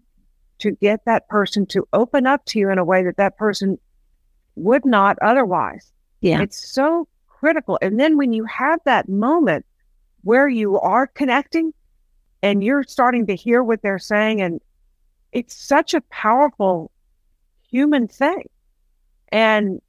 to 0.61 0.73
get 0.73 1.05
that 1.05 1.29
person 1.29 1.67
to 1.67 1.87
open 1.93 2.27
up 2.27 2.45
to 2.47 2.59
you 2.59 2.71
in 2.71 2.79
a 2.79 2.85
way 2.85 3.05
that 3.05 3.17
that 3.19 3.37
person 3.37 3.79
would 4.57 4.85
not 4.85 5.17
otherwise. 5.23 5.93
Yeah. 6.21 6.41
It's 6.43 6.69
so 6.69 7.07
critical. 7.29 7.79
And 7.81 8.01
then 8.01 8.17
when 8.17 8.33
you 8.33 8.45
have 8.45 8.81
that 8.85 9.09
moment 9.09 9.65
where 10.23 10.49
you 10.49 10.79
are 10.81 11.07
connecting 11.07 11.73
and 12.43 12.63
you're 12.63 12.85
starting 12.85 13.27
to 13.27 13.35
hear 13.35 13.63
what 13.63 13.83
they're 13.83 13.99
saying, 13.99 14.41
and 14.41 14.61
it's 15.33 15.55
such 15.55 15.95
a 15.95 16.01
powerful 16.03 16.91
human 17.71 18.09
thing. 18.09 18.49
And 19.31 19.81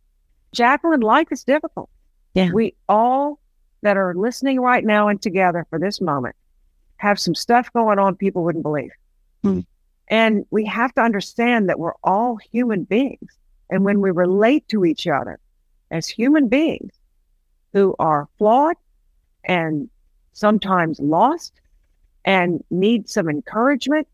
Jacqueline, 0.51 1.01
life 1.01 1.27
is 1.31 1.43
difficult. 1.43 1.89
Yeah. 2.33 2.51
We 2.51 2.75
all 2.87 3.39
that 3.81 3.97
are 3.97 4.13
listening 4.13 4.59
right 4.59 4.83
now 4.83 5.07
and 5.07 5.21
together 5.21 5.65
for 5.69 5.79
this 5.79 6.01
moment 6.01 6.35
have 6.97 7.19
some 7.19 7.35
stuff 7.35 7.71
going 7.71 7.97
on 7.97 8.15
people 8.15 8.43
wouldn't 8.43 8.63
believe. 8.63 8.91
Hmm. 9.43 9.61
And 10.09 10.45
we 10.51 10.65
have 10.65 10.93
to 10.95 11.01
understand 11.01 11.69
that 11.69 11.79
we're 11.79 11.93
all 12.03 12.37
human 12.51 12.83
beings. 12.83 13.37
And 13.69 13.85
when 13.85 14.01
we 14.01 14.11
relate 14.11 14.67
to 14.69 14.83
each 14.83 15.07
other 15.07 15.39
as 15.91 16.07
human 16.07 16.47
beings 16.47 16.91
who 17.73 17.95
are 17.99 18.27
flawed 18.37 18.75
and 19.45 19.89
sometimes 20.33 20.99
lost 20.99 21.53
and 22.26 22.63
need 22.70 23.09
some 23.09 23.30
encouragement 23.30 24.07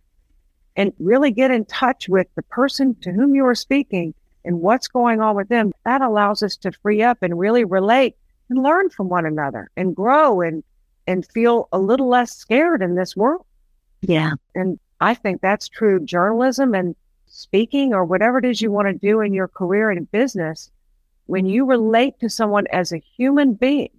and 0.76 0.94
really 1.00 1.32
get 1.32 1.52
in 1.52 1.66
touch 1.66 2.10
with 2.10 2.28
the 2.36 2.44
person 2.44 2.96
to 3.02 3.12
whom 3.12 3.36
you 3.36 3.46
are 3.46 3.56
speaking 3.56 4.14
and 4.44 4.62
what's 4.62 4.88
going 4.88 5.22
on 5.22 5.36
with 5.36 5.48
them, 5.50 5.72
that 5.86 6.02
allows 6.02 6.44
us 6.44 6.56
to 6.58 6.72
free 6.72 7.02
up 7.02 7.18
and 7.22 7.40
really 7.40 7.64
relate 7.64 8.16
and 8.50 8.62
learn 8.62 8.90
from 8.90 9.10
one 9.10 9.26
another 9.26 9.70
and 9.76 9.96
grow 9.96 10.42
and 10.42 10.64
and 11.08 11.26
feel 11.32 11.68
a 11.72 11.80
little 11.80 12.08
less 12.08 12.36
scared 12.36 12.82
in 12.82 12.96
this 12.96 13.16
world. 13.16 13.46
Yeah. 14.02 14.32
And 14.56 14.80
I 15.02 15.14
think 15.14 15.42
that's 15.42 15.68
true 15.70 16.00
journalism 16.04 16.74
and 16.74 16.96
speaking 17.28 17.94
or 17.94 18.06
whatever 18.06 18.40
it 18.40 18.46
is 18.46 18.62
you 18.62 18.72
want 18.72 18.88
to 18.88 18.94
do 18.94 19.22
in 19.22 19.34
your 19.34 19.48
career 19.48 19.92
and 19.92 20.10
business. 20.12 20.72
when 21.28 21.46
you 21.46 21.66
relate 21.66 22.20
to 22.20 22.30
someone 22.30 22.68
as 22.72 22.92
a 22.92 22.98
human 23.18 23.54
being, 23.54 23.90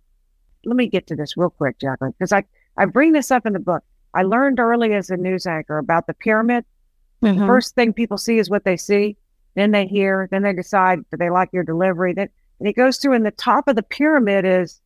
let 0.64 0.76
me 0.76 0.86
get 0.88 1.06
to 1.08 1.16
this 1.16 1.36
real 1.36 1.50
quick, 1.50 1.78
Jacqueline, 1.78 2.12
because 2.12 2.32
I, 2.32 2.44
I 2.76 2.84
bring 2.86 3.12
this 3.12 3.30
up 3.30 3.46
in 3.46 3.52
the 3.52 3.58
book. 3.58 3.82
I 4.16 4.22
learned 4.22 4.58
early 4.58 4.94
as 4.94 5.10
a 5.10 5.16
news 5.16 5.46
anchor 5.46 5.78
about 5.78 6.06
the 6.06 6.14
pyramid. 6.14 6.64
Mhm. 7.22 7.38
The 7.40 7.46
first 7.46 7.74
thing 7.74 7.92
people 7.92 8.18
see 8.18 8.38
is 8.38 8.50
what 8.50 8.64
they 8.64 8.76
see. 8.76 9.16
Then 9.54 9.70
they 9.70 9.86
hear, 9.86 10.28
then 10.30 10.42
they 10.42 10.52
decide 10.52 11.00
that 11.10 11.18
they 11.18 11.30
like 11.30 11.52
your 11.52 11.62
delivery. 11.64 12.12
Then 12.12 12.28
and 12.58 12.66
it 12.68 12.72
goes 12.74 12.96
through 12.96 13.12
and 13.12 13.24
the 13.26 13.30
top 13.30 13.68
of 13.68 13.76
the 13.76 13.82
pyramid 13.82 14.44
is 14.46 14.80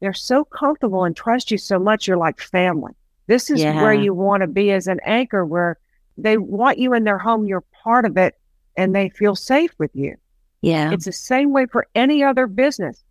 they're 0.00 0.12
so 0.12 0.44
comfortable 0.44 1.02
and 1.04 1.16
trust 1.16 1.50
you 1.50 1.58
so 1.58 1.78
much, 1.78 2.06
you're 2.06 2.16
like 2.16 2.40
family. 2.40 2.92
This 3.26 3.50
is 3.50 3.60
where 3.82 3.92
you 4.04 4.14
want 4.14 4.42
to 4.42 4.46
be 4.46 4.70
as 4.70 4.86
an 4.86 5.00
anchor 5.04 5.44
where 5.44 5.76
they 6.16 6.38
want 6.38 6.78
you 6.78 6.94
in 6.94 7.02
their 7.04 7.18
home, 7.18 7.46
you're 7.46 7.64
part 7.82 8.04
of 8.04 8.16
it, 8.16 8.36
and 8.76 8.94
they 8.94 9.08
feel 9.08 9.34
safe 9.36 9.72
with 9.78 9.90
you. 9.94 10.14
yeah. 10.62 10.92
It's 10.92 11.04
the 11.04 11.12
same 11.12 11.52
way 11.52 11.66
for 11.66 11.86
any 11.94 12.22
other 12.24 12.46
business. 12.46 13.02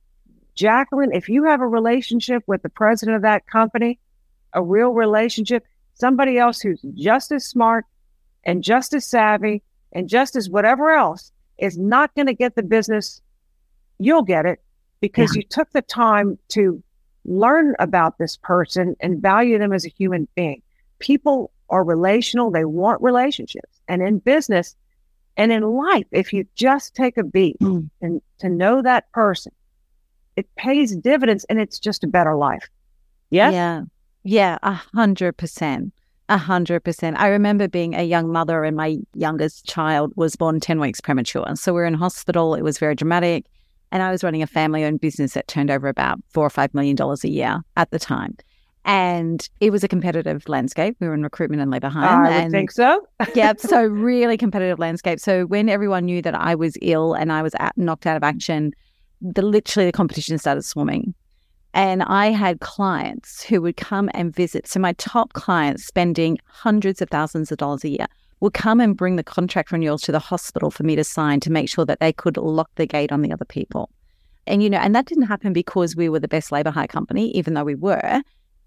Jacqueline, 0.55 1.11
if 1.13 1.30
you 1.30 1.43
have 1.45 1.61
a 1.61 1.67
relationship 1.67 2.43
with 2.47 2.61
the 2.63 2.69
president 2.69 3.15
of 3.15 3.21
that 3.21 3.45
company, 3.47 3.99
a 4.53 4.61
real 4.61 4.89
relationship, 4.89 5.65
somebody 5.93 6.37
else 6.37 6.59
who's 6.59 6.81
just 6.93 7.31
as 7.31 7.45
smart 7.45 7.85
and 8.43 8.63
just 8.63 8.93
as 8.93 9.05
savvy 9.05 9.61
and 9.93 10.07
just 10.07 10.35
as 10.35 10.49
whatever 10.49 10.91
else 10.91 11.31
is 11.57 11.77
not 11.77 12.13
going 12.15 12.27
to 12.27 12.33
get 12.33 12.55
the 12.55 12.63
business, 12.63 13.21
you'll 13.99 14.23
get 14.23 14.45
it 14.45 14.61
because 15.01 15.35
you 15.35 15.43
took 15.43 15.71
the 15.71 15.81
time 15.81 16.37
to 16.49 16.81
learn 17.25 17.75
about 17.79 18.17
this 18.17 18.37
person 18.37 18.95
and 18.99 19.21
value 19.21 19.57
them 19.59 19.73
as 19.73 19.85
a 19.85 19.89
human 19.89 20.27
being. 20.35 20.61
People 20.99 21.51
are 21.69 21.83
relational, 21.83 22.49
they 22.51 22.65
want 22.65 23.01
relationships. 23.01 23.81
And 23.87 24.01
in 24.01 24.19
business 24.19 24.75
and 25.35 25.51
in 25.51 25.63
life, 25.63 26.05
if 26.11 26.31
you 26.31 26.45
just 26.55 26.95
take 26.95 27.17
a 27.17 27.23
beat 27.23 27.59
Mm. 27.59 27.89
and 28.01 28.21
to 28.39 28.49
know 28.49 28.81
that 28.81 29.11
person, 29.11 29.51
it 30.35 30.47
pays 30.55 30.95
dividends 30.95 31.43
and 31.49 31.59
it's 31.59 31.79
just 31.79 32.03
a 32.03 32.07
better 32.07 32.35
life. 32.35 32.69
Yes? 33.29 33.53
Yeah. 33.53 33.81
Yeah. 34.28 34.57
A 34.61 34.73
hundred 34.73 35.38
percent. 35.38 35.93
A 36.28 36.38
hundred 36.38 36.82
percent. 36.82 37.17
I 37.17 37.30
remember 37.30 37.69
being 37.69 37.95
a 37.95 38.03
young 38.03 38.30
mother 38.30 38.65
and 38.65 38.75
my 38.75 38.97
youngest 39.13 39.65
child 39.65 40.11
was 40.17 40.36
born 40.36 40.59
10 40.59 40.82
weeks 40.82 40.99
premature. 40.99 41.45
So 41.55 41.73
we 41.73 41.82
are 41.82 41.86
in 41.86 41.93
hospital. 41.93 42.53
It 42.53 42.61
was 42.61 42.78
very 42.78 42.93
dramatic. 42.93 43.45
And 43.89 44.03
I 44.03 44.11
was 44.11 44.25
running 44.25 44.43
a 44.43 44.47
family 44.47 44.84
owned 44.84 44.99
business 44.99 45.34
that 45.34 45.47
turned 45.47 45.71
over 45.71 45.88
about 45.88 46.19
four 46.34 46.45
or 46.45 46.49
five 46.49 46.73
million 46.73 46.97
dollars 46.97 47.23
a 47.23 47.30
year 47.30 47.61
at 47.78 47.89
the 47.91 47.99
time. 47.99 48.36
And 48.84 49.47
it 49.61 49.71
was 49.71 49.86
a 49.86 49.88
competitive 49.88 50.47
landscape. 50.49 50.97
We 50.99 51.07
were 51.07 51.13
in 51.13 51.23
recruitment 51.23 51.61
and 51.61 51.71
labor 51.71 51.88
hire. 51.88 52.25
I 52.25 52.32
and 52.32 52.51
think 52.51 52.71
so. 52.71 53.07
yeah, 53.34 53.53
so 53.57 53.84
really 53.84 54.36
competitive 54.36 54.78
landscape. 54.78 55.21
So 55.21 55.45
when 55.45 55.69
everyone 55.69 56.03
knew 56.05 56.21
that 56.21 56.36
I 56.36 56.55
was 56.55 56.78
ill 56.82 57.13
and 57.13 57.32
I 57.32 57.41
was 57.41 57.53
out, 57.61 57.78
knocked 57.78 58.05
out 58.05 58.17
of 58.17 58.23
action, 58.23 58.73
the 59.21 59.41
literally 59.41 59.86
the 59.86 59.93
competition 59.93 60.38
started 60.38 60.63
swarming. 60.63 61.13
And 61.78 62.01
I 62.01 62.32
had 62.32 62.59
clients 62.59 63.43
who 63.43 63.61
would 63.61 63.78
come 63.78 64.09
and 64.15 64.34
visit. 64.36 64.65
So 64.65 64.80
my 64.80 64.93
top 64.93 65.34
clients 65.34 65.86
spending 65.86 66.39
hundreds 66.47 67.03
of 67.03 67.09
thousands 67.11 67.51
of 67.51 67.59
dollars 67.59 67.84
a 67.84 67.89
year 67.89 68.07
would 68.39 68.55
come 68.55 68.80
and 68.80 68.97
bring 68.97 69.15
the 69.15 69.23
contract 69.23 69.71
renewals 69.71 70.01
to 70.01 70.11
the 70.11 70.17
hospital 70.17 70.71
for 70.71 70.82
me 70.82 70.95
to 70.95 71.03
sign 71.03 71.39
to 71.41 71.51
make 71.51 71.69
sure 71.69 71.86
that 71.86 71.99
they 71.99 72.11
could 72.11 72.36
lock 72.36 72.71
the 72.78 72.88
gate 72.88 73.11
on 73.11 73.21
the 73.21 73.32
other 73.32 73.45
people. 73.45 73.91
And 74.47 74.63
you 74.63 74.71
know, 74.71 74.80
and 74.80 74.95
that 74.95 75.05
didn't 75.05 75.25
happen 75.28 75.53
because 75.53 75.95
we 75.95 76.09
were 76.09 76.19
the 76.19 76.28
best 76.28 76.51
labor 76.51 76.71
hire 76.71 76.88
company, 76.88 77.30
even 77.38 77.53
though 77.53 77.63
we 77.63 77.75
were. 77.75 78.23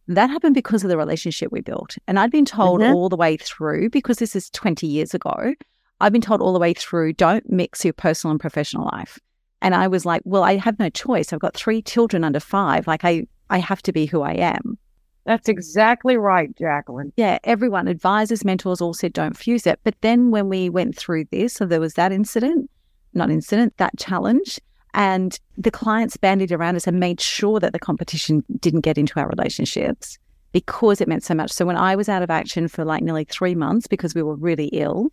That 0.06 0.30
happened 0.30 0.54
because 0.54 0.84
of 0.84 0.88
the 0.88 0.96
relationship 0.96 1.50
we 1.50 1.62
built. 1.62 1.96
And 2.06 2.16
I'd 2.16 2.30
been 2.30 2.44
told 2.44 2.80
Mhm. 2.80 2.94
all 2.94 3.08
the 3.08 3.16
way 3.16 3.36
through, 3.36 3.90
because 3.90 4.18
this 4.18 4.36
is 4.36 4.50
20 4.50 4.86
years 4.86 5.14
ago, 5.14 5.54
I've 6.00 6.12
been 6.12 6.20
told 6.20 6.40
all 6.40 6.52
the 6.52 6.60
way 6.60 6.74
through, 6.74 7.14
don't 7.14 7.50
mix 7.50 7.84
your 7.84 7.92
personal 7.92 8.30
and 8.30 8.40
professional 8.40 8.88
life. 8.92 9.18
And 9.62 9.74
I 9.74 9.88
was 9.88 10.06
like, 10.06 10.22
well, 10.24 10.42
I 10.42 10.56
have 10.56 10.78
no 10.78 10.88
choice. 10.88 11.32
I've 11.32 11.40
got 11.40 11.54
three 11.54 11.82
children 11.82 12.24
under 12.24 12.40
five. 12.40 12.86
Like 12.86 13.04
I, 13.04 13.26
I 13.50 13.58
have 13.58 13.82
to 13.82 13.92
be 13.92 14.06
who 14.06 14.22
I 14.22 14.32
am. 14.32 14.78
That's 15.26 15.48
exactly 15.48 16.16
right, 16.16 16.54
Jacqueline. 16.56 17.12
Yeah, 17.16 17.38
everyone, 17.44 17.88
advisors, 17.88 18.44
mentors 18.44 18.80
all 18.80 18.94
said 18.94 19.12
don't 19.12 19.36
fuse 19.36 19.66
it. 19.66 19.78
But 19.84 19.94
then 20.00 20.30
when 20.30 20.48
we 20.48 20.70
went 20.70 20.96
through 20.96 21.26
this, 21.26 21.54
so 21.54 21.66
there 21.66 21.80
was 21.80 21.94
that 21.94 22.10
incident, 22.10 22.70
not 23.12 23.30
incident, 23.30 23.76
that 23.76 23.96
challenge, 23.98 24.58
and 24.94 25.38
the 25.58 25.70
clients 25.70 26.16
banded 26.16 26.52
around 26.52 26.76
us 26.76 26.86
and 26.86 26.98
made 26.98 27.20
sure 27.20 27.60
that 27.60 27.72
the 27.72 27.78
competition 27.78 28.42
didn't 28.58 28.80
get 28.80 28.98
into 28.98 29.20
our 29.20 29.28
relationships 29.28 30.18
because 30.52 31.00
it 31.00 31.06
meant 31.06 31.22
so 31.22 31.34
much. 31.34 31.52
So 31.52 31.64
when 31.64 31.76
I 31.76 31.94
was 31.94 32.08
out 32.08 32.22
of 32.22 32.30
action 32.30 32.66
for 32.66 32.84
like 32.84 33.02
nearly 33.02 33.24
three 33.24 33.54
months 33.54 33.86
because 33.86 34.14
we 34.14 34.22
were 34.22 34.34
really 34.34 34.66
ill, 34.72 35.12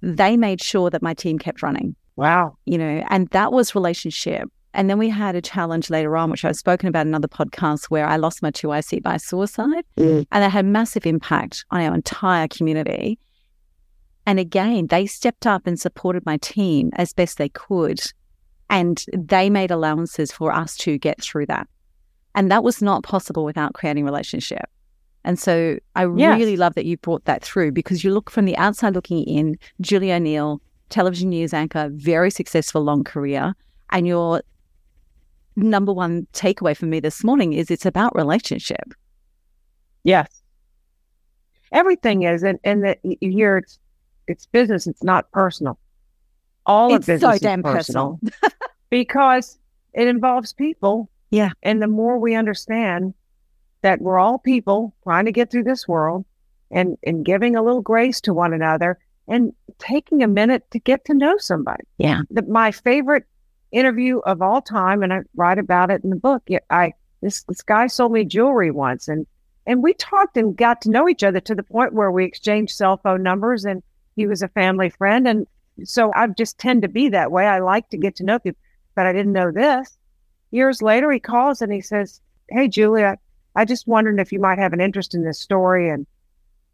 they 0.00 0.36
made 0.36 0.60
sure 0.60 0.90
that 0.90 1.02
my 1.02 1.14
team 1.14 1.38
kept 1.38 1.62
running 1.62 1.94
Wow. 2.16 2.56
you 2.64 2.78
know, 2.78 3.04
and 3.10 3.28
that 3.30 3.52
was 3.52 3.74
relationship. 3.74 4.48
And 4.72 4.90
then 4.90 4.98
we 4.98 5.08
had 5.08 5.36
a 5.36 5.40
challenge 5.42 5.88
later 5.90 6.16
on, 6.16 6.30
which 6.30 6.44
I've 6.44 6.56
spoken 6.56 6.88
about 6.88 7.02
in 7.02 7.08
another 7.08 7.28
podcast, 7.28 7.86
where 7.86 8.06
I 8.06 8.16
lost 8.16 8.42
my 8.42 8.50
two 8.50 8.72
IC 8.72 9.02
by 9.02 9.16
suicide, 9.18 9.84
Mm. 9.96 10.26
and 10.32 10.42
that 10.42 10.50
had 10.50 10.64
massive 10.66 11.06
impact 11.06 11.64
on 11.70 11.80
our 11.80 11.94
entire 11.94 12.48
community. 12.48 13.18
And 14.26 14.38
again, 14.40 14.86
they 14.88 15.06
stepped 15.06 15.46
up 15.46 15.66
and 15.66 15.78
supported 15.78 16.24
my 16.26 16.38
team 16.38 16.90
as 16.94 17.12
best 17.12 17.38
they 17.38 17.50
could, 17.50 18.00
and 18.70 19.04
they 19.16 19.50
made 19.50 19.70
allowances 19.70 20.32
for 20.32 20.52
us 20.52 20.76
to 20.78 20.98
get 20.98 21.20
through 21.22 21.46
that. 21.46 21.68
And 22.34 22.50
that 22.50 22.64
was 22.64 22.82
not 22.82 23.04
possible 23.04 23.44
without 23.44 23.74
creating 23.74 24.04
relationship. 24.04 24.64
And 25.24 25.38
so 25.38 25.78
I 25.94 26.06
Yes. 26.06 26.38
really 26.38 26.56
love 26.56 26.74
that 26.74 26.84
you 26.84 26.96
brought 26.96 27.24
that 27.26 27.44
through 27.44 27.72
because 27.72 28.02
you 28.02 28.12
look 28.12 28.28
from 28.30 28.44
the 28.44 28.56
outside 28.56 28.94
looking 28.94 29.22
in, 29.24 29.56
Julie 29.80 30.12
O'Neill, 30.12 30.60
television 30.90 31.30
news 31.30 31.52
anchor, 31.52 31.90
very 31.92 32.30
successful 32.30 32.82
long 32.82 33.04
career. 33.04 33.54
And 33.90 34.06
your 34.06 34.42
number 35.56 35.92
one 35.92 36.26
takeaway 36.32 36.76
for 36.76 36.86
me 36.86 37.00
this 37.00 37.22
morning 37.22 37.52
is 37.52 37.70
it's 37.70 37.86
about 37.86 38.14
relationship. 38.14 38.94
Yes. 40.02 40.42
Everything 41.72 42.22
is, 42.22 42.42
and, 42.42 42.58
and 42.64 42.84
that 42.84 42.98
you 43.02 43.30
hear 43.30 43.58
it's 43.58 43.78
it's 44.26 44.46
business, 44.46 44.86
it's 44.86 45.02
not 45.02 45.30
personal. 45.32 45.78
All 46.66 46.94
of 46.94 47.00
It's 47.00 47.08
of 47.08 47.20
so 47.20 47.32
business 47.32 47.40
damn 47.40 47.60
is 47.60 47.64
personal 47.64 48.20
because 48.90 49.58
it 49.92 50.06
involves 50.08 50.52
people. 50.52 51.10
Yeah. 51.30 51.50
And 51.62 51.82
the 51.82 51.88
more 51.88 52.18
we 52.18 52.34
understand 52.34 53.12
that 53.82 54.00
we're 54.00 54.18
all 54.18 54.38
people 54.38 54.94
trying 55.02 55.26
to 55.26 55.32
get 55.32 55.50
through 55.50 55.64
this 55.64 55.86
world 55.86 56.24
and, 56.70 56.96
and 57.04 57.24
giving 57.24 57.54
a 57.54 57.62
little 57.62 57.82
grace 57.82 58.20
to 58.22 58.32
one 58.32 58.54
another 58.54 58.98
and 59.28 59.52
taking 59.78 60.22
a 60.22 60.28
minute 60.28 60.70
to 60.70 60.78
get 60.78 61.04
to 61.06 61.14
know 61.14 61.36
somebody. 61.38 61.84
Yeah. 61.98 62.22
The, 62.30 62.42
my 62.42 62.70
favorite 62.70 63.24
interview 63.72 64.18
of 64.18 64.40
all 64.42 64.62
time, 64.62 65.02
and 65.02 65.12
I 65.12 65.20
write 65.34 65.58
about 65.58 65.90
it 65.90 66.04
in 66.04 66.10
the 66.10 66.16
book. 66.16 66.42
yeah, 66.46 66.60
I 66.70 66.92
this 67.20 67.42
this 67.44 67.62
guy 67.62 67.86
sold 67.86 68.12
me 68.12 68.24
jewelry 68.24 68.70
once, 68.70 69.08
and 69.08 69.26
and 69.66 69.82
we 69.82 69.94
talked 69.94 70.36
and 70.36 70.56
got 70.56 70.82
to 70.82 70.90
know 70.90 71.08
each 71.08 71.24
other 71.24 71.40
to 71.40 71.54
the 71.54 71.62
point 71.62 71.94
where 71.94 72.10
we 72.10 72.24
exchanged 72.24 72.76
cell 72.76 72.98
phone 72.98 73.22
numbers, 73.22 73.64
and 73.64 73.82
he 74.14 74.26
was 74.26 74.42
a 74.42 74.48
family 74.48 74.90
friend, 74.90 75.26
and 75.26 75.46
so 75.84 76.12
I 76.14 76.26
just 76.28 76.58
tend 76.58 76.82
to 76.82 76.88
be 76.88 77.08
that 77.08 77.32
way. 77.32 77.46
I 77.46 77.58
like 77.58 77.88
to 77.90 77.96
get 77.96 78.16
to 78.16 78.24
know 78.24 78.38
people, 78.38 78.60
but 78.94 79.06
I 79.06 79.12
didn't 79.12 79.32
know 79.32 79.50
this. 79.50 79.96
Years 80.50 80.82
later, 80.82 81.10
he 81.10 81.18
calls 81.18 81.62
and 81.62 81.72
he 81.72 81.80
says, 81.80 82.20
"Hey, 82.48 82.68
Julia, 82.68 83.18
I 83.56 83.64
just 83.64 83.88
wondered 83.88 84.20
if 84.20 84.32
you 84.32 84.38
might 84.38 84.58
have 84.58 84.72
an 84.72 84.80
interest 84.80 85.14
in 85.14 85.24
this 85.24 85.40
story." 85.40 85.88
And 85.88 86.06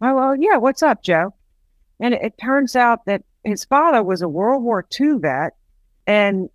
oh, 0.03 0.15
well, 0.15 0.37
yeah, 0.37 0.57
what's 0.57 0.83
up, 0.83 1.03
Joe? 1.03 1.33
And 2.01 2.15
it, 2.15 2.23
it 2.23 2.39
turns 2.39 2.75
out 2.75 3.05
that 3.05 3.23
his 3.45 3.65
father 3.65 4.03
was 4.03 4.23
a 4.23 4.29
World 4.29 4.63
War 4.63 4.87
II 4.99 5.19
vet 5.19 5.55
and 6.07 6.49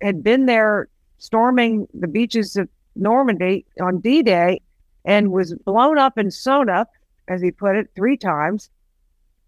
had 0.00 0.22
been 0.22 0.46
there 0.46 0.88
storming 1.18 1.86
the 1.94 2.08
beaches 2.08 2.56
of 2.56 2.68
Normandy 2.96 3.64
on 3.80 4.00
D 4.00 4.22
Day 4.22 4.60
and 5.04 5.32
was 5.32 5.54
blown 5.54 5.98
up 5.98 6.18
and 6.18 6.32
sewn 6.32 6.68
up, 6.68 6.90
as 7.28 7.40
he 7.40 7.50
put 7.50 7.76
it, 7.76 7.88
three 7.94 8.16
times, 8.16 8.70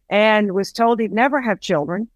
and 0.09 0.53
was 0.53 0.73
told 0.73 1.01
he'd 1.01 1.13
never 1.13 1.41
have 1.41 1.61
children. 1.61 2.09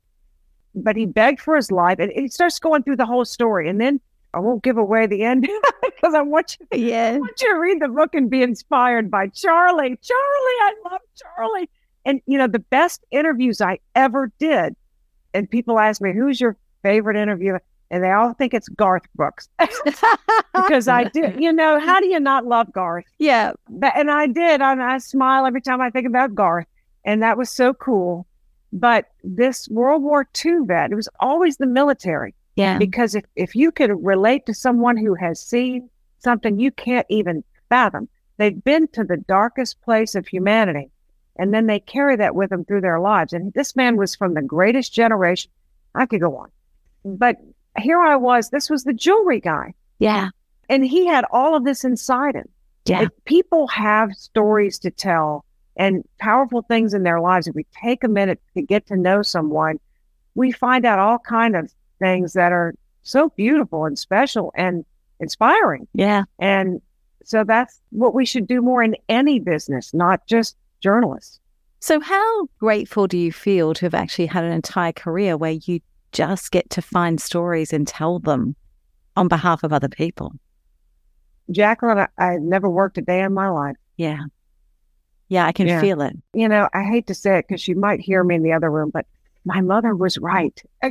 But 0.75 0.97
he 0.97 1.07
begged 1.07 1.41
for 1.41 1.55
his 1.57 1.71
life, 1.71 1.99
and 1.99 2.11
he 2.13 2.29
starts 2.29 2.59
going 2.59 2.83
through 2.83 2.97
the 2.97 3.07
whole 3.07 3.25
story. 3.25 3.69
And 3.69 3.81
then 3.81 4.01
I 4.33 4.41
won't 4.41 4.63
give 4.63 4.77
away 4.77 5.07
the 5.07 5.23
end 5.23 5.49
because 5.83 6.15
I 6.15 6.23
want 6.23 6.57
you, 6.59 6.79
Yeah. 6.79 7.13
I 7.15 7.19
want 7.19 7.41
you 7.41 7.53
to 7.53 7.59
read 7.59 7.81
the 7.81 7.89
book 7.89 8.15
and 8.15 8.29
be 8.29 8.43
inspired 8.43 9.11
by 9.11 9.29
Charlie. 9.29 9.97
Charlie, 10.03 10.59
I 10.61 10.75
love 10.91 11.01
Charlie. 11.15 11.71
And 12.05 12.21
you 12.27 12.39
know, 12.39 12.47
the 12.47 12.59
best 12.59 13.05
interviews 13.11 13.61
I 13.61 13.79
ever 13.95 14.33
did, 14.39 14.77
and 15.33 15.51
people 15.51 15.79
ask 15.79 16.01
me, 16.01 16.13
"Who's 16.13 16.41
your 16.41 16.57
favorite 16.83 17.17
interview?" 17.17 17.59
And 17.91 18.03
they 18.03 18.11
all 18.11 18.33
think 18.33 18.55
it's 18.55 18.69
Garth 18.71 19.05
Brooks 19.15 19.49
because 20.55 20.89
I 20.89 21.05
did. 21.05 21.41
You 21.41 21.53
know, 21.53 21.79
how 21.79 22.01
do 22.01 22.09
you 22.09 22.19
not 22.19 22.45
love 22.45 22.73
Garth? 22.73 23.05
yeah. 23.19 23.53
But, 23.69 23.93
and 23.97 24.11
I 24.11 24.27
did. 24.27 24.61
And 24.61 24.83
I 24.83 24.99
smile 24.99 25.47
every 25.47 25.61
time 25.61 25.81
I 25.81 25.91
think 25.91 26.07
about 26.07 26.35
Garth. 26.35 26.67
And 27.05 27.23
that 27.23 27.39
was 27.39 27.51
so 27.51 27.75
cool. 27.75 28.27
But 28.73 29.11
this 29.23 29.69
World 29.69 30.03
War 30.03 30.27
II 30.45 30.61
vet, 30.65 30.91
it 30.91 30.97
was 30.97 31.09
always 31.21 31.59
the 31.59 31.67
military. 31.67 32.35
Yeah. 32.57 32.79
Because 32.79 33.15
if, 33.15 33.25
if 33.37 33.55
you 33.55 33.71
could 33.71 33.93
relate 34.05 34.47
to 34.47 34.55
someone 34.55 34.97
who 34.97 35.15
has 35.15 35.41
seen 35.41 35.89
something 36.19 36.59
you 36.59 36.73
can't 36.73 37.07
even 37.09 37.45
fathom, 37.69 38.09
they've 38.39 38.65
been 38.65 38.89
to 38.89 39.05
the 39.05 39.19
darkest 39.19 39.81
place 39.83 40.15
of 40.15 40.27
humanity. 40.27 40.91
And 41.37 41.53
then 41.53 41.67
they 41.67 41.81
carry 41.81 42.17
that 42.17 42.35
with 42.35 42.51
them 42.51 42.65
through 42.65 42.83
their 42.83 43.01
lives. 43.01 43.33
And 43.33 43.53
this 43.55 43.75
man 43.75 43.97
was 43.97 44.15
from 44.15 44.35
the 44.35 44.43
greatest 44.43 44.93
generation. 44.93 45.51
I 45.95 46.07
could 46.07 46.21
go 46.21 46.37
on. 46.37 46.51
But 47.05 47.37
here 47.79 48.01
I 48.01 48.17
was. 48.17 48.51
This 48.51 48.71
was 48.71 48.85
the 48.85 48.93
jewelry 48.93 49.41
guy. 49.41 49.75
Yeah. 49.99 50.31
And 50.69 50.85
he 50.85 51.07
had 51.07 51.25
all 51.31 51.57
of 51.57 51.65
this 51.65 51.85
inside 51.85 52.37
him. 52.37 52.49
Yeah. 52.87 53.03
If 53.03 53.11
people 53.25 53.67
have 53.69 54.13
stories 54.13 54.79
to 54.81 54.91
tell 54.91 55.45
and 55.77 56.05
powerful 56.19 56.63
things 56.63 56.95
in 56.95 57.03
their 57.03 57.21
lives, 57.21 57.47
if 57.47 57.55
we 57.55 57.67
take 57.83 58.05
a 58.05 58.09
minute 58.09 58.41
to 58.55 58.63
get 58.63 58.87
to 58.87 58.97
know 58.97 59.23
someone, 59.23 59.81
we 60.35 60.53
find 60.53 60.85
out 60.85 60.99
all 60.99 61.19
kind 61.19 61.57
of 61.57 61.73
things 61.99 62.35
that 62.35 62.53
are 62.53 62.75
so 63.03 63.31
beautiful 63.31 63.85
and 63.85 63.99
special 63.99 64.53
and 64.55 64.85
inspiring. 65.21 65.87
Yeah. 65.95 66.25
And 66.39 66.81
so 67.25 67.45
that's 67.45 67.81
what 67.91 68.15
we 68.15 68.27
should 68.27 68.47
do 68.47 68.61
more 68.61 68.83
in 68.83 68.97
any 69.09 69.41
business, 69.41 69.95
not 69.95 70.27
just 70.27 70.57
journalists. 70.85 71.41
So, 71.81 71.99
how 71.99 72.47
grateful 72.61 73.07
do 73.09 73.19
you 73.19 73.33
feel 73.33 73.75
to 73.75 73.87
have 73.87 73.95
actually 73.95 74.27
had 74.27 74.45
an 74.45 74.53
entire 74.53 74.93
career 74.93 75.37
where 75.37 75.53
you 75.53 75.81
just 76.13 76.51
get 76.53 76.71
to 76.71 76.83
find 76.83 77.21
stories 77.21 77.73
and 77.73 77.89
tell 77.89 78.19
them 78.21 78.55
on 79.17 79.29
behalf 79.29 79.65
of 79.65 79.73
other 79.73 79.89
people? 79.89 80.33
Jacqueline, 81.51 81.99
I, 81.99 82.09
I 82.19 82.37
never 82.37 82.71
worked 82.71 82.99
a 82.99 83.03
day 83.03 83.23
in 83.23 83.35
my 83.35 83.49
life. 83.49 83.77
Yeah. 83.97 84.21
Yeah, 85.29 85.47
I 85.47 85.53
can 85.53 85.67
Yeah. 85.67 85.81
feel 85.81 86.01
it. 86.03 86.15
You 86.35 86.49
know, 86.49 86.69
I 86.75 86.85
hate 86.85 87.07
to 87.09 87.15
say 87.15 87.39
it 87.39 87.47
because 87.49 87.61
she 87.61 87.75
might 87.75 88.01
hear 88.01 88.23
me 88.23 88.35
in 88.37 88.43
the 88.43 88.53
other 88.53 88.71
room, 88.71 88.91
but 88.93 89.07
my 89.45 89.61
mother 89.61 89.95
was 89.95 90.17
right. 90.19 90.63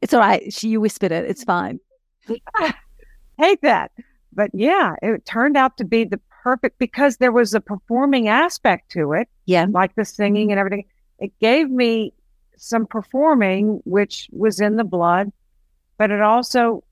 it's 0.00 0.14
all 0.14 0.20
right. 0.20 0.52
She, 0.52 0.68
you 0.68 0.80
whispered 0.80 1.12
it. 1.12 1.28
It's 1.28 1.44
fine. 1.44 1.78
hate 3.38 3.62
that. 3.62 3.90
But 4.32 4.50
yeah, 4.54 4.94
it 5.02 5.24
turned 5.26 5.56
out 5.56 5.76
to 5.76 5.84
be 5.84 6.04
the 6.04 6.20
perfect 6.42 6.78
because 6.78 7.16
there 7.18 7.32
was 7.32 7.54
a 7.54 7.60
performing 7.60 8.28
aspect 8.28 8.90
to 8.92 9.12
it, 9.12 9.28
Yeah. 9.46 9.66
like 9.70 9.94
the 9.94 10.04
singing 10.04 10.50
and 10.50 10.58
everything. 10.58 10.84
It 11.18 11.32
gave 11.38 11.70
me 11.70 12.12
some 12.56 12.86
performing, 12.86 13.80
which 13.84 14.28
was 14.32 14.60
in 14.60 14.76
the 14.76 14.84
blood, 14.84 15.32
but 15.98 16.10
it 16.10 16.20
also 16.20 16.82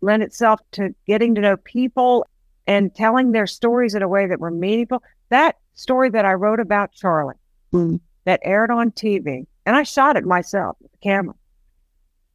lent 0.00 0.22
itself 0.22 0.60
to 0.72 0.94
getting 1.06 1.34
to 1.36 1.40
know 1.40 1.56
people 1.56 2.26
and 2.66 2.94
telling 2.94 3.32
their 3.32 3.46
stories 3.46 3.94
in 3.94 4.02
a 4.02 4.08
way 4.08 4.26
that 4.26 4.40
were 4.40 4.50
meaningful. 4.50 5.02
That 5.28 5.56
story 5.74 6.10
that 6.10 6.24
I 6.24 6.34
wrote 6.34 6.60
about 6.60 6.92
Charlie 6.92 7.36
Mm. 7.72 8.00
that 8.24 8.40
aired 8.42 8.70
on 8.70 8.90
TV, 8.90 9.46
and 9.64 9.76
I 9.76 9.84
shot 9.84 10.16
it 10.16 10.24
myself 10.24 10.76
with 10.80 10.90
the 10.92 10.98
camera. 10.98 11.34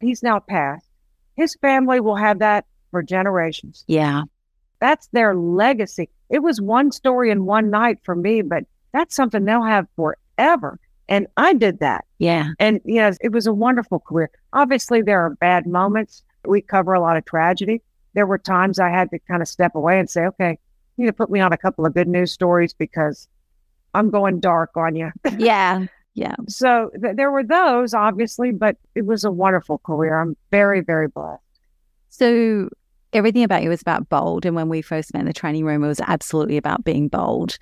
He's 0.00 0.22
now 0.22 0.40
passed. 0.40 0.86
His 1.36 1.54
family 1.56 2.00
will 2.00 2.16
have 2.16 2.38
that 2.40 2.64
for 2.90 3.02
generations. 3.02 3.84
Yeah. 3.86 4.22
That's 4.80 5.08
their 5.08 5.34
legacy. 5.34 6.08
It 6.30 6.40
was 6.40 6.60
one 6.60 6.92
story 6.92 7.30
in 7.30 7.46
one 7.46 7.70
night 7.70 7.98
for 8.04 8.14
me, 8.14 8.42
but 8.42 8.64
that's 8.92 9.14
something 9.14 9.44
they'll 9.44 9.62
have 9.62 9.86
forever. 9.96 10.78
And 11.08 11.26
I 11.36 11.54
did 11.54 11.80
that. 11.80 12.04
Yeah. 12.18 12.50
And, 12.58 12.80
yes, 12.84 13.16
it 13.22 13.32
was 13.32 13.46
a 13.46 13.52
wonderful 13.52 14.00
career. 14.00 14.30
Obviously, 14.52 15.00
there 15.00 15.20
are 15.24 15.30
bad 15.30 15.66
moments. 15.66 16.22
We 16.46 16.60
cover 16.60 16.92
a 16.92 17.00
lot 17.00 17.16
of 17.16 17.24
tragedy. 17.24 17.82
There 18.14 18.26
were 18.26 18.38
times 18.38 18.78
I 18.78 18.90
had 18.90 19.10
to 19.10 19.18
kind 19.20 19.40
of 19.40 19.48
step 19.48 19.74
away 19.74 19.98
and 19.98 20.08
say, 20.08 20.26
okay, 20.26 20.58
you 20.96 21.04
need 21.04 21.10
to 21.10 21.12
put 21.14 21.30
me 21.30 21.40
on 21.40 21.52
a 21.52 21.56
couple 21.56 21.86
of 21.86 21.94
good 21.94 22.08
news 22.08 22.32
stories 22.32 22.74
because 22.74 23.28
I'm 23.94 24.10
going 24.10 24.40
dark 24.40 24.70
on 24.76 24.96
you. 24.96 25.10
Yeah. 25.38 25.86
Yeah. 26.14 26.34
So 26.48 26.90
th- 27.00 27.14
there 27.14 27.30
were 27.30 27.44
those, 27.44 27.94
obviously, 27.94 28.50
but 28.50 28.76
it 28.96 29.06
was 29.06 29.24
a 29.24 29.30
wonderful 29.30 29.78
career. 29.78 30.20
I'm 30.20 30.36
very, 30.50 30.80
very 30.80 31.06
blessed. 31.06 31.40
So 32.08 32.68
everything 33.12 33.42
about 33.42 33.62
you 33.62 33.70
is 33.70 33.80
about 33.80 34.08
bold. 34.08 34.44
And 34.44 34.54
when 34.54 34.68
we 34.68 34.82
first 34.82 35.12
met 35.12 35.20
in 35.20 35.26
the 35.26 35.32
training 35.32 35.64
room, 35.64 35.84
it 35.84 35.88
was 35.88 36.00
absolutely 36.00 36.56
about 36.56 36.84
being 36.84 37.08
bold. 37.08 37.58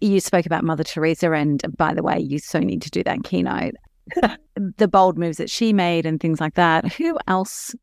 You 0.00 0.18
spoke 0.20 0.46
about 0.46 0.64
Mother 0.64 0.84
Teresa, 0.84 1.32
and 1.32 1.62
by 1.76 1.94
the 1.94 2.02
way, 2.02 2.18
you 2.18 2.38
so 2.38 2.58
need 2.58 2.82
to 2.82 2.90
do 2.90 3.02
that 3.04 3.22
keynote. 3.24 3.74
the 4.76 4.88
bold 4.88 5.16
moves 5.16 5.36
that 5.36 5.50
she 5.50 5.72
made 5.72 6.06
and 6.06 6.20
things 6.20 6.40
like 6.40 6.54
that. 6.54 6.92
Who 6.94 7.18
else 7.28 7.74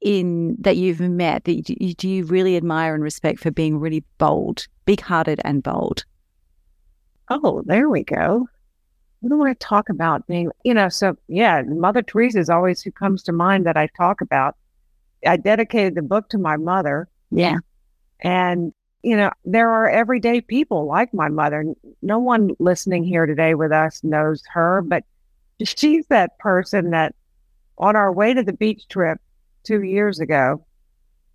in 0.00 0.56
that 0.60 0.76
you've 0.76 1.00
met 1.00 1.44
that 1.44 1.68
you, 1.68 1.94
do 1.94 2.08
you 2.08 2.24
really 2.24 2.56
admire 2.56 2.94
and 2.94 3.02
respect 3.02 3.40
for 3.40 3.50
being 3.50 3.78
really 3.78 4.04
bold, 4.18 4.66
big-hearted, 4.84 5.40
and 5.44 5.62
bold? 5.62 6.04
Oh, 7.28 7.62
there 7.66 7.88
we 7.88 8.04
go. 8.04 8.46
What 9.20 9.30
do 9.30 9.42
I 9.42 9.54
talk 9.54 9.88
about 9.88 10.26
being, 10.26 10.50
you 10.64 10.74
know, 10.74 10.88
so 10.88 11.16
yeah, 11.28 11.62
Mother 11.66 12.02
Teresa 12.02 12.38
is 12.38 12.50
always 12.50 12.82
who 12.82 12.92
comes 12.92 13.22
to 13.24 13.32
mind 13.32 13.66
that 13.66 13.76
I 13.76 13.88
talk 13.96 14.20
about. 14.20 14.56
I 15.26 15.36
dedicated 15.36 15.94
the 15.94 16.02
book 16.02 16.28
to 16.30 16.38
my 16.38 16.56
mother 16.56 17.08
Yeah, 17.30 17.58
and, 18.20 18.72
you 19.02 19.16
know, 19.16 19.30
there 19.44 19.70
are 19.70 19.88
everyday 19.88 20.40
people 20.40 20.86
like 20.86 21.12
my 21.14 21.28
mother. 21.28 21.64
No 22.02 22.18
one 22.18 22.50
listening 22.58 23.04
here 23.04 23.26
today 23.26 23.54
with 23.54 23.72
us 23.72 24.02
knows 24.02 24.42
her, 24.52 24.82
but 24.82 25.04
she's 25.62 26.06
that 26.08 26.38
person 26.38 26.90
that 26.90 27.14
on 27.78 27.96
our 27.96 28.12
way 28.12 28.34
to 28.34 28.42
the 28.42 28.52
beach 28.52 28.88
trip 28.88 29.20
two 29.64 29.82
years 29.82 30.20
ago, 30.20 30.64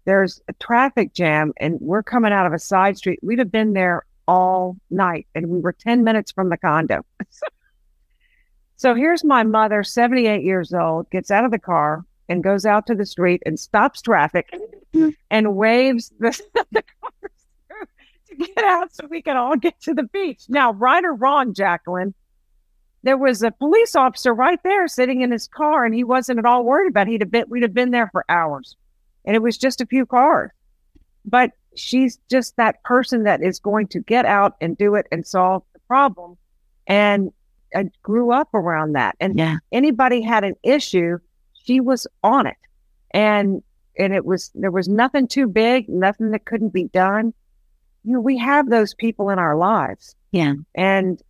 there's 0.06 0.42
a 0.48 0.54
traffic 0.54 1.14
jam 1.14 1.54
and 1.58 1.78
we're 1.80 2.04
coming 2.04 2.34
out 2.34 2.48
of 2.48 2.54
a 2.54 2.60
side 2.60 2.98
street. 2.98 3.20
We'd 3.22 3.40
have 3.40 3.52
been 3.52 3.74
there 3.74 4.06
all 4.28 4.78
night 4.90 5.28
and 5.36 5.48
we 5.48 5.60
were 5.60 5.74
10 5.74 6.04
minutes 6.04 6.32
from 6.32 6.50
the 6.50 6.58
condo. 6.58 7.06
so 8.78 8.96
here's 8.96 9.24
my 9.24 9.44
mother, 9.44 9.84
78 9.84 10.44
years 10.44 10.74
old, 10.74 11.10
gets 11.12 11.30
out 11.30 11.46
of 11.46 11.52
the 11.52 11.60
car 11.60 12.04
and 12.32 12.44
goes 12.44 12.66
out 12.66 12.88
to 12.88 12.96
the 12.96 13.06
street 13.06 13.44
and 13.46 13.60
stops 13.60 14.02
traffic 14.02 14.50
and 15.30 15.56
waves 15.56 16.12
the, 16.20 16.32
the 16.72 16.84
cars 17.02 17.32
through 17.68 17.86
to 18.30 18.36
get 18.36 18.64
out 18.64 18.94
so 18.94 19.06
we 19.08 19.22
can 19.22 19.38
all 19.38 19.56
get 19.56 19.80
to 19.82 19.94
the 19.94 20.04
beach. 20.04 20.44
Now, 20.50 20.74
right 20.74 21.04
or 21.04 21.14
wrong, 21.14 21.54
Jacqueline, 21.54 22.14
there 23.04 23.18
was 23.18 23.44
a 23.44 23.52
police 23.52 23.96
officer 23.96 24.34
right 24.34 24.60
there 24.64 24.88
sitting 24.88 25.22
in 25.22 25.32
his 25.32 25.48
car 25.48 25.86
and 25.86 25.94
he 25.94 26.04
wasn't 26.04 26.40
at 26.40 26.46
all 26.46 26.64
worried 26.64 26.88
about 26.88 27.08
it. 27.08 27.12
He'd 27.12 27.22
have 27.22 27.32
been, 27.32 27.46
we'd 27.50 27.64
have 27.64 27.74
been 27.74 27.92
there 27.92 28.10
for 28.12 28.26
hours 28.30 28.76
and 29.26 29.36
it 29.36 29.42
was 29.42 29.58
just 29.58 29.82
a 29.82 29.86
few 29.86 30.06
cars. 30.06 30.52
But 31.26 31.52
she's 31.76 32.20
just 32.30 32.56
that 32.58 32.84
person 32.84 33.24
that 33.24 33.42
is 33.42 33.60
going 33.60 33.88
to 33.88 34.00
get 34.00 34.26
out 34.26 34.56
and 34.62 34.78
do 34.78 34.96
it 34.96 35.08
and 35.12 35.26
solve 35.26 35.64
the 35.74 35.80
problem. 35.88 36.38
And 36.88 37.32
I 37.76 37.90
grew 38.04 38.32
up 38.32 38.54
around 38.54 38.94
that. 38.94 39.16
And 39.20 39.38
yeah, 39.38 39.58
anybody 39.72 40.22
had 40.22 40.44
an 40.44 40.56
issue, 40.64 41.20
she 41.66 41.80
was 41.80 42.08
on 42.24 42.48
it. 42.48 42.58
And 43.12 43.62
and 43.98 44.14
it 44.14 44.26
was 44.26 44.52
there 44.56 44.72
was 44.72 44.88
nothing 44.88 45.28
too 45.28 45.48
big, 45.48 45.90
nothing 45.90 46.32
that 46.32 46.46
couldn't 46.46 46.74
be 46.74 46.86
done. 46.86 47.34
You 48.04 48.14
know, 48.14 48.20
we 48.22 48.38
have 48.38 48.70
those 48.70 48.94
people 48.94 49.30
in 49.30 49.38
our 49.38 49.56
lives. 49.56 50.16
yeah, 50.32 50.54
And 50.74 51.22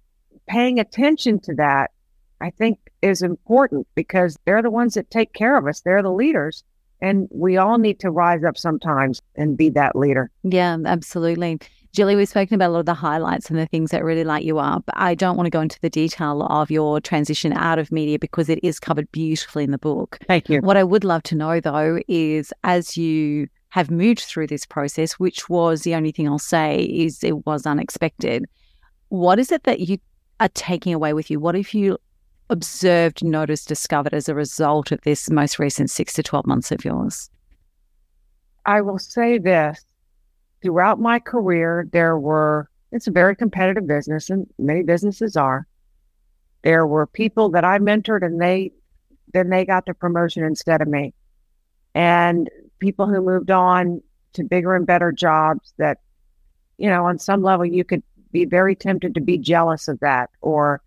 paying 0.47 0.79
attention 0.79 1.39
to 1.41 1.55
that, 1.55 1.91
I 2.39 2.51
think, 2.51 2.79
is 3.01 3.21
important 3.21 3.88
because 3.95 4.38
they're 4.45 4.61
the 4.61 4.69
ones 4.69 4.93
that 4.93 5.09
take 5.09 5.34
care 5.34 5.57
of 5.57 5.67
us. 5.67 5.82
They're 5.82 6.03
the 6.03 6.11
leaders. 6.11 6.63
And 7.01 7.27
we 7.32 7.57
all 7.57 7.77
need 7.79 7.99
to 8.01 8.11
rise 8.11 8.43
up 8.43 8.57
sometimes 8.57 9.21
and 9.36 9.57
be 9.57 9.69
that 9.71 9.95
leader. 9.95 10.29
yeah, 10.43 10.77
absolutely. 10.86 11.59
Julie, 11.94 12.16
we've 12.16 12.30
spoken 12.30 12.56
about 12.56 12.70
a 12.70 12.74
lot 12.74 12.80
of 12.80 12.86
the 12.86 12.94
highlights 12.94 13.50
and 13.50 13.60
the 13.60 13.66
things 13.66 13.92
that 13.92 14.04
really 14.04 14.24
light 14.24 14.46
you 14.46 14.60
up. 14.60 14.84
I 14.94 15.14
don't 15.14 15.36
want 15.36 15.48
to 15.48 15.52
go 15.52 15.60
into 15.60 15.80
the 15.82 15.89
detail 15.89 16.44
of 16.44 16.72
your 16.72 17.02
transition 17.02 17.52
out 17.52 17.80
of 17.80 17.92
media 17.92 18.18
because 18.18 18.48
it 18.48 18.60
is 18.64 18.80
covered 18.80 19.12
beautifully 19.12 19.66
in 19.66 19.72
the 19.72 19.78
book. 19.78 20.18
Thank 20.26 20.48
you. 20.48 20.62
What 20.62 20.78
I 20.78 20.86
would 20.86 21.04
love 21.04 21.24
to 21.24 21.36
know, 21.36 21.60
though, 21.60 22.00
is 22.08 22.54
as 22.64 22.96
you 22.96 23.50
have 23.72 23.92
moved 23.92 24.22
through 24.22 24.48
this 24.48 24.66
process, 24.66 25.14
which 25.14 25.50
was 25.50 25.82
the 25.82 25.94
only 25.94 26.12
thing 26.12 26.30
I'll 26.30 26.39
say 26.39 26.84
is 26.84 27.26
it 27.26 27.46
was 27.46 27.66
unexpected. 27.66 28.46
What 29.10 29.38
is 29.38 29.52
it 29.52 29.64
that 29.64 29.82
you 29.82 29.98
are 30.39 30.50
taking 30.54 30.94
away 30.94 31.12
with 31.12 31.30
you? 31.30 31.42
What 31.42 31.56
have 31.56 31.74
you 31.74 31.98
observed, 32.50 33.22
noticed, 33.22 33.68
discovered 33.68 34.14
as 34.14 34.30
a 34.30 34.36
result 34.36 34.94
of 34.94 35.02
this 35.02 35.30
most 35.30 35.60
recent 35.60 35.89
six 35.89 36.14
to 36.14 36.24
12 36.24 36.46
months 36.46 36.72
of 36.72 36.86
yours? 36.86 37.30
I 38.66 38.80
will 38.80 39.00
say 39.00 39.38
this 39.38 39.84
throughout 40.62 40.99
my 40.99 41.20
career, 41.20 41.88
there 41.91 42.18
were, 42.18 42.70
it's 42.91 43.07
a 43.07 43.12
very 43.12 43.36
competitive 43.36 43.88
business, 43.88 44.30
and 44.30 44.47
many 44.57 44.84
businesses 44.84 45.36
are. 45.36 45.68
There 46.64 46.86
were 46.86 47.07
people 47.07 47.49
that 47.49 47.66
I 47.66 47.80
mentored, 47.80 48.24
and 48.24 48.39
they 48.39 48.72
then 49.34 49.49
they 49.49 49.66
got 49.66 49.86
the 49.86 49.93
promotion 49.93 50.43
instead 50.43 50.82
of 50.82 50.88
me. 50.88 51.14
And 51.95 52.49
people 52.80 53.07
who 53.07 53.22
moved 53.22 53.51
on 53.51 54.01
to 54.34 54.43
bigger 54.43 54.76
and 54.76 54.86
better 54.86 55.12
jobs 55.12 55.74
that, 55.78 55.99
you 56.78 56.89
know, 56.89 57.05
on 57.05 57.20
some 57.20 57.41
level, 57.41 57.66
you 57.66 57.84
could 57.84 58.03
be 58.32 58.45
very 58.45 58.76
tempted 58.76 59.16
to 59.16 59.22
be 59.22 59.38
jealous 59.38 59.88
of 59.88 59.99
that 59.99 60.30
or 60.41 60.82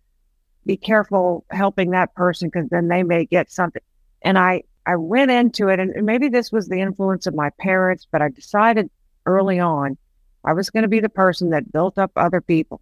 be 0.66 0.77
careful 0.77 1.45
helping 1.51 1.91
that 1.91 2.14
person 2.14 2.49
because 2.49 2.68
then 2.70 2.89
they 2.89 3.03
may 3.03 3.25
get 3.25 3.51
something. 3.51 3.83
And 4.22 4.39
I, 4.39 4.62
I 4.87 4.97
went 4.97 5.31
into 5.31 5.68
it, 5.68 5.79
and 5.79 5.93
maybe 6.05 6.29
this 6.29 6.51
was 6.51 6.68
the 6.68 6.81
influence 6.81 7.27
of 7.27 7.35
my 7.35 7.51
parents, 7.59 8.07
but 8.11 8.22
I 8.22 8.29
decided 8.29 8.91
early 9.27 9.59
on 9.59 9.97
I 10.45 10.53
was 10.53 10.70
going 10.70 10.83
to 10.83 10.89
be 10.89 11.01
the 11.01 11.09
person 11.09 11.51
that 11.51 11.72
built 11.72 11.99
up 11.99 12.12
other 12.16 12.41
people 12.41 12.81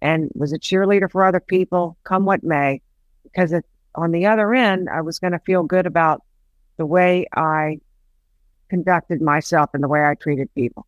and 0.00 0.30
was 0.34 0.52
a 0.52 0.58
cheerleader 0.58 1.10
for 1.10 1.24
other 1.24 1.40
people, 1.40 1.96
come 2.04 2.24
what 2.24 2.42
may, 2.42 2.80
because 3.22 3.52
it, 3.52 3.64
on 3.94 4.10
the 4.10 4.26
other 4.26 4.54
end, 4.54 4.88
I 4.88 5.02
was 5.02 5.18
going 5.18 5.32
to 5.32 5.38
feel 5.40 5.62
good 5.62 5.86
about 5.86 6.22
the 6.78 6.86
way 6.86 7.26
I 7.36 7.80
conducted 8.68 9.20
myself 9.20 9.70
and 9.74 9.82
the 9.82 9.88
way 9.88 10.04
I 10.04 10.14
treated 10.14 10.52
people. 10.54 10.86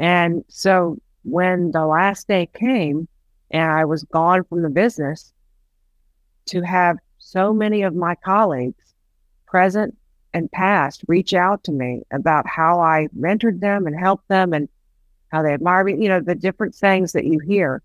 And 0.00 0.44
so 0.48 0.98
when 1.22 1.70
the 1.70 1.86
last 1.86 2.26
day 2.26 2.48
came 2.52 3.06
and 3.50 3.70
I 3.70 3.84
was 3.84 4.02
gone 4.04 4.44
from 4.44 4.62
the 4.62 4.70
business, 4.70 5.32
to 6.46 6.62
have 6.62 6.96
so 7.18 7.52
many 7.52 7.82
of 7.82 7.94
my 7.94 8.14
colleagues, 8.16 8.94
present 9.46 9.96
and 10.38 10.50
past, 10.50 11.04
reach 11.08 11.34
out 11.34 11.64
to 11.64 11.72
me 11.72 12.02
about 12.10 12.46
how 12.46 12.80
I 12.80 13.08
mentored 13.18 13.60
them 13.60 13.86
and 13.86 13.98
helped 13.98 14.28
them 14.28 14.52
and 14.54 14.68
how 15.30 15.42
they 15.42 15.52
admire 15.52 15.84
me. 15.84 16.02
You 16.02 16.08
know, 16.08 16.20
the 16.20 16.34
different 16.34 16.74
things 16.74 17.12
that 17.12 17.26
you 17.26 17.38
hear 17.40 17.82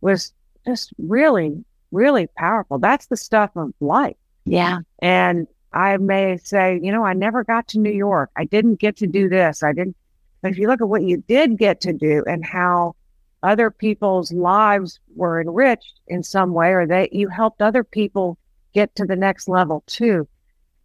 was 0.00 0.32
just 0.64 0.92
really, 0.98 1.64
really 1.90 2.28
powerful. 2.36 2.78
That's 2.78 3.06
the 3.06 3.16
stuff 3.16 3.50
of 3.56 3.72
life. 3.80 4.16
Yeah. 4.44 4.80
And 5.00 5.46
I 5.72 5.96
may 5.96 6.36
say, 6.36 6.78
you 6.82 6.92
know, 6.92 7.04
I 7.04 7.14
never 7.14 7.44
got 7.44 7.68
to 7.68 7.78
New 7.78 7.92
York. 7.92 8.30
I 8.36 8.44
didn't 8.44 8.78
get 8.78 8.96
to 8.98 9.06
do 9.06 9.28
this. 9.28 9.62
I 9.62 9.72
didn't. 9.72 9.96
But 10.42 10.50
if 10.52 10.58
you 10.58 10.68
look 10.68 10.80
at 10.80 10.88
what 10.88 11.02
you 11.02 11.24
did 11.28 11.56
get 11.56 11.80
to 11.82 11.92
do 11.92 12.24
and 12.26 12.44
how 12.44 12.94
other 13.42 13.70
people's 13.70 14.32
lives 14.32 15.00
were 15.16 15.40
enriched 15.40 16.00
in 16.06 16.22
some 16.22 16.52
way, 16.52 16.72
or 16.72 16.86
that 16.86 17.12
you 17.12 17.28
helped 17.28 17.62
other 17.62 17.82
people 17.82 18.38
get 18.74 18.94
to 18.96 19.04
the 19.04 19.16
next 19.16 19.48
level 19.48 19.82
too, 19.86 20.28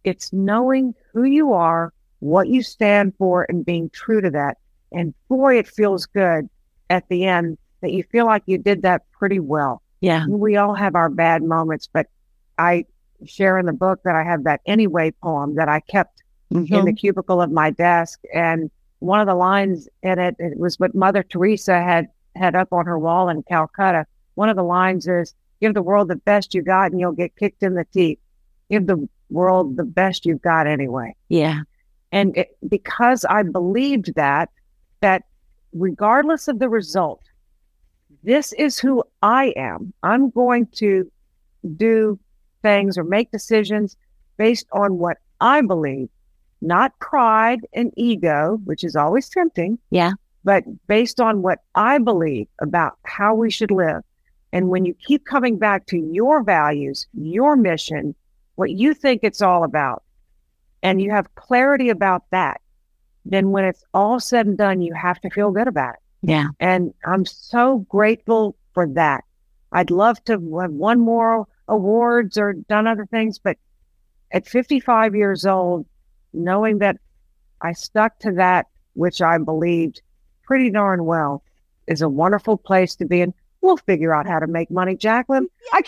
it's 0.04 0.32
knowing 0.32 0.94
who 1.12 1.24
you 1.24 1.52
are, 1.52 1.92
what 2.20 2.48
you 2.48 2.62
stand 2.62 3.14
for, 3.16 3.46
and 3.48 3.64
being 3.64 3.90
true 3.90 4.20
to 4.20 4.30
that. 4.30 4.58
And 4.92 5.14
boy, 5.28 5.58
it 5.58 5.68
feels 5.68 6.06
good 6.06 6.48
at 6.90 7.08
the 7.08 7.24
end 7.24 7.58
that 7.80 7.92
you 7.92 8.02
feel 8.04 8.26
like 8.26 8.42
you 8.46 8.58
did 8.58 8.82
that 8.82 9.02
pretty 9.12 9.40
well. 9.40 9.82
Yeah. 10.00 10.26
We 10.26 10.56
all 10.56 10.74
have 10.74 10.94
our 10.94 11.08
bad 11.08 11.42
moments, 11.42 11.88
but 11.92 12.06
I 12.58 12.86
share 13.26 13.58
in 13.58 13.66
the 13.66 13.72
book 13.72 14.00
that 14.04 14.14
I 14.14 14.22
have 14.22 14.44
that 14.44 14.60
anyway 14.66 15.12
poem 15.22 15.56
that 15.56 15.68
I 15.68 15.80
kept 15.80 16.22
mm-hmm. 16.52 16.72
in 16.72 16.84
the 16.84 16.92
cubicle 16.92 17.42
of 17.42 17.50
my 17.50 17.70
desk. 17.70 18.20
And 18.32 18.70
one 19.00 19.20
of 19.20 19.26
the 19.26 19.34
lines 19.34 19.88
in 20.02 20.18
it, 20.18 20.36
it 20.38 20.58
was 20.58 20.78
what 20.78 20.94
Mother 20.94 21.22
Teresa 21.22 21.80
had 21.82 22.08
had 22.36 22.54
up 22.54 22.72
on 22.72 22.86
her 22.86 22.98
wall 22.98 23.28
in 23.28 23.42
Calcutta. 23.42 24.06
One 24.34 24.48
of 24.48 24.56
the 24.56 24.62
lines 24.62 25.08
is, 25.08 25.34
give 25.60 25.74
the 25.74 25.82
world 25.82 26.08
the 26.08 26.16
best 26.16 26.54
you 26.54 26.62
got 26.62 26.92
and 26.92 27.00
you'll 27.00 27.12
get 27.12 27.36
kicked 27.36 27.64
in 27.64 27.74
the 27.74 27.84
teeth. 27.92 28.20
Give 28.70 28.86
the 28.86 29.08
world 29.30 29.76
the 29.76 29.84
best 29.84 30.26
you've 30.26 30.42
got 30.42 30.66
anyway. 30.66 31.14
Yeah. 31.28 31.60
And 32.12 32.36
it, 32.36 32.56
because 32.68 33.24
I 33.24 33.42
believed 33.42 34.14
that, 34.14 34.50
that 35.00 35.24
regardless 35.72 36.48
of 36.48 36.58
the 36.58 36.68
result, 36.68 37.20
this 38.22 38.52
is 38.54 38.78
who 38.78 39.02
I 39.22 39.52
am. 39.56 39.92
I'm 40.02 40.30
going 40.30 40.66
to 40.76 41.10
do 41.76 42.18
things 42.62 42.98
or 42.98 43.04
make 43.04 43.30
decisions 43.30 43.96
based 44.36 44.66
on 44.72 44.98
what 44.98 45.18
I 45.40 45.60
believe, 45.60 46.08
not 46.60 46.98
pride 46.98 47.60
and 47.72 47.92
ego, 47.96 48.58
which 48.64 48.82
is 48.84 48.96
always 48.96 49.28
tempting. 49.28 49.78
Yeah. 49.90 50.12
But 50.44 50.64
based 50.86 51.20
on 51.20 51.42
what 51.42 51.60
I 51.74 51.98
believe 51.98 52.48
about 52.60 52.98
how 53.04 53.34
we 53.34 53.50
should 53.50 53.70
live. 53.70 54.02
And 54.52 54.68
when 54.68 54.84
you 54.86 54.94
keep 55.06 55.26
coming 55.26 55.58
back 55.58 55.86
to 55.86 55.98
your 55.98 56.42
values, 56.42 57.06
your 57.12 57.54
mission, 57.54 58.14
what 58.58 58.72
you 58.72 58.92
think 58.92 59.20
it's 59.22 59.40
all 59.40 59.62
about, 59.62 60.02
and 60.82 61.00
you 61.00 61.12
have 61.12 61.32
clarity 61.36 61.90
about 61.90 62.24
that, 62.32 62.60
then 63.24 63.52
when 63.52 63.64
it's 63.64 63.84
all 63.94 64.18
said 64.18 64.46
and 64.46 64.58
done, 64.58 64.80
you 64.80 64.92
have 64.94 65.20
to 65.20 65.30
feel 65.30 65.52
good 65.52 65.68
about 65.68 65.94
it. 65.94 66.00
Yeah. 66.28 66.48
And 66.58 66.92
I'm 67.04 67.24
so 67.24 67.86
grateful 67.88 68.56
for 68.74 68.88
that. 68.94 69.22
I'd 69.70 69.92
love 69.92 70.24
to 70.24 70.32
have 70.32 70.72
won 70.72 70.98
more 70.98 71.46
awards 71.68 72.36
or 72.36 72.54
done 72.54 72.88
other 72.88 73.06
things, 73.06 73.38
but 73.38 73.58
at 74.32 74.48
55 74.48 75.14
years 75.14 75.46
old, 75.46 75.86
knowing 76.32 76.78
that 76.78 76.96
I 77.62 77.74
stuck 77.74 78.18
to 78.20 78.32
that 78.32 78.66
which 78.94 79.22
I 79.22 79.38
believed 79.38 80.02
pretty 80.42 80.70
darn 80.70 81.04
well 81.04 81.44
is 81.86 82.02
a 82.02 82.08
wonderful 82.08 82.56
place 82.56 82.96
to 82.96 83.04
be 83.04 83.20
in. 83.20 83.34
We'll 83.60 83.76
figure 83.76 84.14
out 84.14 84.26
how 84.26 84.38
to 84.38 84.46
make 84.46 84.70
money, 84.70 84.96
Jacqueline. 84.96 85.48
I 85.72 85.82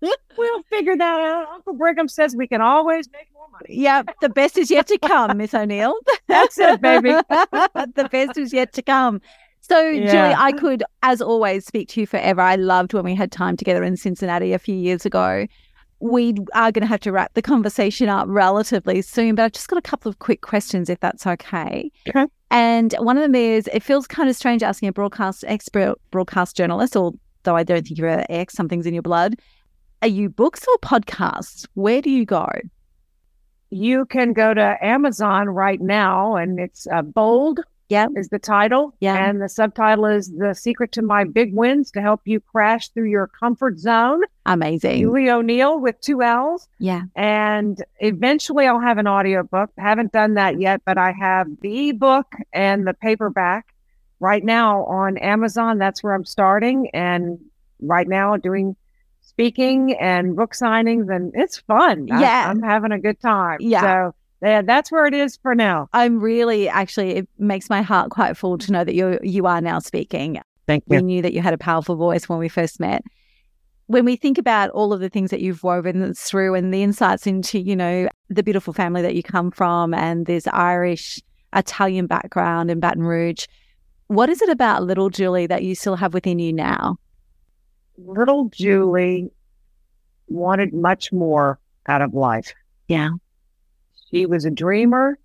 we'll 0.36 0.62
figure 0.64 0.96
that 0.96 1.20
out. 1.20 1.48
Uncle 1.54 1.74
Brigham 1.74 2.08
says 2.08 2.34
we 2.36 2.48
can 2.48 2.60
always 2.60 3.08
make 3.12 3.28
more 3.32 3.46
money. 3.50 3.66
Yeah, 3.68 4.02
the 4.20 4.28
best 4.28 4.58
is 4.58 4.70
yet 4.70 4.86
to 4.88 4.98
come, 4.98 5.36
Miss 5.36 5.54
O'Neill. 5.54 5.94
That's 6.28 6.58
it, 6.58 6.80
baby. 6.80 7.10
the 7.10 8.08
best 8.10 8.36
is 8.36 8.52
yet 8.52 8.72
to 8.74 8.82
come. 8.82 9.20
So, 9.60 9.80
yeah. 9.80 10.06
Julie, 10.06 10.34
I 10.36 10.52
could, 10.52 10.84
as 11.02 11.20
always, 11.20 11.66
speak 11.66 11.88
to 11.90 12.00
you 12.00 12.06
forever. 12.06 12.40
I 12.40 12.56
loved 12.56 12.92
when 12.92 13.04
we 13.04 13.14
had 13.14 13.32
time 13.32 13.56
together 13.56 13.82
in 13.82 13.96
Cincinnati 13.96 14.52
a 14.52 14.58
few 14.58 14.76
years 14.76 15.04
ago. 15.04 15.46
We 15.98 16.34
are 16.54 16.70
going 16.70 16.82
to 16.82 16.86
have 16.86 17.00
to 17.00 17.12
wrap 17.12 17.34
the 17.34 17.42
conversation 17.42 18.08
up 18.08 18.26
relatively 18.28 19.00
soon, 19.02 19.34
but 19.34 19.44
I've 19.44 19.52
just 19.52 19.68
got 19.68 19.78
a 19.78 19.82
couple 19.82 20.08
of 20.08 20.18
quick 20.18 20.42
questions, 20.42 20.90
if 20.90 21.00
that's 21.00 21.26
okay. 21.26 21.90
Okay. 22.08 22.26
And 22.50 22.94
one 22.98 23.16
of 23.16 23.22
them 23.22 23.34
is 23.34 23.68
it 23.72 23.82
feels 23.82 24.06
kind 24.06 24.28
of 24.28 24.36
strange 24.36 24.62
asking 24.62 24.88
a 24.88 24.92
broadcast 24.92 25.44
expert, 25.46 25.96
broadcast 26.10 26.56
journalist, 26.56 26.96
although 26.96 27.18
I 27.56 27.64
don't 27.64 27.86
think 27.86 27.98
you're 27.98 28.08
an 28.08 28.26
ex, 28.28 28.54
something's 28.54 28.86
in 28.86 28.94
your 28.94 29.02
blood. 29.02 29.36
Are 30.02 30.08
you 30.08 30.28
books 30.28 30.64
or 30.68 30.78
podcasts? 30.78 31.66
Where 31.74 32.00
do 32.00 32.10
you 32.10 32.24
go? 32.24 32.48
You 33.70 34.06
can 34.06 34.32
go 34.32 34.54
to 34.54 34.76
Amazon 34.80 35.48
right 35.48 35.80
now, 35.80 36.36
and 36.36 36.60
it's 36.60 36.86
uh, 36.86 37.02
Bold 37.02 37.60
yeah. 37.88 38.08
Is 38.16 38.28
the 38.28 38.38
title. 38.38 38.94
Yeah. 39.00 39.14
And 39.14 39.40
the 39.40 39.48
subtitle 39.48 40.06
is 40.06 40.32
The 40.32 40.54
Secret 40.54 40.92
to 40.92 41.02
My 41.02 41.24
Big 41.24 41.54
Wins 41.54 41.90
to 41.92 42.00
Help 42.00 42.22
You 42.24 42.40
Crash 42.40 42.88
Through 42.88 43.08
Your 43.10 43.28
Comfort 43.28 43.78
Zone. 43.78 44.22
Amazing. 44.44 45.00
Julie 45.00 45.30
O'Neill 45.30 45.78
with 45.78 46.00
two 46.00 46.22
L's. 46.22 46.68
Yeah. 46.78 47.02
And 47.14 47.82
eventually 48.00 48.66
I'll 48.66 48.80
have 48.80 48.98
an 48.98 49.06
audiobook. 49.06 49.70
Haven't 49.78 50.12
done 50.12 50.34
that 50.34 50.60
yet, 50.60 50.82
but 50.84 50.98
I 50.98 51.12
have 51.12 51.46
the 51.60 51.90
ebook 51.90 52.34
and 52.52 52.86
the 52.86 52.94
paperback 52.94 53.72
right 54.18 54.44
now 54.44 54.84
on 54.86 55.16
Amazon. 55.18 55.78
That's 55.78 56.02
where 56.02 56.14
I'm 56.14 56.24
starting. 56.24 56.90
And 56.92 57.38
right 57.80 58.08
now 58.08 58.36
doing 58.36 58.74
speaking 59.20 59.96
and 60.00 60.34
book 60.34 60.54
signings 60.54 61.14
and 61.14 61.32
it's 61.36 61.58
fun. 61.58 62.08
Yeah. 62.08 62.46
I, 62.46 62.50
am 62.50 62.62
having 62.62 62.90
a 62.90 62.98
good 62.98 63.20
time. 63.20 63.58
Yeah. 63.60 63.80
So 63.80 64.14
yeah, 64.46 64.62
that's 64.62 64.92
where 64.92 65.06
it 65.06 65.14
is 65.14 65.36
for 65.36 65.54
now. 65.54 65.88
I'm 65.92 66.20
really 66.20 66.68
actually 66.68 67.16
it 67.16 67.28
makes 67.38 67.70
my 67.70 67.82
heart 67.82 68.10
quite 68.10 68.36
full 68.36 68.58
to 68.58 68.72
know 68.72 68.84
that 68.84 68.94
you 68.94 69.18
you 69.22 69.46
are 69.46 69.60
now 69.60 69.78
speaking. 69.78 70.40
Thank 70.66 70.84
you. 70.88 70.96
We 70.96 71.02
knew 71.02 71.22
that 71.22 71.32
you 71.32 71.40
had 71.40 71.54
a 71.54 71.58
powerful 71.58 71.96
voice 71.96 72.28
when 72.28 72.38
we 72.38 72.48
first 72.48 72.80
met. 72.80 73.02
When 73.86 74.04
we 74.04 74.16
think 74.16 74.36
about 74.36 74.70
all 74.70 74.92
of 74.92 74.98
the 74.98 75.08
things 75.08 75.30
that 75.30 75.40
you've 75.40 75.62
woven 75.62 76.12
through 76.14 76.54
and 76.54 76.74
the 76.74 76.82
insights 76.82 77.26
into, 77.26 77.60
you 77.60 77.76
know, 77.76 78.08
the 78.28 78.42
beautiful 78.42 78.72
family 78.72 79.00
that 79.02 79.14
you 79.14 79.22
come 79.22 79.52
from 79.52 79.94
and 79.94 80.26
this 80.26 80.48
Irish 80.48 81.20
Italian 81.54 82.08
background 82.08 82.68
in 82.70 82.80
Baton 82.80 83.04
Rouge, 83.04 83.46
what 84.08 84.28
is 84.28 84.42
it 84.42 84.48
about 84.48 84.82
little 84.82 85.08
Julie 85.08 85.46
that 85.46 85.62
you 85.62 85.76
still 85.76 85.94
have 85.96 86.14
within 86.14 86.40
you 86.40 86.52
now? 86.52 86.98
Little 87.96 88.48
Julie 88.48 89.30
wanted 90.28 90.74
much 90.74 91.12
more 91.12 91.60
out 91.86 92.02
of 92.02 92.12
life. 92.12 92.52
Yeah. 92.88 93.10
She 94.10 94.26
was 94.26 94.44
a 94.44 94.50
dreamer 94.50 95.18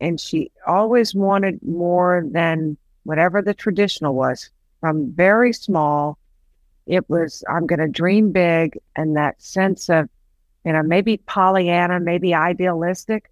and 0.00 0.20
she 0.20 0.50
always 0.66 1.14
wanted 1.14 1.60
more 1.62 2.24
than 2.30 2.76
whatever 3.02 3.42
the 3.42 3.54
traditional 3.54 4.14
was. 4.14 4.50
From 4.80 5.12
very 5.12 5.52
small, 5.52 6.18
it 6.86 7.08
was, 7.10 7.42
I'm 7.50 7.66
going 7.66 7.80
to 7.80 7.88
dream 7.88 8.30
big. 8.30 8.78
And 8.94 9.16
that 9.16 9.42
sense 9.42 9.88
of, 9.90 10.08
you 10.64 10.72
know, 10.72 10.82
maybe 10.82 11.16
Pollyanna, 11.16 12.00
maybe 12.00 12.34
idealistic, 12.34 13.30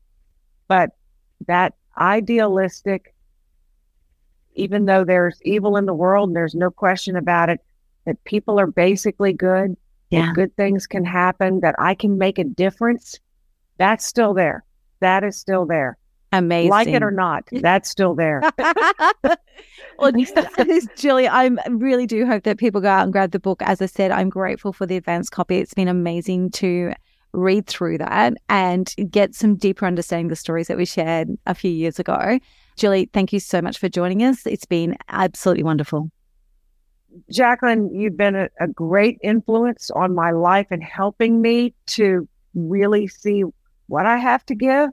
but 0.66 0.90
that 1.46 1.74
idealistic, 1.96 3.14
even 4.54 4.86
though 4.86 5.04
there's 5.04 5.40
evil 5.42 5.76
in 5.76 5.86
the 5.86 5.94
world, 5.94 6.30
and 6.30 6.36
there's 6.36 6.54
no 6.54 6.70
question 6.70 7.14
about 7.14 7.48
it, 7.48 7.60
that 8.06 8.22
people 8.24 8.58
are 8.58 8.66
basically 8.66 9.32
good, 9.32 9.76
yeah. 10.10 10.26
that 10.26 10.34
good 10.34 10.56
things 10.56 10.86
can 10.86 11.04
happen, 11.04 11.60
that 11.60 11.76
I 11.78 11.94
can 11.94 12.18
make 12.18 12.38
a 12.38 12.44
difference, 12.44 13.20
that's 13.78 14.04
still 14.04 14.34
there 14.34 14.64
that 15.00 15.24
is 15.24 15.36
still 15.36 15.66
there. 15.66 15.98
Amazing. 16.32 16.70
Like 16.70 16.88
it 16.88 17.02
or 17.02 17.10
not, 17.10 17.44
that's 17.52 17.88
still 17.88 18.14
there. 18.14 18.42
well, 19.98 20.12
Julie, 20.96 21.28
I 21.28 21.50
really 21.68 22.06
do 22.06 22.26
hope 22.26 22.42
that 22.44 22.58
people 22.58 22.80
go 22.80 22.88
out 22.88 23.04
and 23.04 23.12
grab 23.12 23.30
the 23.30 23.38
book. 23.38 23.62
As 23.62 23.80
I 23.80 23.86
said, 23.86 24.10
I'm 24.10 24.28
grateful 24.28 24.72
for 24.72 24.86
the 24.86 24.96
advanced 24.96 25.32
copy. 25.32 25.56
It's 25.56 25.74
been 25.74 25.88
amazing 25.88 26.50
to 26.52 26.92
read 27.32 27.66
through 27.66 27.98
that 27.98 28.34
and 28.48 28.92
get 29.10 29.34
some 29.34 29.56
deeper 29.56 29.86
understanding 29.86 30.26
of 30.26 30.30
the 30.30 30.36
stories 30.36 30.68
that 30.68 30.76
we 30.76 30.84
shared 30.84 31.28
a 31.46 31.54
few 31.54 31.70
years 31.70 31.98
ago. 31.98 32.38
Julie, 32.76 33.10
thank 33.12 33.32
you 33.32 33.40
so 33.40 33.62
much 33.62 33.78
for 33.78 33.88
joining 33.88 34.22
us. 34.22 34.46
It's 34.46 34.66
been 34.66 34.96
absolutely 35.08 35.62
wonderful. 35.62 36.10
Jacqueline, 37.30 37.94
you've 37.94 38.16
been 38.16 38.34
a, 38.34 38.48
a 38.60 38.68
great 38.68 39.18
influence 39.22 39.90
on 39.90 40.14
my 40.14 40.32
life 40.32 40.66
and 40.70 40.82
helping 40.82 41.40
me 41.40 41.74
to 41.86 42.28
really 42.54 43.06
see 43.06 43.44
what 43.86 44.06
I 44.06 44.18
have 44.18 44.44
to 44.46 44.54
give. 44.54 44.90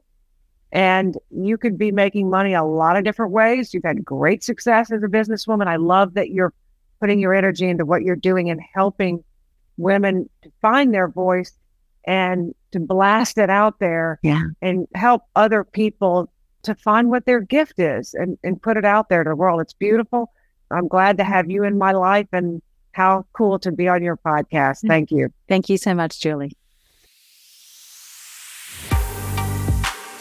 And 0.71 1.17
you 1.29 1.57
could 1.57 1.77
be 1.77 1.91
making 1.91 2.29
money 2.29 2.53
a 2.53 2.63
lot 2.63 2.97
of 2.97 3.03
different 3.03 3.31
ways. 3.31 3.73
You've 3.73 3.83
had 3.83 4.03
great 4.03 4.43
success 4.43 4.91
as 4.91 5.03
a 5.03 5.07
businesswoman. 5.07 5.67
I 5.67 5.75
love 5.75 6.15
that 6.15 6.31
you're 6.31 6.53
putting 6.99 7.19
your 7.19 7.33
energy 7.33 7.67
into 7.67 7.85
what 7.85 8.01
you're 8.01 8.15
doing 8.15 8.49
and 8.49 8.59
helping 8.73 9.23
women 9.77 10.29
to 10.41 10.51
find 10.61 10.93
their 10.93 11.07
voice 11.07 11.51
and 12.05 12.53
to 12.71 12.79
blast 12.79 13.37
it 13.37 13.49
out 13.49 13.79
there 13.79 14.19
yeah. 14.23 14.43
and 14.61 14.87
help 14.95 15.23
other 15.35 15.63
people 15.63 16.31
to 16.63 16.73
find 16.75 17.09
what 17.09 17.25
their 17.25 17.41
gift 17.41 17.79
is 17.79 18.13
and, 18.13 18.37
and 18.43 18.61
put 18.61 18.77
it 18.77 18.85
out 18.85 19.09
there 19.09 19.23
to 19.23 19.29
the 19.29 19.35
world. 19.35 19.61
It's 19.61 19.73
beautiful. 19.73 20.31
I'm 20.71 20.87
glad 20.87 21.17
to 21.17 21.23
have 21.23 21.51
you 21.51 21.63
in 21.63 21.77
my 21.77 21.91
life 21.91 22.27
and 22.31 22.61
how 22.93 23.25
cool 23.33 23.59
to 23.59 23.71
be 23.71 23.87
on 23.87 24.01
your 24.01 24.17
podcast. 24.17 24.77
Mm-hmm. 24.77 24.87
Thank 24.87 25.11
you. 25.11 25.29
Thank 25.47 25.69
you 25.69 25.77
so 25.77 25.93
much, 25.93 26.19
Julie. 26.19 26.57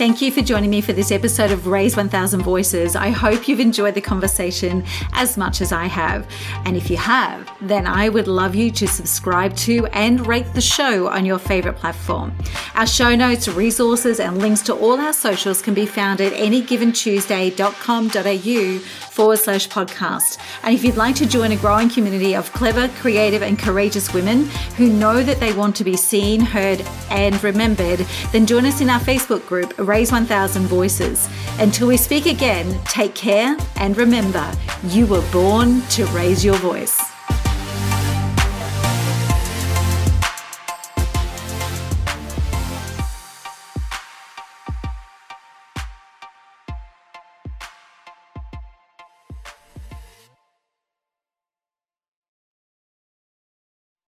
Thank 0.03 0.19
you 0.21 0.33
for 0.33 0.43
joining 0.43 0.71
me 0.71 0.81
for 0.81 0.93
this 0.93 1.13
episode 1.13 1.53
of 1.53 1.69
Raise 1.69 1.97
1000 1.97 2.43
Voices. 2.43 2.97
I 2.97 3.11
hope 3.11 3.47
you've 3.47 3.61
enjoyed 3.61 3.95
the 3.95 4.01
conversation 4.01 4.85
as 5.13 5.37
much 5.37 5.61
as 5.61 5.71
I 5.71 5.85
have. 5.85 6.27
And 6.65 6.77
if 6.77 6.91
you 6.91 6.97
have, 6.97 7.49
then 7.61 7.87
I 7.87 8.09
would 8.09 8.27
love 8.27 8.57
you 8.57 8.73
to 8.73 8.89
subscribe 8.89 9.55
to 9.59 9.87
and 9.93 10.27
rate 10.27 10.55
the 10.55 10.61
show 10.61 11.07
on 11.07 11.25
your 11.25 11.39
favorite 11.39 11.77
platform. 11.77 12.37
Our 12.75 12.89
show 12.89 13.15
notes, 13.15 13.47
resources, 13.47 14.19
and 14.19 14.39
links 14.39 14.63
to 14.63 14.75
all 14.75 14.99
our 14.99 15.13
socials 15.13 15.63
can 15.63 15.73
be 15.73 15.87
found 15.87 16.21
at 16.21 16.33
anygiventuesday.com.au 16.33 18.79
forward 19.13 19.37
slash 19.37 19.69
podcast. 19.69 20.39
And 20.63 20.75
if 20.75 20.83
you'd 20.83 20.97
like 20.97 21.15
to 21.17 21.27
join 21.27 21.53
a 21.53 21.57
growing 21.57 21.91
community 21.91 22.35
of 22.35 22.51
clever, 22.53 22.89
creative, 23.01 23.43
and 23.43 23.59
courageous 23.59 24.15
women 24.15 24.47
who 24.79 24.89
know 24.91 25.23
that 25.23 25.39
they 25.39 25.53
want 25.53 25.77
to 25.77 25.85
be 25.85 25.97
seen, 25.97 26.41
heard, 26.41 26.81
and 27.11 27.43
remembered, 27.45 28.01
then 28.33 28.47
join 28.47 28.65
us 28.65 28.81
in 28.81 28.89
our 28.89 29.01
Facebook 29.01 29.47
group, 29.47 29.75
Raise 29.77 30.11
1000 30.11 30.63
Voices. 30.63 31.29
Until 31.59 31.89
we 31.89 31.99
speak 31.99 32.25
again, 32.25 32.81
take 32.85 33.15
care 33.15 33.57
and 33.77 33.97
remember, 33.99 34.51
you 34.85 35.07
were 35.07 35.23
born 35.31 35.83
to 35.89 36.07
raise 36.07 36.43
your 36.43 36.57
voice. 36.57 37.12